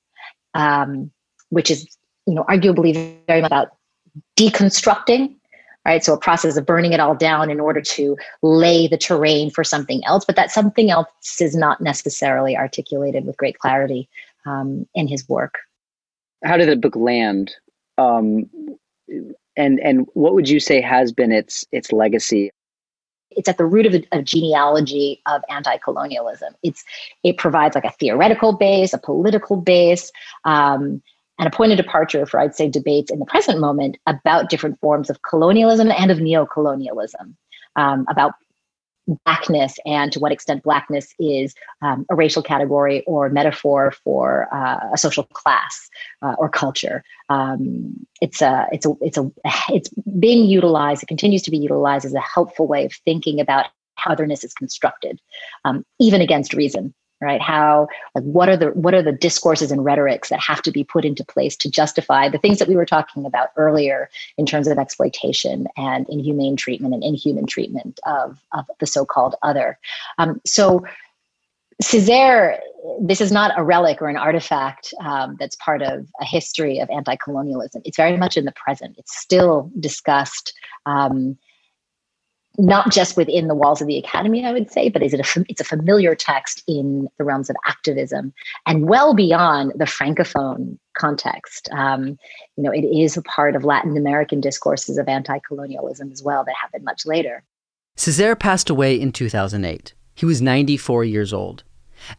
um, 0.53 1.11
which 1.49 1.71
is 1.71 1.88
you 2.26 2.36
know 2.36 2.43
arguably 2.43 3.17
very 3.28 3.41
much 3.41 3.49
about 3.49 3.69
deconstructing. 4.38 5.36
Right, 5.86 6.01
so 6.01 6.13
a 6.13 6.17
process 6.17 6.55
of 6.55 6.65
burning 6.65 6.93
it 6.93 7.01
all 7.01 7.13
down 7.13 7.51
in 7.51 7.59
order 7.59 7.82
to 7.82 8.15
lay 8.41 8.88
the 8.88 8.97
terrain 8.97 9.49
for 9.51 9.65
something 9.65 10.01
else, 10.05 10.24
but 10.24 10.38
that 10.38 10.49
something 10.49 10.89
else 10.89 11.41
is 11.41 11.57
not 11.57 11.82
necessarily 11.82 12.55
articulated 12.55 13.26
with 13.26 13.36
great 13.36 13.59
clarity 13.59 14.07
um, 14.45 14.88
in 14.95 15.09
his 15.09 15.28
work. 15.28 15.55
How 16.41 16.55
did 16.55 16.69
the 16.69 16.78
book 16.78 16.95
land? 16.95 17.51
Um, 17.97 18.49
and 19.55 19.80
and 19.80 20.07
what 20.14 20.34
would 20.34 20.49
you 20.49 20.59
say 20.59 20.82
has 20.82 21.11
been 21.11 21.32
its 21.32 21.66
its 21.72 21.91
legacy? 21.91 22.51
It's 23.32 23.49
at 23.49 23.57
the 23.57 23.66
root 23.66 23.88
of 23.88 23.95
a, 24.11 24.22
genealogy 24.22 25.20
of 25.26 25.41
anti-colonialism. 25.49 26.53
It's 26.61 26.84
it 27.24 27.38
provides 27.38 27.76
like 27.76 27.86
a 27.86 27.91
theoretical 27.91 28.53
base, 28.53 28.93
a 28.93 28.99
political 28.99 29.57
base, 29.57 30.11
um, 30.45 31.01
and 31.39 31.47
a 31.47 31.51
point 31.51 31.72
of 31.72 31.78
departure 31.78 32.26
for 32.26 32.39
I'd 32.39 32.55
say 32.55 32.70
debates 32.70 33.11
in 33.11 33.20
the 33.20 33.26
present 33.26 33.59
moment 33.59 33.97
about 34.05 34.49
different 34.49 34.80
forms 34.80 35.09
of 35.09 35.22
colonialism 35.24 35.91
and 35.91 36.11
of 36.11 36.20
neo-colonialism, 36.20 37.36
um, 37.76 38.05
about 38.07 38.34
blackness 39.26 39.78
and 39.86 40.12
to 40.12 40.20
what 40.20 40.32
extent 40.32 40.64
blackness 40.64 41.14
is 41.20 41.54
um, 41.82 42.06
a 42.10 42.16
racial 42.16 42.41
category 42.41 43.04
or 43.06 43.30
metaphor 43.30 43.91
for 44.04 44.47
uh, 44.54 44.80
a 44.93 44.97
social 44.97 45.24
class 45.34 45.89
uh, 46.22 46.36
or 46.38 46.49
culture. 46.49 47.04
Um, 47.30 47.93
it's 48.22 48.41
a 48.41 48.68
it's 48.72 48.86
a 48.86 48.93
it's 49.01 49.18
a 49.18 49.32
it's 49.70 49.89
being 50.20 50.47
utilized. 50.47 51.04
It 51.04 51.08
continues 51.08 51.41
to 51.43 51.51
be 51.51 51.58
utilized 51.58 52.06
as 52.06 52.14
a 52.14 52.20
helpful 52.20 52.68
way 52.68 52.86
of 52.86 52.93
thinking 53.06 53.39
about 53.39 53.68
how 53.95 54.14
otherness 54.14 54.43
is 54.43 54.54
constructed, 54.54 55.20
um, 55.66 55.86
even 55.99 56.22
against 56.22 56.54
reason 56.54 56.93
right 57.24 57.41
how 57.41 57.88
like 58.15 58.24
what 58.24 58.49
are 58.49 58.57
the 58.57 58.67
what 58.67 58.93
are 58.93 59.01
the 59.01 59.11
discourses 59.11 59.71
and 59.71 59.86
rhetorics 59.86 60.30
that 60.30 60.39
have 60.39 60.61
to 60.61 60.71
be 60.71 60.84
put 60.84 61.05
into 61.05 61.24
place 61.24 61.55
to 61.55 61.69
justify 61.69 62.30
the 62.30 62.38
things 62.38 62.59
that 62.59 62.67
we 62.67 62.76
were 62.76 62.86
talking 62.86 63.26
about 63.26 63.49
earlier 63.55 64.09
in 64.38 64.45
terms 64.45 64.67
of 64.67 64.78
exploitation 64.78 65.67
and 65.78 66.07
inhumane 66.09 66.55
treatment 66.55 66.93
and 66.93 67.03
inhuman 67.03 67.45
treatment 67.45 67.99
of, 68.05 68.38
of 68.53 68.65
the 68.80 68.86
so-called 68.86 69.36
other 69.41 69.80
um, 70.17 70.39
so 70.45 70.84
Césaire, 71.82 72.59
this 73.01 73.19
is 73.19 73.32
not 73.32 73.51
a 73.57 73.63
relic 73.63 74.01
or 74.01 74.07
an 74.07 74.15
artifact 74.15 74.93
um, 75.01 75.36
that's 75.39 75.55
part 75.55 75.82
of 75.82 76.07
a 76.21 76.26
history 76.26 76.80
of 76.80 76.89
anti 76.89 77.15
colonialism. 77.15 77.82
It's 77.84 77.97
very 77.97 78.15
much 78.15 78.38
in 78.38 78.45
the 78.45 78.51
present. 78.51 78.95
It's 78.97 79.17
still 79.17 79.71
discussed 79.80 80.53
um, 80.86 81.38
not 82.58 82.91
just 82.91 83.18
within 83.18 83.47
the 83.47 83.56
walls 83.56 83.82
of 83.82 83.88
the 83.88 83.97
academy, 83.97 84.45
I 84.45 84.51
would 84.51 84.72
say, 84.72 84.89
but 84.89 85.01
is 85.01 85.14
it 85.14 85.20
a, 85.20 85.45
it's 85.49 85.62
a 85.62 85.66
familiar 85.66 86.14
text 86.16 86.64
in 86.68 87.08
the 87.18 87.24
realms 87.24 87.49
of 87.49 87.56
activism 87.66 88.34
and 88.68 88.88
well 88.88 89.14
beyond 89.14 89.74
the 89.76 89.86
francophone 89.86 90.78
context. 90.95 91.70
Um, 91.72 92.18
you 92.56 92.64
know, 92.64 92.72
it 92.72 92.86
is 92.86 93.18
a 93.18 93.24
part 93.24 93.56
of 93.56 93.64
Latin 93.64 93.97
American 93.97 94.39
discourses 94.39 94.97
of 94.97 95.08
anti-colonialism 95.08 96.12
as 96.12 96.22
well 96.22 96.43
that 96.45 96.56
happened 96.62 96.84
much 96.84 97.06
later. 97.06 97.43
Césaire 97.97 98.39
passed 98.39 98.70
away 98.70 98.99
in 98.99 99.12
2008. 99.12 99.93
He 100.16 100.26
was 100.26 100.41
94 100.41 101.06
years 101.06 101.34
old. 101.34 101.64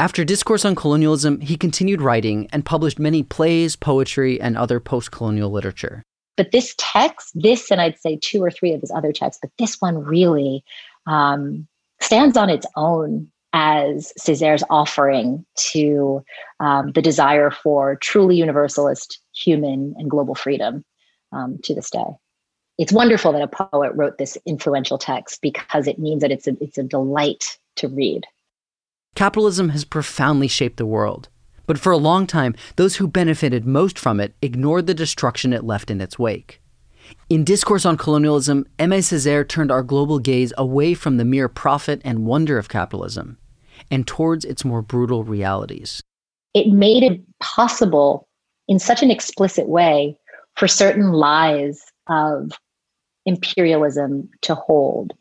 After 0.01 0.25
Discourse 0.25 0.65
on 0.65 0.75
Colonialism, 0.75 1.41
he 1.41 1.57
continued 1.57 2.01
writing 2.01 2.49
and 2.53 2.65
published 2.65 2.99
many 2.99 3.23
plays, 3.23 3.77
poetry, 3.77 4.41
and 4.41 4.57
other 4.57 4.81
post 4.81 5.11
colonial 5.11 5.51
literature. 5.51 6.03
But 6.37 6.51
this 6.51 6.75
text, 6.79 7.31
this 7.35 7.71
and 7.71 7.81
I'd 7.81 7.99
say 7.99 8.19
two 8.21 8.43
or 8.43 8.51
three 8.51 8.73
of 8.73 8.81
his 8.81 8.91
other 8.91 9.13
texts, 9.13 9.41
but 9.41 9.51
this 9.59 9.81
one 9.81 9.99
really 9.99 10.65
um, 11.07 11.67
stands 12.01 12.37
on 12.37 12.51
its 12.51 12.67
own 12.77 13.31
as 13.53 14.13
Césaire's 14.19 14.65
offering 14.69 15.47
to 15.55 16.25
um, 16.59 16.91
the 16.93 17.03
desire 17.03 17.53
for 17.53 17.97
truly 17.97 18.37
universalist 18.37 19.21
human 19.33 19.95
and 19.97 20.11
global 20.11 20.35
freedom 20.35 20.85
um, 21.33 21.59
to 21.63 21.73
this 21.75 21.89
day. 21.89 22.05
It's 22.79 22.93
wonderful 22.93 23.33
that 23.33 23.43
a 23.43 23.47
poet 23.47 23.93
wrote 23.95 24.19
this 24.19 24.37
influential 24.45 24.99
text 24.99 25.41
because 25.41 25.87
it 25.87 26.01
means 26.01 26.23
that 26.23 26.33
it's 26.33 26.49
a, 26.49 26.57
it's 26.61 26.79
a 26.79 26.83
delight 26.83 27.57
to 27.77 27.87
read. 27.87 28.27
Capitalism 29.15 29.69
has 29.69 29.85
profoundly 29.85 30.49
shaped 30.49 30.77
the 30.77 30.87
world. 30.87 31.29
But 31.67 31.79
for 31.79 31.93
a 31.93 31.99
long 31.99 32.27
time, 32.27 32.55
those 32.77 32.97
who 32.97 33.09
benefited 33.09 33.67
most 33.67 33.99
from 33.99 34.21
it 34.21 34.35
ignored 34.43 34.87
the 34.87 34.95
destruction 34.95 35.53
it 35.53 35.65
left 35.65 35.91
in 35.91 36.01
its 36.01 36.19
wake. 36.19 36.61
In 37.29 37.45
Discourse 37.45 37.85
on 37.85 37.97
Colonialism, 37.97 38.67
Aimé 38.79 38.99
Césaire 38.99 39.47
turned 39.47 39.71
our 39.71 39.83
global 39.83 40.19
gaze 40.19 40.53
away 40.57 40.95
from 40.95 41.17
the 41.17 41.25
mere 41.25 41.49
profit 41.49 42.01
and 42.05 42.27
wonder 42.27 42.59
of 42.59 42.69
capitalism 42.69 43.39
and 43.91 44.07
towards 44.07 44.45
its 44.45 44.65
more 44.65 44.83
brutal 44.83 45.25
realities. 45.25 46.03
It 46.55 46.69
made 46.69 47.03
it 47.03 47.21
possible 47.41 48.27
in 48.69 48.79
such 48.79 49.03
an 49.03 49.11
explicit 49.11 49.69
way 49.69 50.17
for 50.57 50.69
certain 50.69 51.13
lies 51.13 51.85
of 52.09 52.53
imperialism 53.27 54.29
to 54.43 54.55
hold. 54.55 55.13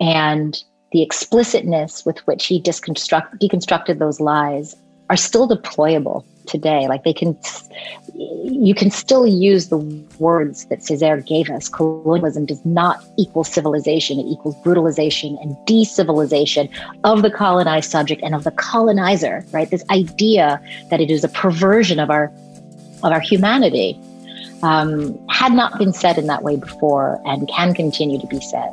And 0.00 0.62
the 0.92 1.02
explicitness 1.02 2.04
with 2.04 2.18
which 2.26 2.46
he 2.46 2.60
deconstruct, 2.60 3.38
deconstructed 3.40 3.98
those 3.98 4.20
lies 4.20 4.74
are 5.10 5.16
still 5.16 5.48
deployable 5.48 6.24
today. 6.46 6.86
Like 6.88 7.04
they 7.04 7.12
can, 7.12 7.36
you 8.14 8.74
can 8.74 8.90
still 8.90 9.26
use 9.26 9.68
the 9.68 9.78
words 10.18 10.66
that 10.66 10.80
Césaire 10.80 11.24
gave 11.24 11.50
us. 11.50 11.68
Colonialism 11.68 12.46
does 12.46 12.64
not 12.64 13.04
equal 13.18 13.44
civilization. 13.44 14.18
It 14.18 14.26
equals 14.26 14.54
brutalization 14.62 15.38
and 15.40 15.56
decivilization 15.66 16.68
of 17.04 17.22
the 17.22 17.30
colonized 17.30 17.90
subject 17.90 18.22
and 18.22 18.34
of 18.34 18.44
the 18.44 18.52
colonizer, 18.52 19.44
right? 19.52 19.70
This 19.70 19.84
idea 19.90 20.60
that 20.90 21.00
it 21.00 21.10
is 21.10 21.24
a 21.24 21.28
perversion 21.28 21.98
of 21.98 22.10
our, 22.10 22.32
of 23.02 23.12
our 23.12 23.20
humanity. 23.20 23.98
um, 24.62 25.18
had 25.28 25.52
not 25.52 25.78
been 25.78 25.92
said 25.92 26.18
in 26.18 26.26
that 26.26 26.42
way 26.42 26.56
before 26.56 27.20
and 27.24 27.48
can 27.48 27.74
continue 27.74 28.20
to 28.20 28.26
be 28.26 28.40
said. 28.40 28.72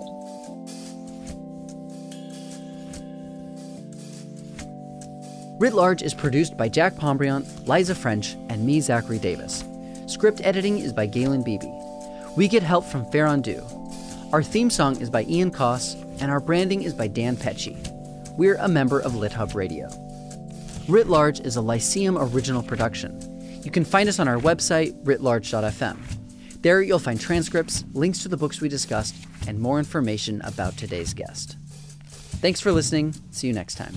Writ 5.64 5.76
Large 5.76 6.02
is 6.02 6.14
produced 6.14 6.58
by 6.58 6.68
Jack 6.68 6.96
Pombriant, 6.96 7.70
Liza 7.70 7.96
French, 7.96 8.34
and 8.50 8.66
me, 8.66 8.82
Zachary 8.82 9.18
Davis. 9.18 9.64
Script 10.08 10.42
editing 10.44 10.78
is 10.78 10.92
by 10.92 11.06
Galen 11.06 11.42
Beebe. 11.42 11.72
We 12.36 12.50
get 12.50 12.62
help 12.62 12.84
from 12.84 13.06
Ferrandu. 13.06 13.64
Our 14.34 14.44
theme 14.44 14.70
song 14.70 15.00
is 15.00 15.10
by 15.10 15.24
Ian 15.24 15.52
Coss, 15.52 15.96
and 16.20 16.30
our 16.30 16.42
branding 16.42 16.84
is 16.84 16.94
by 16.94 17.08
Dan 17.08 17.38
Pecci. 17.38 17.78
We're 18.38 18.58
a 18.58 18.68
member 18.68 19.00
of 19.00 19.14
LitHub 19.14 19.56
Radio. 19.56 19.88
Writ 20.90 21.08
Large 21.08 21.40
is 21.40 21.56
a 21.56 21.62
Lyceum 21.62 22.18
original 22.18 22.62
production. 22.62 23.18
You 23.64 23.72
can 23.72 23.86
find 23.86 24.10
us 24.10 24.20
on 24.20 24.28
our 24.28 24.40
website, 24.40 25.02
writlarge.fm. 25.06 25.98
There 26.62 26.82
you'll 26.82 27.00
find 27.00 27.22
transcripts, 27.22 27.86
links 27.94 28.22
to 28.24 28.28
the 28.28 28.36
books 28.36 28.60
we 28.60 28.68
discussed, 28.68 29.16
and 29.48 29.58
more 29.62 29.80
information 29.80 30.42
about 30.42 30.76
today's 30.76 31.14
guest. 31.14 31.56
Thanks 32.42 32.60
for 32.60 32.74
listening. 32.74 33.16
See 33.32 33.48
you 33.48 33.54
next 33.54 33.76
time. 33.76 33.94